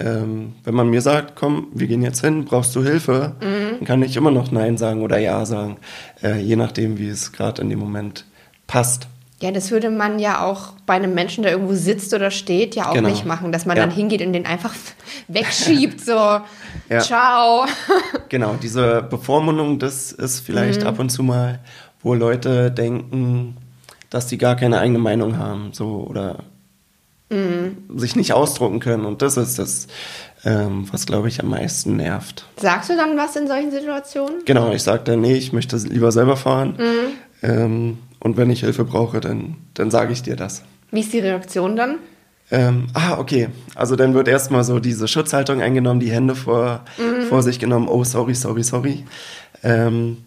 Ähm, 0.00 0.54
wenn 0.64 0.74
man 0.74 0.88
mir 0.88 1.02
sagt, 1.02 1.36
komm, 1.36 1.68
wir 1.74 1.86
gehen 1.86 2.02
jetzt 2.02 2.22
hin, 2.22 2.46
brauchst 2.46 2.74
du 2.74 2.82
Hilfe, 2.82 3.34
mhm. 3.40 3.76
dann 3.78 3.84
kann 3.84 4.02
ich 4.02 4.16
immer 4.16 4.30
noch 4.30 4.50
Nein 4.50 4.78
sagen 4.78 5.02
oder 5.02 5.18
Ja 5.18 5.44
sagen, 5.44 5.76
äh, 6.22 6.40
je 6.40 6.56
nachdem, 6.56 6.98
wie 6.98 7.08
es 7.08 7.32
gerade 7.32 7.60
in 7.60 7.68
dem 7.68 7.78
Moment 7.78 8.24
passt. 8.66 9.08
Ja, 9.42 9.50
das 9.50 9.70
würde 9.70 9.90
man 9.90 10.18
ja 10.18 10.44
auch 10.44 10.72
bei 10.86 10.94
einem 10.94 11.14
Menschen, 11.14 11.42
der 11.42 11.52
irgendwo 11.52 11.74
sitzt 11.74 12.12
oder 12.14 12.30
steht, 12.30 12.74
ja 12.74 12.88
auch 12.88 12.94
genau. 12.94 13.08
nicht 13.08 13.26
machen, 13.26 13.52
dass 13.52 13.66
man 13.66 13.76
ja. 13.76 13.84
dann 13.84 13.94
hingeht 13.94 14.22
und 14.22 14.32
den 14.32 14.46
einfach 14.46 14.74
wegschiebt, 15.28 16.00
so, 16.00 16.12
ja. 16.14 17.00
ciao. 17.00 17.66
genau, 18.30 18.56
diese 18.62 19.02
Bevormundung, 19.02 19.78
das 19.78 20.12
ist 20.12 20.40
vielleicht 20.40 20.82
mhm. 20.82 20.86
ab 20.86 20.98
und 20.98 21.10
zu 21.10 21.22
mal, 21.22 21.58
wo 22.02 22.14
Leute 22.14 22.70
denken, 22.70 23.56
dass 24.10 24.26
die 24.26 24.38
gar 24.38 24.56
keine 24.56 24.78
eigene 24.78 24.98
Meinung 24.98 25.38
haben, 25.38 25.70
so, 25.72 26.06
oder 26.08 26.40
mhm. 27.30 27.76
sich 27.96 28.16
nicht 28.16 28.32
ausdrucken 28.32 28.80
können. 28.80 29.04
Und 29.04 29.22
das 29.22 29.36
ist 29.36 29.58
das, 29.58 29.86
ähm, 30.44 30.88
was, 30.90 31.06
glaube 31.06 31.28
ich, 31.28 31.40
am 31.40 31.48
meisten 31.48 31.96
nervt. 31.96 32.46
Sagst 32.56 32.90
du 32.90 32.96
dann 32.96 33.16
was 33.16 33.36
in 33.36 33.46
solchen 33.46 33.70
Situationen? 33.70 34.44
Genau, 34.44 34.72
ich 34.72 34.82
sage 34.82 35.04
dann, 35.04 35.20
nee, 35.20 35.34
ich 35.34 35.52
möchte 35.52 35.76
lieber 35.76 36.12
selber 36.12 36.36
fahren. 36.36 36.74
Mhm. 36.78 37.48
Ähm, 37.48 37.98
und 38.18 38.36
wenn 38.36 38.50
ich 38.50 38.60
Hilfe 38.60 38.84
brauche, 38.84 39.20
dann, 39.20 39.56
dann 39.74 39.90
sage 39.90 40.12
ich 40.12 40.22
dir 40.22 40.36
das. 40.36 40.62
Wie 40.90 41.00
ist 41.00 41.12
die 41.12 41.20
Reaktion 41.20 41.76
dann? 41.76 41.98
Ähm, 42.50 42.88
ah, 42.94 43.18
okay. 43.18 43.48
Also 43.76 43.94
dann 43.94 44.12
wird 44.14 44.26
erstmal 44.26 44.64
so 44.64 44.80
diese 44.80 45.06
Schutzhaltung 45.06 45.62
eingenommen, 45.62 46.00
die 46.00 46.10
Hände 46.10 46.34
vor, 46.34 46.84
mhm. 46.98 47.26
vor 47.28 47.42
sich 47.42 47.60
genommen. 47.60 47.88
Oh, 47.88 48.02
sorry, 48.02 48.34
sorry, 48.34 48.64
sorry. 48.64 49.04
Ähm, 49.62 50.18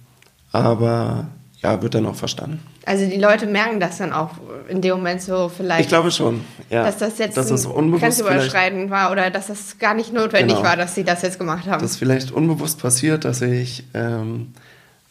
aber 0.52 1.28
ja, 1.64 1.82
wird 1.82 1.96
dann 1.96 2.06
auch 2.06 2.16
verstanden. 2.16 2.60
Also 2.86 3.06
die 3.06 3.18
Leute 3.18 3.48
merken 3.48 3.80
das 3.80 3.98
dann 3.98 4.12
auch 4.12 4.32
in 4.68 4.82
dem 4.82 4.98
Moment 4.98 5.22
so 5.22 5.50
vielleicht. 5.50 5.82
Ich 5.82 5.88
glaube 5.88 6.12
schon, 6.12 6.42
ja. 6.70 6.84
Dass 6.84 6.98
das 6.98 7.18
jetzt 7.18 7.38
dass 7.38 7.48
das 7.48 7.68
grenzüberschreitend 7.68 8.92
war 8.92 9.12
oder 9.12 9.30
dass 9.30 9.48
das 9.48 9.80
gar 9.80 9.94
nicht 9.94 10.12
notwendig 10.12 10.58
genau. 10.58 10.68
war, 10.68 10.76
dass 10.76 10.94
sie 10.94 11.06
das 11.06 11.22
jetzt 11.22 11.40
gemacht 11.40 11.66
haben. 11.68 11.82
Das 11.82 11.96
vielleicht 11.96 12.32
unbewusst 12.32 12.82
passiert, 12.82 13.24
dass 13.24 13.42
ich 13.42 13.86
ähm, 13.94 14.54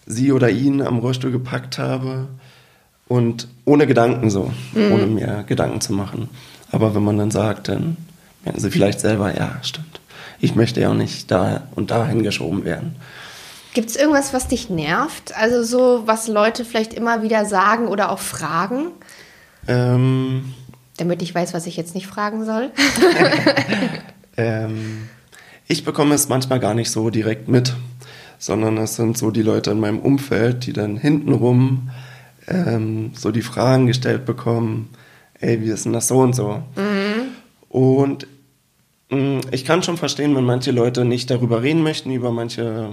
sie 0.05 0.33
oder 0.33 0.51
ihn 0.51 0.83
am 0.83 0.99
Rollstuhl 0.99 1.33
gepackt 1.33 1.79
habe 1.79 2.29
und 3.09 3.49
ohne 3.65 3.87
Gedanken 3.87 4.29
so, 4.29 4.53
mhm. 4.75 4.93
ohne 4.93 5.07
mir 5.07 5.45
Gedanken 5.47 5.81
zu 5.81 5.95
machen. 5.95 6.29
Aber 6.71 6.95
wenn 6.95 7.03
man 7.03 7.17
dann 7.17 7.31
sagt, 7.31 7.69
dann 7.69 7.97
merken 8.45 8.61
sie 8.61 8.71
vielleicht 8.71 9.01
selber, 9.01 9.35
ja, 9.35 9.57
stimmt. 9.63 10.01
Ich 10.41 10.55
möchte 10.55 10.81
ja 10.81 10.91
auch 10.91 10.95
nicht 10.95 11.31
da 11.31 11.63
und 11.75 11.91
dahin 11.91 12.23
geschoben 12.23 12.65
werden. 12.65 12.97
Gibt 13.75 13.89
es 13.89 13.97
irgendwas, 13.97 14.35
was 14.35 14.49
dich 14.49 14.69
nervt? 14.69 15.35
Also 15.37 15.63
so, 15.63 16.03
was 16.07 16.29
Leute 16.29 16.65
vielleicht 16.65 16.93
immer 16.93 17.23
wieder 17.23 17.47
sagen 17.47 17.89
oder 17.89 18.11
auch 18.11 18.19
fragen? 18.19 18.89
Ähm, 19.67 20.53
Damit 20.99 21.23
ich 21.23 21.35
weiß, 21.35 21.55
was 21.55 21.67
ich 21.67 21.77
jetzt 21.77 21.95
nicht 21.95 22.07
fragen 22.07 22.45
soll. 22.45 22.71
ähm, 24.37 25.09
ich 25.69 25.85
bekomme 25.85 26.15
es 26.15 26.29
manchmal 26.29 26.61
gar 26.61 26.75
nicht 26.75 26.91
so 26.91 27.09
direkt 27.09 27.49
mit, 27.49 27.75
sondern 28.39 28.77
es 28.77 28.97
sind 28.97 29.17
so 29.17 29.31
die 29.31 29.43
Leute 29.43 29.71
in 29.71 29.81
meinem 29.81 30.01
Umfeld, 30.01 30.67
die 30.67 30.75
dann 30.75 30.99
hintenrum 30.99 31.91
ähm, 32.49 33.13
so 33.15 33.31
die 33.31 33.43
Fragen 33.43 33.87
gestellt 33.87 34.27
bekommen, 34.27 34.91
ey, 35.41 35.63
wie 35.63 35.71
ist 35.71 35.87
denn 35.87 35.95
das 35.95 36.09
so 36.09 36.19
und 36.19 36.35
so? 36.35 36.63
Mhm. 36.77 37.31
Und 37.71 38.27
mm, 39.11 39.41
ich 39.51 39.65
kann 39.65 39.83
schon 39.83 39.97
verstehen, 39.97 40.37
wenn 40.37 40.45
manche 40.45 40.73
Leute 40.73 41.07
nicht 41.07 41.31
darüber 41.31 41.63
reden 41.63 41.83
möchten, 41.83 42.11
über 42.11 42.33
manche 42.33 42.91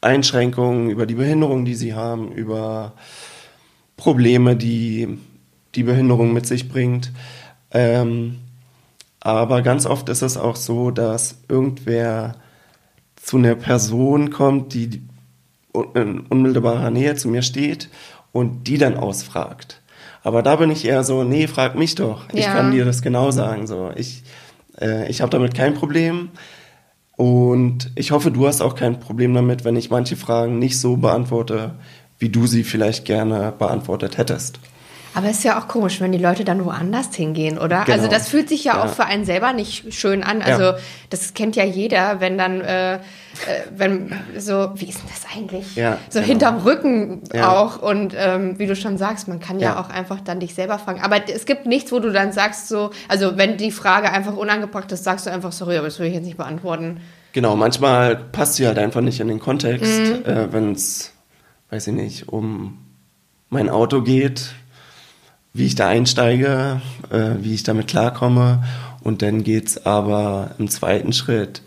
Einschränkungen, 0.00 0.90
über 0.90 1.06
die 1.06 1.14
Behinderung, 1.14 1.64
die 1.64 1.74
sie 1.74 1.94
haben, 1.94 2.32
über 2.32 2.92
Probleme, 3.96 4.56
die 4.56 5.18
die 5.74 5.82
Behinderung 5.82 6.32
mit 6.32 6.46
sich 6.46 6.68
bringt. 6.68 7.12
Ähm, 7.70 8.38
aber 9.20 9.62
ganz 9.62 9.86
oft 9.86 10.08
ist 10.08 10.22
es 10.22 10.36
auch 10.36 10.56
so, 10.56 10.90
dass 10.90 11.42
irgendwer 11.48 12.36
zu 13.16 13.36
einer 13.36 13.54
Person 13.54 14.30
kommt, 14.30 14.72
die 14.74 15.02
in 15.94 16.20
unmittelbarer 16.20 16.90
Nähe 16.90 17.14
zu 17.14 17.28
mir 17.28 17.42
steht 17.42 17.90
und 18.32 18.66
die 18.66 18.78
dann 18.78 18.96
ausfragt. 18.96 19.82
Aber 20.22 20.42
da 20.42 20.56
bin 20.56 20.70
ich 20.70 20.84
eher 20.84 21.04
so, 21.04 21.22
nee, 21.22 21.46
frag 21.46 21.76
mich 21.76 21.94
doch. 21.94 22.28
Ich 22.32 22.44
ja. 22.44 22.52
kann 22.52 22.72
dir 22.72 22.84
das 22.84 23.02
genau 23.02 23.30
sagen. 23.30 23.66
So, 23.66 23.90
ich, 23.94 24.22
äh, 24.80 25.08
ich 25.08 25.20
habe 25.20 25.30
damit 25.30 25.54
kein 25.54 25.74
Problem. 25.74 26.30
Und 27.20 27.90
ich 27.96 28.12
hoffe, 28.12 28.30
du 28.30 28.46
hast 28.46 28.62
auch 28.62 28.74
kein 28.74 28.98
Problem 28.98 29.34
damit, 29.34 29.62
wenn 29.66 29.76
ich 29.76 29.90
manche 29.90 30.16
Fragen 30.16 30.58
nicht 30.58 30.80
so 30.80 30.96
beantworte, 30.96 31.72
wie 32.18 32.30
du 32.30 32.46
sie 32.46 32.64
vielleicht 32.64 33.04
gerne 33.04 33.52
beantwortet 33.58 34.16
hättest. 34.16 34.58
Aber 35.14 35.28
es 35.28 35.38
ist 35.38 35.44
ja 35.44 35.58
auch 35.58 35.66
komisch, 35.66 36.00
wenn 36.00 36.12
die 36.12 36.18
Leute 36.18 36.44
dann 36.44 36.64
woanders 36.64 37.14
hingehen, 37.14 37.58
oder? 37.58 37.84
Genau. 37.84 37.96
Also 37.96 38.08
das 38.08 38.28
fühlt 38.28 38.48
sich 38.48 38.64
ja, 38.64 38.76
ja, 38.76 38.84
auch 38.84 38.88
für 38.88 39.04
einen 39.04 39.24
selber 39.24 39.52
nicht 39.52 39.92
schön 39.92 40.22
an. 40.22 40.40
Also 40.40 40.62
ja. 40.62 40.76
das 41.10 41.34
kennt 41.34 41.56
ja 41.56 41.64
jeder, 41.64 42.20
wenn 42.20 42.38
dann, 42.38 42.60
äh, 42.60 42.94
äh, 42.94 42.98
wenn 43.74 44.12
so, 44.38 44.70
wie 44.76 44.86
ist 44.86 44.98
denn 44.98 45.08
das 45.08 45.26
eigentlich? 45.36 45.74
Ja, 45.74 45.98
so 46.08 46.20
genau. 46.20 46.28
hinterm 46.28 46.58
Rücken 46.58 47.22
auch. 47.42 47.82
Und 47.82 48.14
ähm, 48.16 48.58
wie 48.58 48.66
du 48.66 48.76
schon 48.76 48.98
sagst, 48.98 49.26
man 49.26 49.40
kann 49.40 49.58
ja. 49.58 49.80
auch 49.80 49.90
einfach 49.90 50.20
dann 50.20 50.38
dich 50.38 50.54
selber 50.54 50.78
fragen. 50.78 51.00
Aber 51.00 51.28
es 51.28 51.44
gibt 51.44 51.66
nichts, 51.66 51.90
wo 51.90 51.98
du 51.98 52.12
dann 52.12 52.32
sagst 52.32 52.68
so, 52.68 52.90
also 53.08 53.36
wenn 53.36 53.56
die 53.56 53.72
Frage 53.72 54.12
einfach 54.12 54.36
unangebracht 54.36 54.92
ist, 54.92 55.02
sagst 55.02 55.26
du 55.26 55.30
einfach, 55.30 55.52
sorry, 55.52 55.76
aber 55.76 55.88
das 55.88 55.98
will 55.98 56.06
ich 56.06 56.14
jetzt 56.14 56.24
nicht 56.24 56.36
beantworten. 56.36 57.00
Genau, 57.32 57.56
manchmal 57.56 58.16
passt 58.16 58.56
sie 58.56 58.66
halt 58.66 58.78
einfach 58.78 59.00
nicht 59.00 59.20
in 59.20 59.28
den 59.28 59.40
Kontext, 59.40 59.86
mhm. 59.86 60.24
äh, 60.24 60.52
wenn 60.52 60.72
es, 60.72 61.12
weiß 61.70 61.88
ich 61.88 61.94
nicht, 61.94 62.28
um 62.28 62.78
mein 63.48 63.68
Auto 63.68 64.02
geht 64.02 64.54
wie 65.52 65.66
ich 65.66 65.74
da 65.74 65.88
einsteige, 65.88 66.80
äh, 67.10 67.30
wie 67.40 67.54
ich 67.54 67.62
damit 67.62 67.88
klarkomme. 67.88 68.64
Und 69.02 69.22
dann 69.22 69.42
geht's 69.42 69.86
aber 69.86 70.52
im 70.58 70.68
zweiten 70.68 71.12
Schritt, 71.12 71.62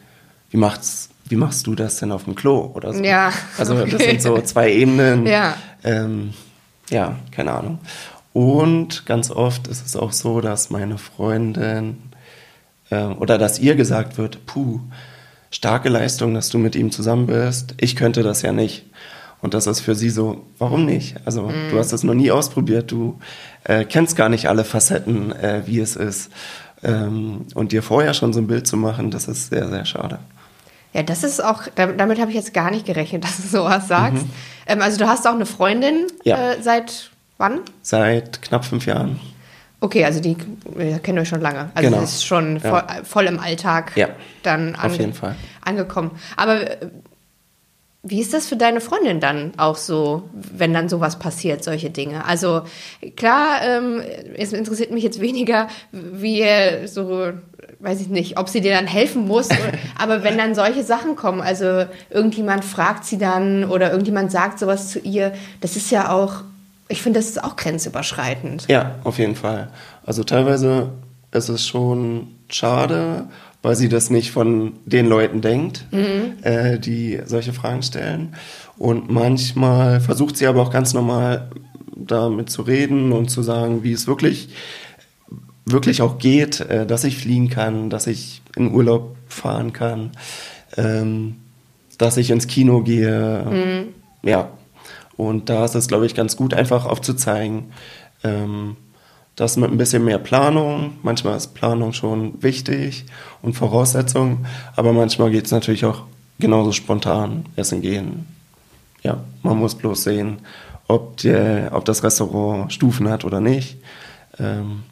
wie 0.52 0.58
macht's, 0.58 1.10
wie 1.26 1.36
machst 1.36 1.67
du 1.67 1.76
das 1.76 1.98
denn 1.98 2.12
auf 2.12 2.26
dem 2.26 2.36
Klo 2.36 2.72
oder 2.74 2.93
so? 2.93 3.04
Ja. 3.04 3.32
Also 3.58 3.76
okay. 3.76 3.91
das 3.91 4.04
sind 4.04 4.22
so 4.22 4.39
zwei 4.41 4.72
Ebenen. 4.72 5.26
Ja. 5.26 5.56
Ähm, 5.84 6.34
ja, 6.89 7.17
keine 7.32 7.54
Ahnung. 7.54 7.80
Und 8.34 9.06
ganz 9.06 9.32
oft 9.32 9.67
ist 9.67 9.86
es 9.86 9.96
auch 9.96 10.12
so, 10.12 10.41
dass 10.41 10.69
meine 10.69 10.98
Freundin 10.98 11.98
äh, 12.89 13.06
oder 13.06 13.38
dass 13.38 13.60
ihr 13.60 13.76
gesagt 13.76 14.17
wird, 14.17 14.46
puh, 14.46 14.80
starke 15.52 15.89
Leistung, 15.89 16.34
dass 16.34 16.50
du 16.50 16.58
mit 16.58 16.76
ihm 16.76 16.91
zusammen 16.91 17.28
bist. 17.28 17.76
Ich 17.78 17.96
könnte 17.96 18.24
das 18.24 18.41
ja 18.41 18.52
nicht. 18.52 18.86
Und 19.43 19.53
das 19.53 19.67
ist 19.67 19.82
für 19.82 19.93
sie 19.93 20.10
so, 20.10 20.45
warum 20.58 20.86
nicht? 20.86 21.18
Also 21.26 21.41
mm. 21.43 21.70
du 21.70 21.78
hast 21.78 21.91
das 21.91 22.03
noch 22.03 22.13
nie 22.13 22.32
ausprobiert, 22.32 22.89
du 22.91 23.20
äh, 23.65 23.84
kennst 23.84 24.15
gar 24.15 24.30
nicht 24.30 24.47
alle 24.47 24.63
Facetten, 24.63 25.34
äh, 25.34 25.63
wie 25.65 25.82
es 25.82 25.97
ist. 25.97 26.32
Ähm, 26.82 27.45
und 27.53 27.74
dir 27.74 27.84
vorher 27.84 28.13
schon 28.13 28.32
so 28.32 28.39
ein 28.39 28.47
Bild 28.47 28.65
zu 28.68 28.78
machen, 28.78 29.11
das 29.11 29.28
ist 29.28 29.49
sehr, 29.49 29.68
sehr 29.68 29.84
schade. 29.84 30.20
Ja, 30.93 31.03
das 31.03 31.26
ist 31.26 31.43
auch, 31.43 31.63
damit, 31.76 31.99
damit 31.99 32.22
habe 32.22 32.32
ich 32.32 32.38
jetzt 32.38 32.53
gar 32.53 32.72
nicht 32.72 32.86
gerechnet, 32.86 33.26
dass 33.26 33.41
du 33.41 33.47
sowas 33.49 33.89
sagst. 33.89 34.24
Mhm. 34.24 34.32
Ähm, 34.68 34.82
also 34.82 34.97
du 34.97 35.07
hast 35.07 35.28
auch 35.28 35.34
eine 35.34 35.45
Freundin 35.45 36.07
ja. 36.24 36.53
äh, 36.53 36.61
seit 36.61 37.11
wann? 37.38 37.59
Seit 37.82 38.41
knapp 38.43 38.63
fünf 38.63 38.86
Jahren. 38.86 39.20
Okay, 39.82 40.05
also 40.05 40.22
die 40.22 40.38
äh, 40.80 40.99
kennen 40.99 41.20
euch 41.20 41.28
schon 41.28 41.41
lange. 41.41 41.70
Also 41.74 41.89
genau. 41.89 42.01
ist 42.01 42.26
schon 42.26 42.61
voll, 42.61 42.84
ja. 42.88 43.03
voll, 43.03 43.26
im 43.26 43.41
Alltag 43.41 43.91
ja. 43.97 44.07
dann 44.41 44.76
an, 44.76 44.91
Auf 44.91 44.97
jeden 44.97 45.13
Fall. 45.13 45.36
angekommen. 45.65 46.11
Aber 46.38 46.82
äh, 46.82 46.88
wie 48.06 48.20
ist 48.20 48.34
das 48.34 48.47
für 48.47 48.58
deine 48.58 48.82
Freundin 48.82 49.22
dann 49.22 49.54
auch 49.56 49.78
so, 49.78 50.30
wenn 50.34 50.74
dann 50.74 50.89
sowas 50.89 51.20
passiert, 51.20 51.64
solche 51.64 51.89
Dinge? 51.89 52.26
Also 52.26 52.64
klar, 53.16 53.62
ähm, 53.64 54.01
es 54.36 54.51
interessiert 54.51 54.91
mich 54.91 55.04
jetzt 55.04 55.22
weniger, 55.22 55.70
wie 55.91 56.45
so, 56.86 57.32
weiß 57.80 58.01
ich 58.01 58.10
nicht, 58.10 58.38
ob 58.38 58.49
sie 58.49 58.60
dir 58.60 58.74
dann 58.74 58.88
helfen 58.88 59.26
muss, 59.26 59.47
aber 59.97 60.24
wenn 60.24 60.38
dann 60.38 60.54
solche 60.54 60.84
Sachen 60.84 61.16
kommen, 61.16 61.39
also 61.39 61.86
irgendjemand 62.10 62.66
fragt 62.66 63.06
sie 63.06 63.18
dann 63.18 63.64
oder 63.64 63.91
irgendjemand 63.91 64.32
sagt 64.32 64.60
sowas 64.60 64.89
zu 64.89 64.99
ihr, 64.99 65.32
das 65.62 65.78
ist 65.78 65.89
ja 65.89 66.12
auch 66.12 66.43
ich 66.89 67.01
finde, 67.01 67.20
das 67.20 67.30
ist 67.30 67.43
auch 67.43 67.56
grenzüberschreitend. 67.56 68.68
Ja, 68.68 68.95
auf 69.04 69.18
jeden 69.18 69.36
Fall. 69.36 69.70
Also 70.06 70.24
teilweise 70.24 70.89
ist 71.32 71.49
es 71.49 71.66
schon 71.66 72.28
schade, 72.49 73.26
weil 73.64 73.76
sie 73.76 73.89
das 73.89 74.11
nicht 74.11 74.32
von 74.32 74.74
den 74.86 75.07
Leuten 75.07 75.41
denkt, 75.41 75.88
mhm. 75.91 76.34
äh, 76.43 76.78
die 76.78 77.22
solche 77.26 77.53
Fragen 77.53 77.82
stellen. 77.82 78.36
Und 78.78 79.09
manchmal 79.09 80.01
versucht 80.01 80.38
sie 80.38 80.45
aber 80.45 80.61
auch 80.61 80.70
ganz 80.70 80.93
normal 80.93 81.49
damit 81.95 82.49
zu 82.49 82.61
reden 82.64 83.14
und 83.14 83.30
zu 83.30 83.41
sagen, 83.41 83.84
wie 83.84 83.93
es 83.93 84.05
wirklich, 84.05 84.49
wirklich 85.66 86.01
auch 86.01 86.18
geht, 86.18 86.59
äh, 86.59 86.86
dass 86.86 87.05
ich 87.05 87.18
fliehen 87.18 87.49
kann, 87.49 87.89
dass 87.89 88.05
ich 88.05 88.41
in 88.57 88.74
Urlaub 88.74 89.16
fahren 89.28 89.72
kann, 89.72 90.11
ähm, 90.76 91.38
dass 91.97 92.18
ich 92.18 92.32
ins 92.32 92.47
Kino 92.47 92.82
gehe. 92.82 93.45
Mhm. 93.49 94.30
Ja. 94.30 94.49
Und 95.16 95.49
da 95.49 95.64
ist 95.64 95.76
es, 95.76 95.88
glaube 95.88 96.05
ich, 96.05 96.16
ganz 96.16 96.36
gut, 96.36 96.53
einfach 96.53 96.86
aufzuzeigen, 96.86 97.72
ähm, 98.26 98.76
dass 99.36 99.57
mit 99.57 99.71
ein 99.71 99.77
bisschen 99.77 100.05
mehr 100.05 100.19
Planung, 100.19 100.93
manchmal 101.01 101.38
ist 101.38 101.53
Planung 101.55 101.93
schon 101.93 102.41
wichtig 102.41 103.05
und 103.41 103.53
Voraussetzung, 103.53 104.45
aber 104.75 104.93
manchmal 104.93 105.31
geht 105.31 105.45
es 105.45 105.51
natürlich 105.51 105.86
auch 105.86 106.03
genauso 106.39 106.71
spontan 106.71 107.45
essen 107.55 107.81
gehen. 107.81 108.27
Ja, 109.01 109.23
man 109.41 109.57
muss 109.57 109.75
bloß 109.75 110.03
sehen, 110.03 110.39
ob, 110.88 111.17
der, 111.17 111.71
ob 111.73 111.86
das 111.86 112.03
Restaurant 112.03 112.71
Stufen 112.71 113.09
hat 113.09 113.25
oder 113.25 113.39
nicht. 113.39 113.77
Ähm, 114.39 114.84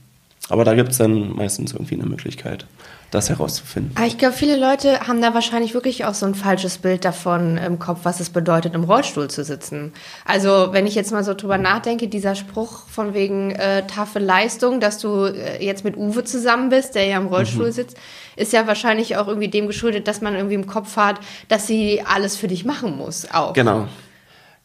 aber 0.50 0.66
da 0.66 0.74
gibt 0.76 0.92
es 0.92 0.98
dann 0.98 1.34
meistens 1.36 1.74
irgendwie 1.74 1.96
eine 1.96 2.06
Möglichkeit 2.06 2.66
das 3.12 3.30
herauszufinden. 3.30 3.92
Aber 3.96 4.08
ich 4.08 4.18
glaube, 4.18 4.34
viele 4.34 4.58
Leute 4.58 5.02
haben 5.08 5.22
da 5.22 5.34
wahrscheinlich 5.34 5.74
wirklich 5.74 6.06
auch 6.06 6.14
so 6.14 6.26
ein 6.26 6.34
falsches 6.34 6.78
Bild 6.78 7.04
davon 7.06 7.58
im 7.58 7.78
Kopf, 7.78 8.00
was 8.04 8.20
es 8.22 8.30
bedeutet, 8.30 8.74
im 8.74 8.86
Rollstuhl 8.86 9.30
zu 9.30 9.44
sitzen. 9.44 9.94
Also, 10.26 10.70
wenn 10.72 10.88
ich 10.88 10.96
jetzt 10.96 11.12
mal 11.12 11.24
so 11.24 11.34
drüber 11.34 11.58
nachdenke, 11.58 12.08
dieser 12.08 12.36
Spruch 12.36 12.88
von 12.88 13.14
wegen 13.14 13.52
äh, 13.52 13.86
taffe 13.86 14.20
Leistung, 14.20 14.80
dass 14.80 14.98
du 14.98 15.26
äh, 15.26 15.64
jetzt 15.64 15.84
mit 15.84 15.98
Uwe 15.98 16.24
zusammen 16.24 16.70
bist, 16.70 16.96
der 16.96 17.06
ja 17.06 17.18
im 17.18 17.28
Rollstuhl 17.28 17.68
mhm. 17.68 17.74
sitzt, 17.74 17.98
ist 18.38 18.54
ja 18.54 18.66
wahrscheinlich 18.66 19.18
auch 19.18 19.28
irgendwie 19.28 19.50
dem 19.50 19.68
geschuldet, 19.68 20.08
dass 20.08 20.22
man 20.22 20.36
irgendwie 20.36 20.56
im 20.56 20.66
Kopf 20.66 20.96
hat, 20.96 21.20
dass 21.50 21.68
sie 21.68 22.02
alles 22.02 22.38
für 22.38 22.48
dich 22.48 22.64
machen 22.64 22.98
muss, 22.98 23.28
auch. 23.32 23.54
Genau. 23.54 23.88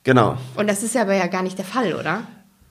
Genau. 0.05 0.37
Und 0.55 0.71
das 0.71 0.85
ist 0.85 0.95
ja 0.95 1.03
aber 1.03 1.15
ja 1.15 1.27
gar 1.27 1.43
nicht 1.43 1.59
der 1.59 1.65
Fall, 1.65 1.93
oder? 1.95 2.23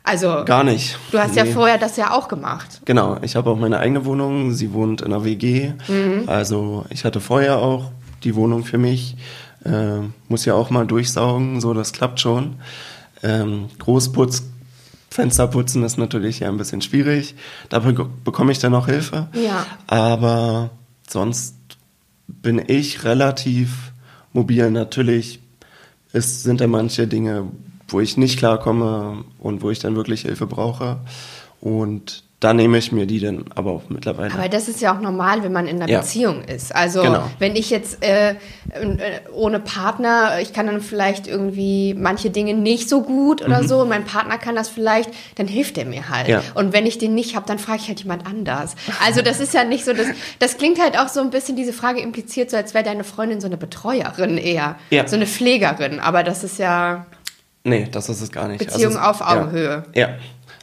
Also 0.05 0.45
gar 0.45 0.63
nicht. 0.63 0.97
Du 1.11 1.17
hast 1.17 1.35
nee. 1.35 1.39
ja 1.39 1.45
vorher 1.45 1.77
das 1.79 1.97
ja 1.97 2.11
auch 2.11 2.27
gemacht. 2.27 2.81
Genau, 2.85 3.17
ich 3.23 3.35
habe 3.35 3.49
auch 3.49 3.57
meine 3.57 3.79
eigene 3.79 4.05
Wohnung. 4.05 4.53
Sie 4.53 4.71
wohnt 4.71 5.01
in 5.01 5.11
einer 5.11 5.25
WG. 5.25 5.73
Mhm. 5.87 6.23
Also 6.27 6.85
ich 6.89 7.03
hatte 7.05 7.19
vorher 7.19 7.57
auch 7.57 7.91
die 8.23 8.35
Wohnung 8.35 8.63
für 8.63 8.77
mich. 8.77 9.17
Äh, 9.65 10.01
muss 10.29 10.45
ja 10.45 10.53
auch 10.53 10.69
mal 10.69 10.85
durchsaugen, 10.85 11.59
so 11.59 11.73
das 11.73 11.91
klappt 11.91 12.19
schon. 12.19 12.57
Ähm, 13.23 13.69
Großputz, 13.79 14.43
Fensterputzen 15.09 15.83
ist 15.83 15.97
natürlich 15.97 16.41
ja 16.41 16.49
ein 16.49 16.57
bisschen 16.57 16.81
schwierig. 16.81 17.33
Da 17.69 17.79
be 17.79 18.07
bekomme 18.23 18.51
ich 18.51 18.59
dann 18.59 18.75
auch 18.75 18.85
Hilfe. 18.85 19.27
Ja. 19.33 19.65
Aber 19.87 20.69
sonst 21.09 21.55
bin 22.27 22.61
ich 22.67 23.03
relativ 23.05 23.91
mobil. 24.33 24.69
Natürlich 24.69 25.39
ist, 26.13 26.43
sind 26.43 26.61
da 26.61 26.67
manche 26.67 27.07
Dinge, 27.07 27.47
wo 27.87 27.99
ich 27.99 28.17
nicht 28.17 28.39
klarkomme 28.39 29.23
und 29.39 29.61
wo 29.61 29.69
ich 29.69 29.79
dann 29.79 29.95
wirklich 29.95 30.21
Hilfe 30.21 30.47
brauche. 30.47 30.97
Und 31.61 32.25
da 32.41 32.53
nehme 32.53 32.77
ich 32.77 32.91
mir 32.91 33.07
die 33.07 33.19
dann 33.19 33.45
aber 33.55 33.71
auch 33.71 33.83
mittlerweile. 33.89 34.33
Aber 34.33 34.49
das 34.49 34.67
ist 34.67 34.81
ja 34.81 34.95
auch 34.95 34.99
normal, 34.99 35.41
wenn 35.43 35.53
man 35.53 35.67
in 35.67 35.81
einer 35.81 35.91
ja. 35.91 36.01
Beziehung 36.01 36.43
ist. 36.43 36.75
Also 36.75 37.01
genau. 37.01 37.23
wenn 37.39 37.55
ich 37.55 37.69
jetzt 37.69 38.03
äh, 38.03 38.31
äh, 38.31 38.35
ohne 39.33 39.59
Partner, 39.59 40.39
ich 40.41 40.53
kann 40.53 40.67
dann 40.67 40.81
vielleicht 40.81 41.27
irgendwie 41.27 41.95
manche 41.95 42.29
Dinge 42.29 42.53
nicht 42.53 42.89
so 42.89 43.01
gut 43.01 43.41
oder 43.41 43.63
mhm. 43.63 43.67
so 43.67 43.81
und 43.81 43.89
mein 43.89 44.03
Partner 44.03 44.37
kann 44.37 44.53
das 44.55 44.67
vielleicht, 44.69 45.09
dann 45.35 45.47
hilft 45.47 45.77
er 45.77 45.85
mir 45.85 46.09
halt. 46.09 46.27
Ja. 46.27 46.43
Und 46.53 46.73
wenn 46.73 46.85
ich 46.85 46.97
den 46.97 47.15
nicht 47.15 47.35
habe, 47.35 47.47
dann 47.47 47.57
frage 47.57 47.79
ich 47.81 47.87
halt 47.87 48.01
jemand 48.01 48.27
anders. 48.27 48.75
Also 49.03 49.21
das 49.21 49.39
ist 49.39 49.53
ja 49.53 49.63
nicht 49.63 49.85
so, 49.85 49.93
das, 49.93 50.07
das 50.37 50.57
klingt 50.57 50.79
halt 50.79 50.99
auch 50.99 51.07
so 51.07 51.21
ein 51.21 51.31
bisschen, 51.31 51.55
diese 51.55 51.73
Frage 51.73 52.01
impliziert 52.01 52.51
so, 52.51 52.57
als 52.57 52.73
wäre 52.73 52.83
deine 52.83 53.05
Freundin 53.05 53.39
so 53.39 53.47
eine 53.47 53.57
Betreuerin 53.57 54.37
eher, 54.37 54.75
ja. 54.91 55.07
so 55.07 55.15
eine 55.15 55.25
Pflegerin. 55.25 55.99
Aber 55.99 56.23
das 56.23 56.43
ist 56.43 56.59
ja... 56.59 57.07
Nee, 57.65 57.87
das 57.91 58.09
ist 58.09 58.21
es 58.21 58.31
gar 58.31 58.47
nicht. 58.47 58.59
Beziehung 58.59 58.95
also, 58.95 58.99
auf 58.99 59.21
Augenhöhe. 59.21 59.83
Ja. 59.93 60.01
ja. 60.07 60.15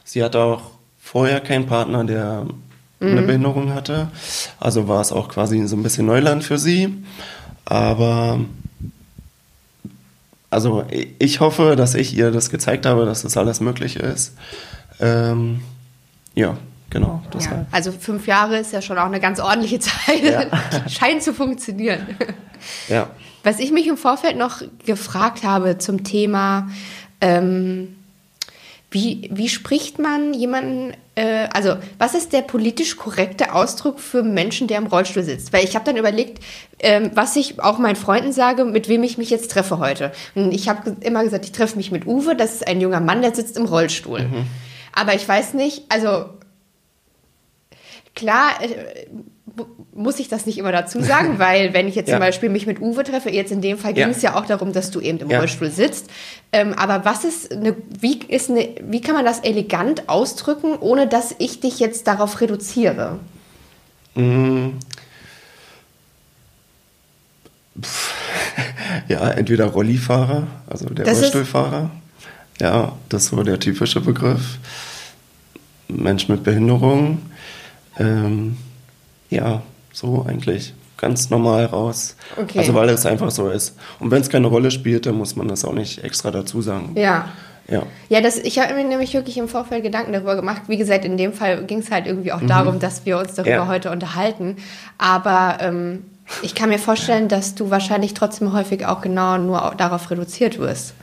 Sie 0.04 0.22
hat 0.22 0.36
auch 0.36 0.70
vorher 1.00 1.40
keinen 1.40 1.66
Partner, 1.66 2.04
der 2.04 2.46
mhm. 3.00 3.08
eine 3.08 3.22
Behinderung 3.22 3.74
hatte. 3.74 4.08
Also 4.60 4.86
war 4.86 5.00
es 5.00 5.12
auch 5.12 5.28
quasi 5.28 5.66
so 5.66 5.76
ein 5.76 5.82
bisschen 5.82 6.06
Neuland 6.06 6.44
für 6.44 6.58
sie. 6.58 7.04
Aber 7.64 8.40
also 10.48 10.84
ich 11.18 11.40
hoffe, 11.40 11.74
dass 11.74 11.94
ich 11.96 12.16
ihr 12.16 12.30
das 12.30 12.50
gezeigt 12.50 12.86
habe, 12.86 13.04
dass 13.04 13.22
das 13.22 13.36
alles 13.36 13.60
möglich 13.60 13.96
ist. 13.96 14.34
Ähm, 15.00 15.62
ja, 16.36 16.56
genau. 16.88 17.20
Ja, 17.40 17.66
also 17.72 17.90
fünf 17.90 18.28
Jahre 18.28 18.58
ist 18.58 18.72
ja 18.72 18.80
schon 18.80 18.96
auch 18.96 19.06
eine 19.06 19.18
ganz 19.18 19.40
ordentliche 19.40 19.80
Zeit. 19.80 20.22
Ja. 20.22 20.44
Scheint 20.88 21.24
zu 21.24 21.34
funktionieren. 21.34 22.06
Ja. 22.88 23.10
Was 23.42 23.58
ich 23.58 23.72
mich 23.72 23.86
im 23.86 23.96
Vorfeld 23.96 24.36
noch 24.36 24.62
gefragt 24.84 25.42
habe 25.42 25.78
zum 25.78 26.04
Thema, 26.04 26.68
ähm, 27.20 27.96
wie, 28.92 29.30
wie 29.32 29.48
spricht 29.48 29.98
man 29.98 30.34
jemanden, 30.34 30.92
äh, 31.14 31.48
also 31.52 31.76
was 31.98 32.14
ist 32.14 32.32
der 32.34 32.42
politisch 32.42 32.96
korrekte 32.96 33.54
Ausdruck 33.54 33.98
für 33.98 34.22
Menschen, 34.22 34.68
der 34.68 34.78
im 34.78 34.86
Rollstuhl 34.86 35.22
sitzt? 35.22 35.52
Weil 35.52 35.64
ich 35.64 35.74
habe 35.74 35.86
dann 35.86 35.96
überlegt, 35.96 36.44
ähm, 36.78 37.10
was 37.14 37.34
ich 37.36 37.58
auch 37.58 37.78
meinen 37.78 37.96
Freunden 37.96 38.32
sage, 38.32 38.66
mit 38.66 38.88
wem 38.88 39.02
ich 39.02 39.16
mich 39.16 39.30
jetzt 39.30 39.50
treffe 39.50 39.78
heute. 39.78 40.12
Und 40.34 40.52
ich 40.52 40.68
habe 40.68 40.94
immer 41.00 41.24
gesagt, 41.24 41.46
ich 41.46 41.52
treffe 41.52 41.76
mich 41.76 41.90
mit 41.90 42.06
Uwe, 42.06 42.36
das 42.36 42.52
ist 42.52 42.68
ein 42.68 42.80
junger 42.82 43.00
Mann, 43.00 43.22
der 43.22 43.34
sitzt 43.34 43.56
im 43.56 43.64
Rollstuhl. 43.64 44.20
Mhm. 44.20 44.46
Aber 44.92 45.14
ich 45.14 45.26
weiß 45.26 45.54
nicht, 45.54 45.84
also 45.88 46.26
klar, 48.14 48.50
äh, 48.60 49.06
muss 49.94 50.18
ich 50.18 50.28
das 50.28 50.46
nicht 50.46 50.58
immer 50.58 50.72
dazu 50.72 51.02
sagen, 51.02 51.34
weil 51.38 51.74
wenn 51.74 51.88
ich 51.88 51.94
jetzt 51.94 52.08
ja. 52.08 52.14
zum 52.14 52.20
Beispiel 52.20 52.48
mich 52.48 52.66
mit 52.66 52.80
Uwe 52.80 53.04
treffe, 53.04 53.30
jetzt 53.30 53.52
in 53.52 53.60
dem 53.60 53.78
Fall 53.78 53.94
ging 53.94 54.04
ja. 54.04 54.10
es 54.10 54.22
ja 54.22 54.34
auch 54.36 54.46
darum, 54.46 54.72
dass 54.72 54.90
du 54.90 55.00
eben 55.00 55.18
im 55.18 55.30
ja. 55.30 55.38
Rollstuhl 55.38 55.70
sitzt. 55.70 56.08
Ähm, 56.52 56.74
aber 56.74 57.04
was 57.04 57.24
ist 57.24 57.52
eine, 57.52 57.76
wie 58.00 58.18
ist 58.18 58.50
eine, 58.50 58.68
wie 58.82 59.00
kann 59.00 59.14
man 59.14 59.24
das 59.24 59.40
elegant 59.40 60.08
ausdrücken, 60.08 60.76
ohne 60.78 61.06
dass 61.06 61.34
ich 61.38 61.60
dich 61.60 61.78
jetzt 61.78 62.06
darauf 62.06 62.40
reduziere? 62.40 63.18
Mhm. 64.14 64.78
Ja, 69.08 69.30
entweder 69.30 69.66
Rollifahrer, 69.66 70.46
also 70.68 70.86
der 70.86 71.04
das 71.04 71.20
Rollstuhlfahrer. 71.20 71.90
Ja, 72.60 72.96
das 73.08 73.24
ist 73.24 73.30
so 73.30 73.42
der 73.42 73.58
typische 73.58 74.00
Begriff. 74.00 74.58
Mensch 75.88 76.28
mit 76.28 76.44
Behinderung. 76.44 77.22
Ähm, 77.98 78.56
ja, 79.32 79.62
so 79.92 80.24
eigentlich 80.28 80.74
ganz 80.98 81.30
normal 81.30 81.66
raus. 81.66 82.16
Okay. 82.40 82.60
Also 82.60 82.74
weil 82.74 82.88
es 82.90 83.04
einfach 83.06 83.30
so 83.30 83.50
ist. 83.50 83.76
Und 83.98 84.10
wenn 84.10 84.22
es 84.22 84.30
keine 84.30 84.46
Rolle 84.46 84.70
spielt, 84.70 85.04
dann 85.06 85.16
muss 85.16 85.34
man 85.34 85.48
das 85.48 85.64
auch 85.64 85.72
nicht 85.72 86.04
extra 86.04 86.30
dazu 86.30 86.62
sagen. 86.62 86.92
Ja. 86.94 87.28
Ja, 87.68 87.82
ja 88.08 88.20
das, 88.20 88.38
ich 88.38 88.58
habe 88.58 88.74
mir 88.74 88.84
nämlich 88.84 89.14
wirklich 89.14 89.36
im 89.38 89.48
Vorfeld 89.48 89.82
Gedanken 89.82 90.12
darüber 90.12 90.36
gemacht. 90.36 90.62
Wie 90.68 90.76
gesagt, 90.76 91.04
in 91.04 91.16
dem 91.16 91.32
Fall 91.32 91.64
ging 91.64 91.78
es 91.78 91.90
halt 91.90 92.06
irgendwie 92.06 92.32
auch 92.32 92.40
mhm. 92.40 92.48
darum, 92.48 92.78
dass 92.78 93.04
wir 93.04 93.18
uns 93.18 93.34
darüber 93.34 93.50
ja. 93.50 93.68
heute 93.68 93.90
unterhalten. 93.90 94.56
Aber 94.98 95.58
ähm, 95.60 96.04
ich 96.42 96.54
kann 96.54 96.68
mir 96.68 96.78
vorstellen, 96.78 97.28
dass 97.28 97.54
du 97.54 97.70
wahrscheinlich 97.70 98.14
trotzdem 98.14 98.52
häufig 98.52 98.86
auch 98.86 99.00
genau 99.00 99.38
nur 99.38 99.74
darauf 99.76 100.10
reduziert 100.10 100.58
wirst. 100.58 100.94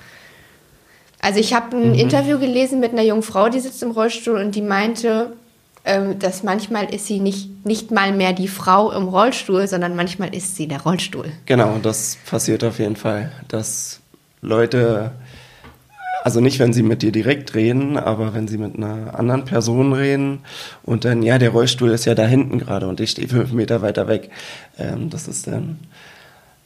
Also 1.21 1.39
ich 1.39 1.53
habe 1.53 1.75
ein 1.75 1.89
mhm. 1.89 1.95
Interview 1.95 2.39
gelesen 2.39 2.80
mit 2.80 2.93
einer 2.93 3.03
jungen 3.03 3.23
Frau, 3.23 3.49
die 3.49 3.59
sitzt 3.59 3.84
im 3.84 3.91
Rollstuhl 3.91 4.39
und 4.39 4.55
die 4.55 4.61
meinte, 4.61 5.34
dass 6.19 6.43
manchmal 6.43 6.93
ist 6.93 7.07
sie 7.07 7.19
nicht, 7.19 7.65
nicht 7.65 7.91
mal 7.91 8.13
mehr 8.13 8.33
die 8.33 8.47
Frau 8.47 8.91
im 8.91 9.07
Rollstuhl, 9.07 9.67
sondern 9.67 9.95
manchmal 9.95 10.33
ist 10.35 10.55
sie 10.55 10.67
der 10.67 10.81
Rollstuhl. 10.81 11.31
Genau, 11.45 11.77
das 11.81 12.17
passiert 12.25 12.63
auf 12.63 12.79
jeden 12.79 12.95
Fall, 12.95 13.31
dass 13.47 13.99
Leute, 14.41 15.11
also 16.23 16.39
nicht, 16.41 16.59
wenn 16.59 16.73
sie 16.73 16.83
mit 16.83 17.01
dir 17.01 17.11
direkt 17.11 17.55
reden, 17.55 17.97
aber 17.97 18.33
wenn 18.33 18.47
sie 18.47 18.57
mit 18.57 18.75
einer 18.75 19.17
anderen 19.17 19.45
Person 19.45 19.93
reden 19.93 20.39
und 20.83 21.05
dann, 21.05 21.23
ja, 21.23 21.37
der 21.37 21.49
Rollstuhl 21.49 21.91
ist 21.91 22.05
ja 22.05 22.15
da 22.15 22.25
hinten 22.25 22.59
gerade 22.59 22.87
und 22.87 22.99
ich 22.99 23.11
stehe 23.11 23.27
fünf 23.27 23.51
Meter 23.51 23.81
weiter 23.81 24.07
weg. 24.07 24.29
Ähm, 24.77 25.09
das 25.09 25.27
ist 25.27 25.47
dann, 25.47 25.79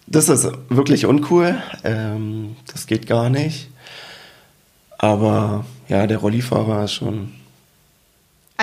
das 0.07 0.30
ist 0.30 0.49
wirklich 0.69 1.05
uncool. 1.05 1.61
Ähm, 1.84 2.55
das 2.71 2.88
geht 2.88 3.07
gar 3.07 3.30
nicht. 3.30 3.69
Aber 4.97 5.65
ja, 5.89 6.07
der 6.07 6.17
Rollifahrer 6.17 6.86
ist 6.86 6.93
schon 6.93 7.32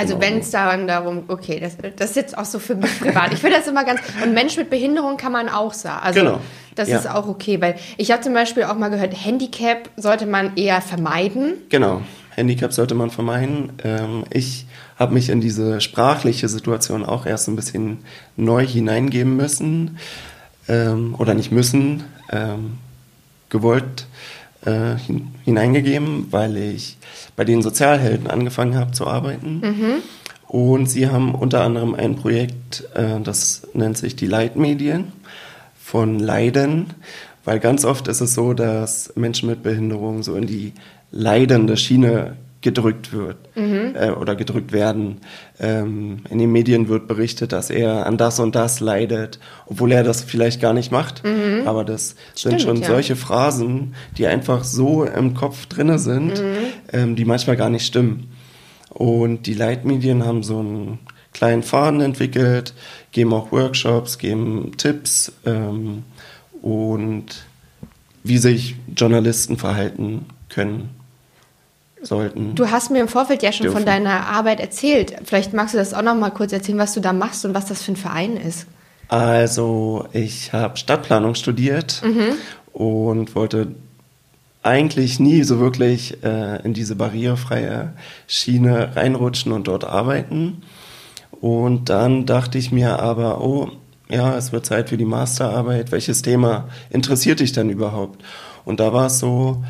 also 0.01 0.15
genau. 0.15 0.27
wenn 0.27 0.39
es 0.41 0.51
dann 0.51 0.87
darum, 0.87 1.25
okay, 1.29 1.61
das, 1.61 1.77
das 1.97 2.11
ist 2.11 2.17
jetzt 2.17 2.39
auch 2.39 2.47
so 2.47 2.59
für 2.59 2.75
mich 2.75 3.01
privat. 3.01 3.33
Ich 3.35 3.41
finde 3.41 3.57
das 3.57 3.67
immer 3.67 3.85
ganz, 3.85 4.01
und 4.23 4.33
Mensch 4.33 4.57
mit 4.57 4.71
Behinderung 4.71 5.19
kann 5.19 5.33
man 5.33 5.49
auch 5.49 5.75
sagen. 5.75 6.01
Also 6.03 6.21
genau. 6.21 6.41
das 6.75 6.89
ja. 6.89 6.99
ist 6.99 7.09
auch 7.09 7.29
okay, 7.29 7.61
weil 7.61 7.77
ich 7.99 8.11
habe 8.11 8.23
zum 8.23 8.33
Beispiel 8.33 8.65
auch 8.65 8.77
mal 8.77 8.89
gehört, 8.89 9.13
Handicap 9.15 9.91
sollte 9.97 10.25
man 10.25 10.57
eher 10.57 10.81
vermeiden. 10.81 11.55
Genau, 11.69 12.01
Handicap 12.35 12.73
sollte 12.73 12.95
man 12.95 13.11
vermeiden. 13.11 13.73
Ähm, 13.85 14.25
ich 14.31 14.67
habe 14.99 15.13
mich 15.13 15.29
in 15.29 15.41
diese 15.43 15.81
sprachliche 15.83 16.49
Situation 16.49 17.05
auch 17.05 17.27
erst 17.27 17.49
ein 17.49 17.57
bisschen 17.57 17.99
neu 18.37 18.67
hineingeben 18.67 19.37
müssen 19.37 19.99
ähm, 20.69 21.15
oder 21.19 21.35
nicht 21.35 21.53
müssen, 21.53 22.05
ähm, 22.31 22.79
gewollt 23.51 24.07
äh, 24.65 24.97
hineingegeben, 25.45 26.27
weil 26.31 26.57
ich 26.57 26.97
bei 27.37 27.45
den 27.45 27.63
Sozialhelden 27.63 28.27
angefangen 28.27 28.77
habe 28.77 28.93
zu 28.93 29.07
arbeiten. 29.07 29.61
Mhm. 29.61 29.95
Und 30.49 30.87
sie 30.87 31.09
haben 31.09 31.35
unter 31.35 31.63
anderem 31.63 31.95
ein 31.95 32.17
Projekt, 32.17 32.85
äh, 32.95 33.21
das 33.21 33.69
nennt 33.73 33.97
sich 33.97 34.17
die 34.17 34.27
Leitmedien 34.27 35.13
von 35.81 36.19
Leiden, 36.19 36.87
weil 37.45 37.61
ganz 37.61 37.85
oft 37.85 38.09
ist 38.09 38.21
es 38.21 38.35
so, 38.35 38.53
dass 38.53 39.13
Menschen 39.17 39.49
mit 39.49 39.63
Behinderung 39.63 40.23
so 40.23 40.35
in 40.35 40.47
die 40.47 40.73
leidende 41.11 41.77
Schiene 41.77 42.37
gedrückt 42.63 43.13
wird 43.13 43.37
mhm. 43.57 43.95
äh, 43.95 44.11
oder 44.11 44.37
gedrückt 44.37 44.73
werden. 44.73 45.19
Ähm, 45.59 46.19
in 46.29 46.39
den 46.39 46.53
Medien 46.53 46.89
wird 46.89 47.09
berichtet, 47.09 47.53
dass 47.53 47.71
er 47.71 48.07
an 48.07 48.19
das 48.19 48.39
und 48.39 48.55
das 48.55 48.81
leidet, 48.81 49.39
obwohl 49.67 49.93
er 49.93 50.05
das 50.05 50.23
vielleicht 50.23 50.61
gar 50.61 50.75
nicht 50.75 50.93
macht. 50.93 51.25
Mhm. 51.25 51.67
Aber 51.67 51.85
das 51.85 52.17
Stimmt, 52.37 52.61
sind 52.61 52.63
schon 52.63 52.83
ja. 52.83 52.89
solche 52.89 53.17
Phrasen, 53.17 53.95
die 54.19 54.27
einfach 54.27 54.65
so 54.65 55.05
im 55.05 55.35
Kopf 55.35 55.67
drinne 55.67 55.99
sind, 55.99 56.43
mhm. 56.43 56.57
ähm, 56.93 57.17
die 57.17 57.25
manchmal 57.25 57.57
gar 57.57 57.71
nicht 57.71 57.87
stimmen. 57.87 58.31
Und 58.91 59.47
die 59.47 59.55
Leitmedien 59.55 60.27
haben 60.27 60.43
so 60.43 60.59
einen 60.59 60.99
kleinen 61.33 61.63
Faden 61.63 62.01
entwickelt, 62.01 62.75
geben 63.13 63.33
auch 63.33 63.53
Workshops, 63.53 64.19
geben 64.19 64.73
Tipps 64.77 65.33
ähm, 65.47 66.03
und 66.61 67.27
wie 68.23 68.37
sich 68.37 68.77
Journalisten 68.95 69.57
verhalten 69.57 70.27
können 70.51 71.00
sollten. 72.03 72.55
Du 72.55 72.71
hast 72.71 72.91
mir 72.91 73.01
im 73.01 73.09
Vorfeld 73.09 73.43
ja 73.43 73.53
schon 73.53 73.65
dürfen. 73.65 73.79
von 73.79 73.87
deiner 73.87 74.27
Arbeit 74.27 74.61
erzählt. 74.61 75.15
Vielleicht 75.25 75.53
magst 75.53 75.75
du 75.75 75.79
das 75.79 75.95
auch 75.95 76.03
noch 76.03 76.15
mal 76.15 76.31
kurz 76.31 76.53
erzählen, 76.53 76.79
was 76.79 76.95
du 76.95 77.01
da 77.01 77.13
machst 77.13 77.45
und 77.45 77.55
was 77.55 77.67
das 77.67 77.83
für 77.83 77.93
ein 77.93 77.97
Verein 77.97 78.37
ist. 78.37 78.67
Also 79.09 80.07
ich 80.13 80.53
habe 80.53 80.77
Stadtplanung 80.77 81.35
studiert 81.35 82.01
mhm. 82.05 82.37
und 82.73 83.35
wollte 83.35 83.75
eigentlich 84.63 85.19
nie 85.19 85.43
so 85.43 85.59
wirklich 85.59 86.23
äh, 86.23 86.63
in 86.63 86.75
diese 86.75 86.95
barrierefreie 86.95 87.95
Schiene 88.27 88.95
reinrutschen 88.95 89.53
und 89.53 89.67
dort 89.69 89.85
arbeiten. 89.85 90.63
Und 91.41 91.89
dann 91.89 92.27
dachte 92.27 92.59
ich 92.59 92.71
mir 92.71 93.01
aber, 93.01 93.41
oh, 93.41 93.71
ja, 94.11 94.37
es 94.37 94.53
wird 94.53 94.67
Zeit 94.67 94.91
für 94.91 94.97
die 94.97 95.05
Masterarbeit. 95.05 95.93
Welches 95.93 96.23
Thema 96.23 96.69
interessiert 96.91 97.41
dich 97.41 97.53
denn 97.53 97.71
überhaupt? 97.71 98.23
Und 98.65 98.81
da 98.81 98.93
war 98.93 99.07
es 99.07 99.19
so, 99.19 99.65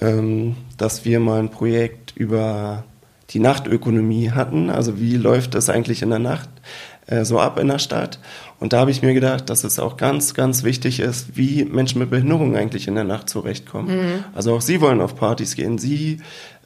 ähm, 0.00 0.56
dass 0.80 1.04
wir 1.04 1.20
mal 1.20 1.38
ein 1.40 1.50
Projekt 1.50 2.12
über 2.16 2.84
die 3.30 3.38
Nachtökonomie 3.38 4.30
hatten. 4.30 4.70
Also 4.70 4.98
wie 4.98 5.16
läuft 5.16 5.54
das 5.54 5.68
eigentlich 5.68 6.02
in 6.02 6.10
der 6.10 6.18
Nacht 6.18 6.48
äh, 7.06 7.24
so 7.24 7.38
ab 7.38 7.58
in 7.58 7.68
der 7.68 7.78
Stadt? 7.78 8.18
Und 8.58 8.72
da 8.72 8.80
habe 8.80 8.90
ich 8.90 9.02
mir 9.02 9.14
gedacht, 9.14 9.50
dass 9.50 9.64
es 9.64 9.78
auch 9.78 9.96
ganz, 9.96 10.34
ganz 10.34 10.64
wichtig 10.64 11.00
ist, 11.00 11.36
wie 11.36 11.64
Menschen 11.64 11.98
mit 11.98 12.10
Behinderungen 12.10 12.56
eigentlich 12.56 12.88
in 12.88 12.94
der 12.94 13.04
Nacht 13.04 13.28
zurechtkommen. 13.28 13.96
Mhm. 13.96 14.24
Also 14.34 14.54
auch 14.54 14.60
sie 14.60 14.80
wollen 14.80 15.00
auf 15.00 15.16
Partys 15.16 15.54
gehen. 15.54 15.78
Sie 15.78 16.20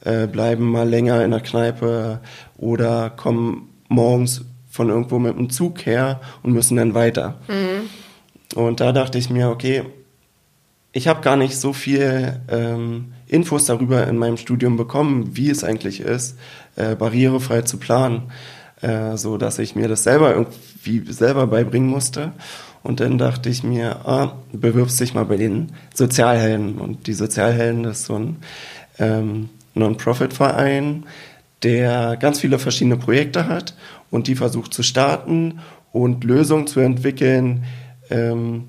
äh, 0.05 0.27
bleiben 0.27 0.71
mal 0.71 0.89
länger 0.89 1.25
in 1.25 1.31
der 1.31 1.41
Kneipe 1.41 2.21
oder 2.57 3.11
kommen 3.11 3.69
morgens 3.89 4.45
von 4.69 4.89
irgendwo 4.89 5.19
mit 5.19 5.37
dem 5.37 5.51
Zug 5.51 5.87
her 5.87 6.21
und 6.43 6.53
müssen 6.53 6.77
dann 6.77 6.95
weiter. 6.95 7.39
Mhm. 7.49 8.59
Und 8.59 8.81
da 8.81 8.93
dachte 8.93 9.19
ich 9.19 9.31
mir, 9.31 9.51
okay, 9.51 9.85
ich 10.93 11.09
habe 11.09 11.21
gar 11.21 11.37
nicht 11.37 11.57
so 11.57 11.73
viel 11.73 12.41
ähm, 12.49 13.14
Infos 13.35 13.67
darüber 13.67 14.07
in 14.07 14.17
meinem 14.17 14.37
Studium 14.37 14.77
bekommen, 14.77 15.37
wie 15.37 15.51
es 15.51 15.65
eigentlich 15.65 16.01
ist, 16.01 16.39
äh, 16.77 16.95
barrierefrei 16.95 17.63
zu 17.63 17.79
planen, 17.79 18.31
äh, 18.81 19.17
so 19.17 19.37
dass 19.37 19.59
ich 19.59 19.75
mir 19.75 19.89
das 19.89 20.05
selber 20.05 20.31
irgendwie 20.31 21.13
selber 21.13 21.47
beibringen 21.47 21.89
musste. 21.89 22.33
Und 22.83 23.01
dann 23.01 23.19
dachte 23.19 23.49
ich 23.49 23.65
mir, 23.65 24.07
ah, 24.07 24.37
bewirbst 24.53 25.01
dich 25.01 25.15
mal 25.15 25.25
bei 25.25 25.37
den 25.37 25.73
Sozialhelden. 25.95 26.77
Und 26.79 27.07
die 27.07 27.15
Sozialhelden 27.15 27.85
ist 27.87 28.05
so 28.05 28.15
ein 28.17 28.37
ähm, 28.99 29.49
Non-Profit-Verein, 29.75 31.05
der 31.63 32.17
ganz 32.17 32.41
viele 32.41 32.59
verschiedene 32.59 32.99
Projekte 32.99 33.49
hat 33.49 33.75
und 34.11 34.29
die 34.29 34.35
versucht 34.35 34.75
zu 34.75 34.83
starten 34.83 35.61
und 35.93 36.25
Lösungen 36.25 36.67
zu 36.67 36.81
entwickeln, 36.81 37.65
ähm, 38.11 38.65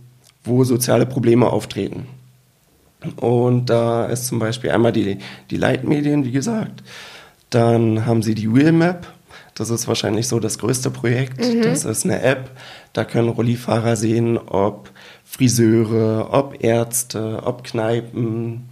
wo 0.45 0.63
soziale 0.63 1.05
Probleme 1.05 1.51
auftreten. 1.51 2.07
Und 3.17 3.69
da 3.69 4.05
ist 4.05 4.27
zum 4.27 4.39
Beispiel 4.39 4.71
einmal 4.71 4.91
die, 4.91 5.19
die 5.49 5.57
Leitmedien, 5.57 6.25
wie 6.25 6.31
gesagt. 6.31 6.83
Dann 7.49 8.05
haben 8.05 8.23
sie 8.23 8.35
die 8.35 8.53
Wheelmap. 8.53 9.07
Das 9.53 9.69
ist 9.69 9.87
wahrscheinlich 9.87 10.27
so 10.27 10.39
das 10.39 10.57
größte 10.57 10.89
Projekt. 10.89 11.39
Mhm. 11.39 11.61
Das 11.61 11.85
ist 11.85 12.03
eine 12.03 12.21
App. 12.21 12.51
Da 12.93 13.05
können 13.05 13.29
Rollifahrer 13.29 13.95
sehen, 13.95 14.37
ob 14.37 14.89
Friseure, 15.23 16.29
ob 16.31 16.63
Ärzte, 16.63 17.41
ob 17.43 17.63
Kneipen, 17.63 18.69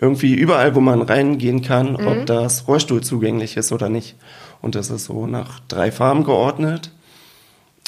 irgendwie 0.00 0.34
überall, 0.34 0.74
wo 0.74 0.80
man 0.80 1.02
reingehen 1.02 1.62
kann, 1.62 1.92
mhm. 1.92 2.06
ob 2.06 2.26
das 2.26 2.66
Rollstuhl 2.66 3.02
zugänglich 3.02 3.56
ist 3.56 3.70
oder 3.70 3.88
nicht. 3.88 4.16
Und 4.62 4.74
das 4.74 4.90
ist 4.90 5.04
so 5.04 5.26
nach 5.26 5.60
drei 5.68 5.92
Farben 5.92 6.24
geordnet. 6.24 6.90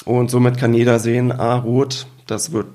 Und 0.05 0.29
somit 0.29 0.57
kann 0.57 0.73
jeder 0.73 0.99
sehen, 0.99 1.31
ah, 1.31 1.57
rot, 1.57 2.07
das 2.27 2.51
wird 2.51 2.67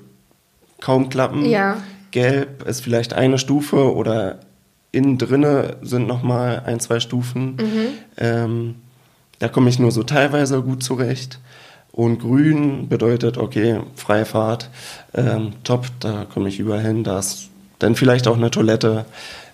kaum 0.81 1.09
klappen. 1.09 1.45
Ja. 1.45 1.77
Gelb 2.11 2.67
ist 2.67 2.81
vielleicht 2.81 3.13
eine 3.13 3.37
Stufe 3.37 3.93
oder 3.93 4.39
innen 4.91 5.17
drinne 5.17 5.77
sind 5.81 6.07
noch 6.07 6.23
mal 6.23 6.63
ein, 6.65 6.79
zwei 6.79 6.99
Stufen. 6.99 7.55
Mhm. 7.55 7.87
Ähm, 8.17 8.75
da 9.39 9.47
komme 9.47 9.69
ich 9.69 9.79
nur 9.79 9.91
so 9.91 10.03
teilweise 10.03 10.61
gut 10.61 10.83
zurecht. 10.83 11.39
Und 11.91 12.19
grün 12.19 12.87
bedeutet, 12.87 13.37
okay, 13.37 13.81
freie 13.95 14.25
Fahrt, 14.25 14.69
ähm, 15.13 15.53
top, 15.63 15.87
da 15.99 16.25
komme 16.25 16.49
ich 16.49 16.59
überall 16.59 16.81
hin. 16.81 17.03
Da 17.03 17.19
ist 17.19 17.49
dann 17.79 17.95
vielleicht 17.95 18.27
auch 18.27 18.37
eine 18.37 18.51
Toilette. 18.51 19.05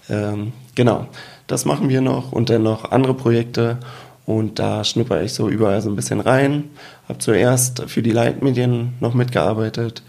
Ähm, 0.10 0.52
genau, 0.76 1.08
das 1.48 1.66
machen 1.66 1.90
wir 1.90 2.02
noch 2.02 2.32
und 2.32 2.50
dann 2.50 2.64
noch 2.64 2.92
andere 2.92 3.14
Projekte. 3.14 3.78
Und 4.26 4.60
da 4.60 4.84
schnupper 4.84 5.22
ich 5.22 5.34
so 5.34 5.50
überall 5.50 5.82
so 5.82 5.90
ein 5.90 5.96
bisschen 5.96 6.20
rein. 6.20 6.66
Habe 7.08 7.20
zuerst 7.20 7.84
für 7.88 8.02
die 8.02 8.12
Leitmedien 8.12 8.94
noch 9.00 9.14
mitgearbeitet. 9.14 10.02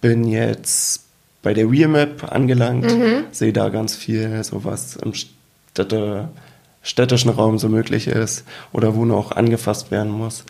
Bin 0.00 0.24
jetzt 0.24 1.07
bei 1.42 1.54
der 1.54 1.70
Rearmap 1.70 2.32
angelangt, 2.32 2.84
mhm. 2.84 3.24
sehe 3.30 3.52
da 3.52 3.68
ganz 3.68 3.94
viel, 3.94 4.42
so 4.44 4.64
was 4.64 4.96
im 4.96 5.14
Städte, 5.14 6.28
städtischen 6.82 7.30
Raum 7.30 7.58
so 7.58 7.68
möglich 7.68 8.08
ist 8.08 8.44
oder 8.72 8.94
wo 8.94 9.04
noch 9.04 9.32
angefasst 9.32 9.90
werden 9.90 10.12
muss. 10.12 10.44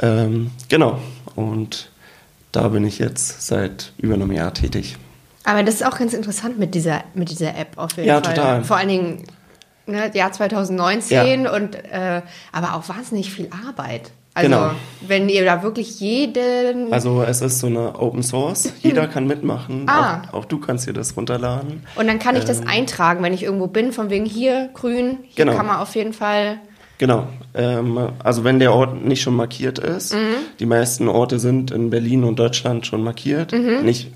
Ähm, 0.00 0.50
genau, 0.68 0.98
und 1.34 1.90
da 2.52 2.68
bin 2.68 2.84
ich 2.84 2.98
jetzt 2.98 3.46
seit 3.46 3.92
über 3.98 4.14
einem 4.14 4.32
Jahr 4.32 4.52
tätig. 4.52 4.96
Aber 5.44 5.62
das 5.62 5.76
ist 5.76 5.86
auch 5.86 5.98
ganz 5.98 6.12
interessant 6.12 6.58
mit 6.58 6.74
dieser, 6.74 7.04
mit 7.14 7.30
dieser 7.30 7.56
App 7.56 7.76
auf 7.76 7.96
jeden 7.96 8.08
ja, 8.08 8.20
Fall. 8.20 8.30
Ja, 8.30 8.34
total. 8.34 8.64
Vor 8.64 8.76
allen 8.76 8.88
Dingen 8.88 9.24
ne, 9.86 10.10
Jahr 10.12 10.32
2019 10.32 11.44
ja. 11.44 11.54
und 11.54 11.76
äh, 11.76 12.22
aber 12.52 12.74
auch 12.74 12.88
wahnsinnig 12.88 13.32
viel 13.32 13.48
Arbeit. 13.66 14.10
Also 14.36 14.50
genau. 14.50 14.70
wenn 15.00 15.30
ihr 15.30 15.46
da 15.46 15.62
wirklich 15.62 15.98
jeden. 15.98 16.92
Also 16.92 17.22
es 17.22 17.40
ist 17.40 17.58
so 17.58 17.68
eine 17.68 17.98
Open 17.98 18.22
Source, 18.22 18.70
jeder 18.82 19.06
kann 19.08 19.26
mitmachen, 19.26 19.84
ah. 19.86 20.24
auch, 20.30 20.34
auch, 20.34 20.44
du 20.44 20.58
kannst 20.58 20.86
dir 20.86 20.92
das 20.92 21.16
runterladen. 21.16 21.86
Und 21.94 22.06
dann 22.06 22.18
kann 22.18 22.36
ich 22.36 22.44
das 22.44 22.60
ähm, 22.60 22.68
eintragen, 22.68 23.22
wenn 23.22 23.32
ich 23.32 23.44
irgendwo 23.44 23.66
bin, 23.66 23.92
von 23.92 24.10
wegen 24.10 24.26
hier 24.26 24.68
grün, 24.74 25.20
hier 25.22 25.46
genau. 25.46 25.56
kann 25.56 25.64
man 25.64 25.76
auf 25.76 25.94
jeden 25.94 26.12
Fall. 26.12 26.58
Genau, 26.98 27.28
ähm, 27.54 28.10
also 28.22 28.44
wenn 28.44 28.58
der 28.58 28.74
Ort 28.74 29.02
nicht 29.02 29.22
schon 29.22 29.36
markiert 29.36 29.78
ist, 29.78 30.12
mhm. 30.12 30.34
die 30.60 30.66
meisten 30.66 31.08
Orte 31.08 31.38
sind 31.38 31.70
in 31.70 31.88
Berlin 31.88 32.22
und 32.22 32.38
Deutschland 32.38 32.86
schon 32.86 33.02
markiert, 33.02 33.52
mhm. 33.52 33.86
nicht, 33.86 34.10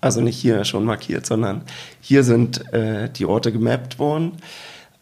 also 0.00 0.20
nicht 0.20 0.36
hier 0.36 0.64
schon 0.64 0.84
markiert, 0.84 1.26
sondern 1.26 1.62
hier 2.00 2.22
sind 2.22 2.72
äh, 2.72 3.10
die 3.10 3.26
Orte 3.26 3.50
gemappt 3.50 3.98
worden. 3.98 4.34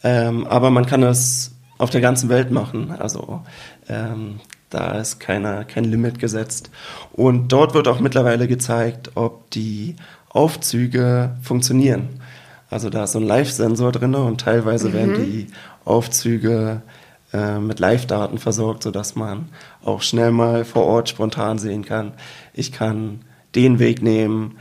Ähm, 0.03 0.47
aber 0.47 0.71
man 0.71 0.87
kann 0.87 1.03
das 1.03 1.53
auf 1.79 1.91
der 1.91 2.01
ganzen 2.01 2.29
Welt 2.29 2.51
machen. 2.51 2.95
Also 2.99 3.43
ähm, 3.89 4.41
da 4.71 4.99
ist 4.99 5.21
keine, 5.21 5.65
kein 5.65 5.85
Limit 5.85 6.19
gesetzt. 6.19 6.71
Und 7.13 7.49
dort 7.53 7.75
wird 7.75 7.89
auch 7.89 8.01
mittlerweile 8.01 8.49
gezeigt, 8.49 9.13
ob 9.15 9.51
die 9.51 9.97
Aufzüge 10.29 11.37
funktionieren. 11.43 12.21
Also 12.69 12.91
da 12.91 13.05
ist 13.05 13.13
so 13.13 13.21
ein 13.21 13.27
Live-Sensor 13.27 13.93
drin 13.93 14.15
und 14.15 14.41
teilweise 14.41 14.89
mhm. 14.89 14.93
werden 14.93 15.15
die 15.25 15.47
Aufzüge 15.85 16.83
äh, 17.33 17.59
mit 17.59 17.79
Live-Daten 17.79 18.39
versorgt, 18.39 18.83
sodass 18.83 19.15
man 19.15 19.49
auch 19.85 20.03
schnell 20.03 20.33
mal 20.33 20.65
vor 20.65 20.85
Ort 20.85 21.09
spontan 21.09 21.59
sehen 21.59 21.85
kann. 21.85 22.13
Ich 22.53 22.73
kann 22.73 23.21
den 23.55 23.79
Weg 23.79 24.03
nehmen, 24.03 24.59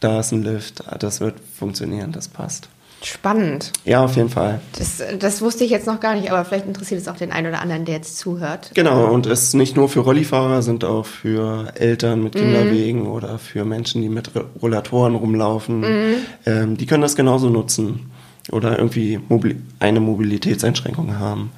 da 0.00 0.20
ist 0.20 0.32
ein 0.32 0.42
Lift, 0.42 0.82
das 0.98 1.20
wird 1.20 1.36
funktionieren, 1.38 2.10
das 2.10 2.28
passt. 2.28 2.68
Spannend. 3.04 3.72
Ja, 3.84 4.04
auf 4.04 4.16
jeden 4.16 4.28
Fall. 4.28 4.60
Das, 4.78 5.02
das 5.18 5.42
wusste 5.42 5.64
ich 5.64 5.70
jetzt 5.70 5.86
noch 5.86 5.98
gar 5.98 6.14
nicht, 6.14 6.30
aber 6.30 6.44
vielleicht 6.44 6.66
interessiert 6.66 7.00
es 7.00 7.08
auch 7.08 7.16
den 7.16 7.32
einen 7.32 7.48
oder 7.48 7.60
anderen, 7.60 7.84
der 7.84 7.96
jetzt 7.96 8.18
zuhört. 8.18 8.70
Genau, 8.74 9.06
und 9.12 9.26
es 9.26 9.44
ist 9.44 9.54
nicht 9.54 9.76
nur 9.76 9.88
für 9.88 10.00
Rollifahrer, 10.00 10.62
sind 10.62 10.84
auch 10.84 11.04
für 11.04 11.72
Eltern 11.74 12.22
mit 12.22 12.34
Kinderwegen 12.34 13.00
mhm. 13.00 13.10
oder 13.10 13.38
für 13.38 13.64
Menschen, 13.64 14.02
die 14.02 14.08
mit 14.08 14.30
Rollatoren 14.60 15.16
rumlaufen. 15.16 15.80
Mhm. 15.80 16.14
Ähm, 16.46 16.76
die 16.76 16.86
können 16.86 17.02
das 17.02 17.16
genauso 17.16 17.50
nutzen 17.50 18.10
oder 18.50 18.78
irgendwie 18.78 19.20
Mobil 19.28 19.60
eine 19.80 20.00
Mobilitätseinschränkung 20.00 21.18
haben. 21.18 21.52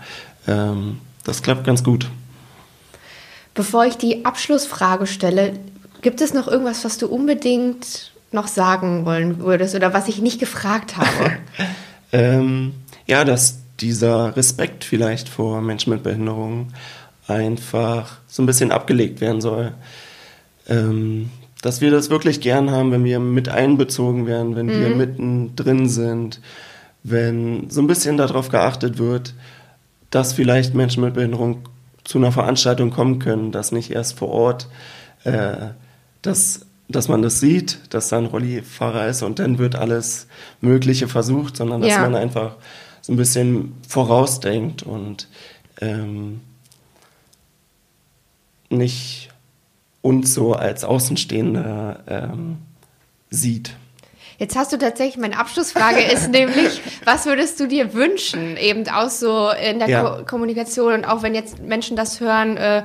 Ähm, 0.48 0.98
das 1.24 1.42
klappt 1.42 1.64
ganz 1.64 1.84
gut. 1.84 2.08
Bevor 3.54 3.84
ich 3.84 3.96
die 3.96 4.24
Abschlussfrage 4.24 5.06
stelle, 5.06 5.52
gibt 6.02 6.20
es 6.20 6.34
noch 6.34 6.48
irgendwas, 6.48 6.84
was 6.84 6.98
du 6.98 7.06
unbedingt 7.06 8.13
noch 8.34 8.48
sagen 8.48 9.06
wollen 9.06 9.38
würdest 9.38 9.74
oder 9.74 9.94
was 9.94 10.08
ich 10.08 10.20
nicht 10.20 10.38
gefragt 10.38 10.96
habe? 10.96 11.32
ähm, 12.12 12.74
ja, 13.06 13.24
dass 13.24 13.60
dieser 13.80 14.36
Respekt 14.36 14.84
vielleicht 14.84 15.28
vor 15.28 15.60
Menschen 15.60 15.92
mit 15.92 16.02
Behinderung 16.02 16.68
einfach 17.26 18.18
so 18.26 18.42
ein 18.42 18.46
bisschen 18.46 18.72
abgelegt 18.72 19.20
werden 19.20 19.40
soll. 19.40 19.72
Ähm, 20.68 21.30
dass 21.62 21.80
wir 21.80 21.90
das 21.90 22.10
wirklich 22.10 22.40
gern 22.40 22.70
haben, 22.70 22.92
wenn 22.92 23.04
wir 23.04 23.18
mit 23.18 23.48
einbezogen 23.48 24.26
werden, 24.26 24.54
wenn 24.54 24.66
mhm. 24.66 24.80
wir 24.80 24.96
mittendrin 24.96 25.88
sind, 25.88 26.40
wenn 27.02 27.70
so 27.70 27.80
ein 27.80 27.86
bisschen 27.86 28.16
darauf 28.16 28.50
geachtet 28.50 28.98
wird, 28.98 29.34
dass 30.10 30.34
vielleicht 30.34 30.74
Menschen 30.74 31.02
mit 31.02 31.14
Behinderung 31.14 31.68
zu 32.04 32.18
einer 32.18 32.32
Veranstaltung 32.32 32.90
kommen 32.90 33.18
können, 33.18 33.50
dass 33.50 33.72
nicht 33.72 33.90
erst 33.90 34.18
vor 34.18 34.28
Ort, 34.28 34.68
äh, 35.24 35.68
dass, 36.20 36.66
dass 36.88 37.08
man 37.08 37.22
das 37.22 37.40
sieht, 37.40 37.78
dass 37.90 38.08
da 38.08 38.18
ein 38.18 38.26
Rollifahrer 38.26 39.06
ist 39.06 39.22
und 39.22 39.38
dann 39.38 39.58
wird 39.58 39.74
alles 39.76 40.26
Mögliche 40.60 41.08
versucht, 41.08 41.56
sondern 41.56 41.80
dass 41.80 41.90
ja. 41.90 42.00
man 42.00 42.14
einfach 42.14 42.56
so 43.00 43.12
ein 43.12 43.16
bisschen 43.16 43.74
vorausdenkt 43.88 44.82
und 44.82 45.28
ähm, 45.80 46.40
nicht 48.68 49.30
uns 50.02 50.34
so 50.34 50.52
als 50.52 50.84
Außenstehende 50.84 52.00
ähm, 52.06 52.58
sieht. 53.30 53.76
Jetzt 54.38 54.56
hast 54.56 54.72
du 54.72 54.78
tatsächlich, 54.78 55.16
meine 55.16 55.38
Abschlussfrage 55.38 56.00
ist 56.12 56.30
nämlich, 56.30 56.80
was 57.04 57.26
würdest 57.26 57.60
du 57.60 57.68
dir 57.68 57.94
wünschen, 57.94 58.56
eben 58.56 58.88
auch 58.88 59.08
so 59.08 59.50
in 59.50 59.78
der 59.78 59.88
ja. 59.88 60.02
Ko 60.02 60.24
Kommunikation 60.24 60.92
und 60.94 61.04
auch 61.04 61.22
wenn 61.22 61.34
jetzt 61.34 61.60
Menschen 61.60 61.96
das 61.96 62.20
hören, 62.20 62.56
äh, 62.56 62.84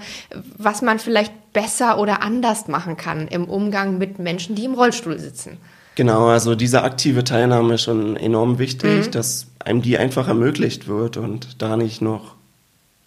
was 0.58 0.82
man 0.82 1.00
vielleicht 1.00 1.34
besser 1.54 2.00
oder 2.00 2.22
anders 2.22 2.68
machen 2.68 2.97
kann 2.97 3.28
im 3.28 3.45
Umgang 3.45 3.97
mit 3.97 4.20
Menschen, 4.20 4.56
die 4.56 4.66
im 4.66 4.74
Rollstuhl 4.74 5.20
sitzen? 5.20 5.58
Genau, 5.95 6.28
also 6.28 6.56
diese 6.56 6.84
aktive 6.84 7.24
Teilnahme 7.24 7.74
ist 7.74 7.84
schon 7.84 8.16
enorm 8.16 8.58
wichtig, 8.58 9.08
mhm. 9.08 9.12
dass 9.12 9.47
einem 9.60 9.82
die 9.82 9.97
einfach 9.97 10.28
ermöglicht 10.28 10.88
wird 10.88 11.18
und 11.18 11.62
da 11.62 11.76
nicht 11.76 12.02
noch 12.02 12.36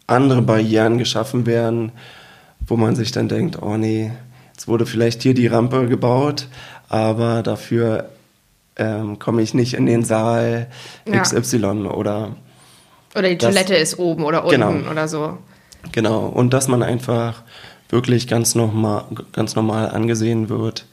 andere 0.07 0.43
Barrieren 0.43 0.99
geschaffen 0.99 1.47
werden, 1.47 1.93
wo 2.67 2.77
man 2.77 2.95
sich 2.95 3.13
dann 3.13 3.29
denkt, 3.29 3.63
oh 3.63 3.77
nee, 3.77 4.13
jetzt 4.53 4.69
wurde 4.69 4.87
vielleicht 4.87 5.23
hier 5.23 5.35
die 5.35 5.47
Rampe 5.47 5.87
gebaut, 5.89 6.49
aber 6.89 7.43
dafür 7.43 8.11
ähm, 8.77 9.19
komme 9.19 9.43
ich 9.43 9.55
nicht 9.55 9.75
in 9.75 9.87
den 9.87 10.05
Saal 10.05 10.67
XY 11.11 11.57
ja. 11.57 11.73
oder. 11.91 12.37
Oder 13.15 13.29
die 13.29 13.39
Toilette 13.39 13.75
ist 13.75 13.99
oben 13.99 14.25
oder 14.25 14.45
unten 14.45 14.61
genau, 14.61 14.91
oder 14.91 15.09
so. 15.09 15.39
Genau, 15.93 16.27
und 16.27 16.53
dass 16.53 16.69
man 16.69 16.83
einfach 16.83 17.43
wirklich 17.93 18.27
ganz 18.27 18.55
normal, 18.55 19.05
ganz 19.33 19.55
normal 19.55 19.91
angesehen 19.91 20.49
wird. 20.49 20.87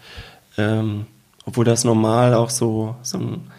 Ähm, 0.57 1.05
obwohl 1.45 1.65
das 1.65 1.83
normal 1.83 2.35
auch 2.35 2.51
so, 2.51 2.95
so 3.01 3.17
ein 3.17 3.51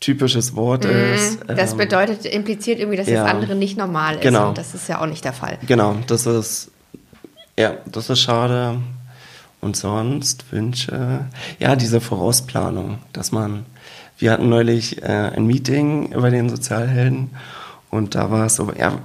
typisches 0.00 0.56
Wort 0.56 0.84
mm, 0.84 1.14
ist. 1.14 1.40
Das 1.46 1.72
ähm, 1.72 1.78
bedeutet, 1.78 2.24
impliziert 2.24 2.80
irgendwie, 2.80 2.96
dass 2.96 3.08
ja, 3.08 3.22
das 3.22 3.32
andere 3.32 3.54
nicht 3.54 3.76
normal 3.76 4.16
ist. 4.16 4.22
Genau. 4.22 4.48
Und 4.48 4.58
das 4.58 4.74
ist 4.74 4.88
ja 4.88 5.00
auch 5.00 5.06
nicht 5.06 5.24
der 5.24 5.32
Fall. 5.32 5.58
Genau, 5.66 5.96
das 6.06 6.26
ist, 6.26 6.70
ja, 7.56 7.74
das 7.86 8.10
ist 8.10 8.20
schade. 8.20 8.80
Und 9.60 9.76
sonst 9.76 10.50
Wünsche, 10.52 11.26
ja, 11.58 11.76
diese 11.76 12.00
Vorausplanung, 12.00 12.98
dass 13.12 13.32
man, 13.32 13.66
wir 14.16 14.32
hatten 14.32 14.48
neulich 14.48 15.02
äh, 15.02 15.06
ein 15.06 15.46
Meeting 15.46 16.12
über 16.12 16.30
den 16.30 16.48
Sozialhelden 16.48 17.30
und 17.90 18.14
da 18.14 18.30
war 18.30 18.46
es 18.46 18.56
so, 18.56 18.72
ja, 18.78 18.98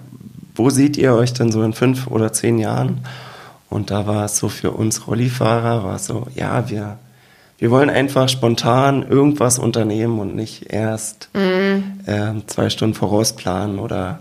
wo 0.55 0.69
seht 0.69 0.97
ihr 0.97 1.13
euch 1.13 1.33
denn 1.33 1.51
so 1.51 1.63
in 1.63 1.73
fünf 1.73 2.07
oder 2.07 2.31
zehn 2.33 2.59
Jahren? 2.59 3.01
Und 3.73 3.89
da 3.89 4.05
war 4.05 4.25
es 4.25 4.37
so 4.37 4.49
für 4.49 4.71
uns 4.71 5.07
Rollifahrer, 5.07 5.83
war 5.83 5.95
es 5.95 6.05
so, 6.05 6.27
ja, 6.35 6.69
wir, 6.69 6.99
wir 7.57 7.71
wollen 7.71 7.89
einfach 7.89 8.29
spontan 8.29 9.03
irgendwas 9.03 9.57
unternehmen 9.57 10.19
und 10.19 10.35
nicht 10.35 10.71
erst 10.71 11.29
mhm. 11.33 11.99
äh, 12.05 12.33
zwei 12.45 12.69
Stunden 12.69 12.93
vorausplanen 12.93 13.79
oder 13.79 14.19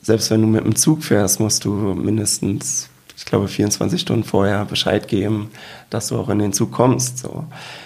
selbst 0.00 0.30
wenn 0.30 0.40
du 0.40 0.46
mit 0.46 0.64
dem 0.64 0.76
Zug 0.76 1.04
fährst, 1.04 1.40
musst 1.40 1.64
du 1.64 1.70
mindestens 1.70 2.88
ich 3.18 3.24
glaube, 3.24 3.48
24 3.48 3.98
Stunden 3.98 4.24
vorher 4.24 4.64
Bescheid 4.66 5.08
geben, 5.08 5.50
dass 5.88 6.08
du 6.08 6.18
auch 6.18 6.28
in 6.28 6.38
den 6.38 6.52
Zug 6.52 6.70
kommst. 6.70 7.18
So. 7.18 7.44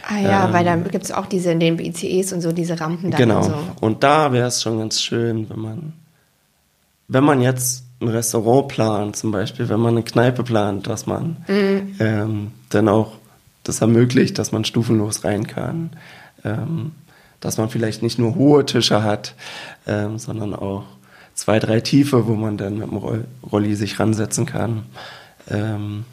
Ah 0.08 0.18
ja, 0.18 0.46
ähm, 0.46 0.52
weil 0.52 0.64
dann 0.64 0.84
gibt 0.88 1.04
es 1.04 1.12
auch 1.12 1.26
diese 1.26 1.52
in 1.52 1.60
den 1.60 1.78
ICEs 1.78 2.32
und 2.32 2.40
so, 2.40 2.50
diese 2.50 2.80
Rampen 2.80 3.12
da. 3.12 3.16
Genau. 3.16 3.38
Und, 3.38 3.44
so. 3.44 3.56
und 3.80 4.02
da 4.02 4.32
wäre 4.32 4.48
es 4.48 4.60
schon 4.60 4.78
ganz 4.78 5.00
schön, 5.00 5.48
wenn 5.48 5.60
man, 5.60 5.92
wenn 7.06 7.22
man 7.22 7.40
jetzt 7.40 7.84
ein 8.00 8.08
Restaurant 8.08 8.68
plant, 8.68 9.16
zum 9.16 9.30
Beispiel, 9.30 9.68
wenn 9.68 9.80
man 9.80 9.94
eine 9.94 10.02
Kneipe 10.02 10.42
plant, 10.42 10.86
dass 10.86 11.06
man 11.06 11.36
mhm. 11.46 11.96
ähm, 12.00 12.52
dann 12.70 12.88
auch 12.88 13.12
das 13.62 13.80
ermöglicht, 13.80 14.38
dass 14.38 14.52
man 14.52 14.64
stufenlos 14.64 15.24
rein 15.24 15.46
kann. 15.46 15.90
Ähm, 16.44 16.92
dass 17.40 17.56
man 17.56 17.70
vielleicht 17.70 18.02
nicht 18.02 18.18
nur 18.18 18.34
hohe 18.34 18.64
Tische 18.66 19.02
hat, 19.02 19.34
ähm, 19.86 20.18
sondern 20.18 20.54
auch 20.54 20.84
zwei, 21.34 21.58
drei 21.58 21.80
tiefe, 21.80 22.26
wo 22.26 22.34
man 22.34 22.56
dann 22.56 22.78
mit 22.78 22.90
dem 22.90 22.98
Rolli 23.50 23.74
sich 23.74 23.98
ransetzen 23.98 24.46
kann. 24.46 24.84
Ähm, 25.50 26.04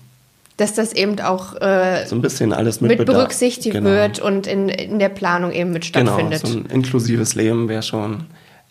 dass 0.56 0.74
das 0.74 0.94
eben 0.94 1.20
auch 1.20 1.54
äh, 1.62 2.06
so 2.08 2.16
ein 2.16 2.22
bisschen 2.22 2.52
alles 2.52 2.82
mit, 2.82 2.98
mit 2.98 3.06
berücksichtigt 3.06 3.76
genau. 3.76 3.90
wird 3.90 4.20
und 4.20 4.48
in, 4.48 4.70
in 4.70 4.98
der 4.98 5.10
Planung 5.10 5.52
eben 5.52 5.72
mit 5.72 5.86
stattfindet. 5.86 6.42
Genau, 6.42 6.54
so 6.54 6.60
ein 6.60 6.66
inklusives 6.68 7.36
Leben 7.36 7.70
wäre 7.70 7.84
schon 7.84 8.24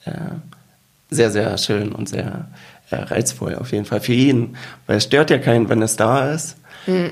äh, 0.05 0.13
sehr, 1.11 1.31
sehr 1.31 1.57
schön 1.59 1.93
und 1.93 2.09
sehr 2.09 2.49
äh, 2.91 2.97
reizvoll 2.97 3.57
auf 3.57 3.73
jeden 3.73 3.85
Fall 3.85 4.01
für 4.01 4.13
jeden. 4.13 4.57
Weil 4.87 4.99
es 4.99 5.05
stört 5.05 5.31
ja 5.31 5.39
keinen, 5.39 5.69
wenn 5.69 5.83
es 5.83 5.97
da 5.97 6.33
ist. 6.33 6.57
Mhm. 6.87 7.11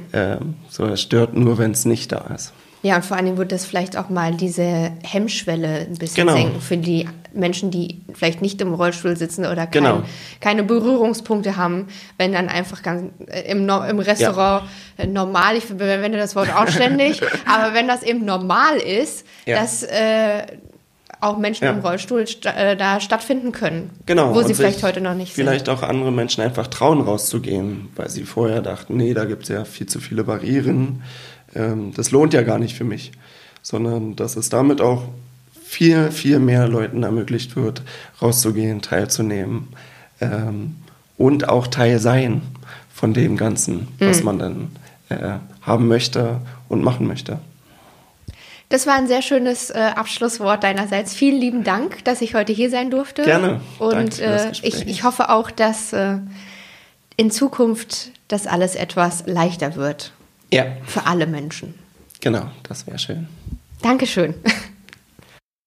so, 0.68 0.84
es 0.86 1.00
stört 1.00 1.34
nur, 1.34 1.58
wenn 1.58 1.72
es 1.72 1.84
nicht 1.84 2.12
da 2.12 2.30
ist. 2.32 2.52
Ja, 2.84 2.96
und 2.96 3.04
vor 3.04 3.16
allen 3.16 3.24
Dingen 3.24 3.38
wird 3.38 3.50
das 3.50 3.64
vielleicht 3.64 3.96
auch 3.96 4.10
mal 4.10 4.34
diese 4.34 4.92
Hemmschwelle 5.02 5.86
ein 5.88 5.94
bisschen 5.94 6.26
genau. 6.26 6.36
senken 6.36 6.60
für 6.60 6.76
die 6.76 7.08
Menschen, 7.32 7.70
die 7.70 8.02
vielleicht 8.12 8.42
nicht 8.42 8.60
im 8.60 8.74
Rollstuhl 8.74 9.16
sitzen 9.16 9.46
oder 9.46 9.66
kein, 9.66 9.84
genau. 9.84 10.02
keine 10.42 10.64
Berührungspunkte 10.64 11.56
haben, 11.56 11.88
wenn 12.18 12.34
dann 12.34 12.50
einfach 12.50 12.82
ganz 12.82 13.10
äh, 13.26 13.50
im, 13.50 13.66
im 13.68 13.98
Restaurant 13.98 14.64
ja. 14.98 15.04
Äh, 15.04 15.06
normal, 15.06 15.56
ich 15.56 15.64
verwende 15.64 16.18
das 16.18 16.36
Wort 16.36 16.54
auch 16.54 16.68
ständig, 16.68 17.22
aber 17.46 17.72
wenn 17.72 17.88
das 17.88 18.02
eben 18.02 18.26
normal 18.26 18.76
ist, 18.76 19.26
ja. 19.46 19.58
dass 19.58 19.82
äh, 19.82 20.44
auch 21.24 21.38
Menschen 21.38 21.64
ja. 21.64 21.72
im 21.72 21.80
Rollstuhl 21.80 22.26
st 22.26 22.46
äh, 22.46 22.76
da 22.76 23.00
stattfinden 23.00 23.52
können, 23.52 23.90
genau. 24.06 24.34
wo 24.34 24.42
sie 24.42 24.54
vielleicht 24.54 24.82
heute 24.82 25.00
noch 25.00 25.14
nicht 25.14 25.32
vielleicht 25.32 25.64
sind. 25.64 25.64
Vielleicht 25.66 25.68
auch 25.68 25.88
andere 25.88 26.12
Menschen 26.12 26.42
einfach 26.42 26.66
trauen, 26.66 27.00
rauszugehen, 27.00 27.88
weil 27.96 28.10
sie 28.10 28.24
vorher 28.24 28.62
dachten, 28.62 28.96
nee, 28.96 29.14
da 29.14 29.24
gibt 29.24 29.44
es 29.44 29.48
ja 29.48 29.64
viel 29.64 29.86
zu 29.86 30.00
viele 30.00 30.24
Barrieren 30.24 31.02
ähm, 31.54 31.92
das 31.94 32.10
lohnt 32.10 32.34
ja 32.34 32.42
gar 32.42 32.58
nicht 32.58 32.76
für 32.76 32.84
mich, 32.84 33.12
sondern 33.62 34.16
dass 34.16 34.36
es 34.36 34.48
damit 34.48 34.80
auch 34.80 35.04
viel, 35.62 36.10
viel 36.10 36.38
mehr 36.38 36.68
Leuten 36.68 37.02
ermöglicht 37.02 37.56
wird, 37.56 37.82
rauszugehen, 38.20 38.82
teilzunehmen 38.82 39.68
ähm, 40.20 40.76
und 41.16 41.48
auch 41.48 41.66
Teil 41.66 41.98
sein 41.98 42.42
von 42.92 43.14
dem 43.14 43.36
Ganzen, 43.36 43.88
mhm. 43.98 44.06
was 44.06 44.22
man 44.22 44.38
dann 44.38 44.68
äh, 45.08 45.38
haben 45.62 45.88
möchte 45.88 46.40
und 46.68 46.82
machen 46.82 47.06
möchte. 47.06 47.38
Das 48.68 48.86
war 48.86 48.94
ein 48.94 49.06
sehr 49.06 49.22
schönes 49.22 49.70
äh, 49.70 49.78
Abschlusswort 49.94 50.64
deinerseits. 50.64 51.14
Vielen 51.14 51.40
lieben 51.40 51.64
Dank, 51.64 52.04
dass 52.04 52.22
ich 52.22 52.34
heute 52.34 52.52
hier 52.52 52.70
sein 52.70 52.90
durfte. 52.90 53.22
Gerne. 53.22 53.60
Und 53.78 54.18
äh, 54.18 54.50
ich, 54.62 54.86
ich, 54.86 55.04
hoffe 55.04 55.28
auch, 55.28 55.50
dass 55.50 55.92
äh, 55.92 56.18
in 57.16 57.30
Zukunft 57.30 58.10
das 58.28 58.46
alles 58.46 58.74
etwas 58.74 59.24
leichter 59.26 59.76
wird. 59.76 60.12
Ja. 60.50 60.66
Für 60.86 61.06
alle 61.06 61.26
Menschen. 61.26 61.74
Genau, 62.20 62.46
das 62.68 62.86
wäre 62.86 62.98
schön. 62.98 63.28
Dankeschön. 63.82 64.34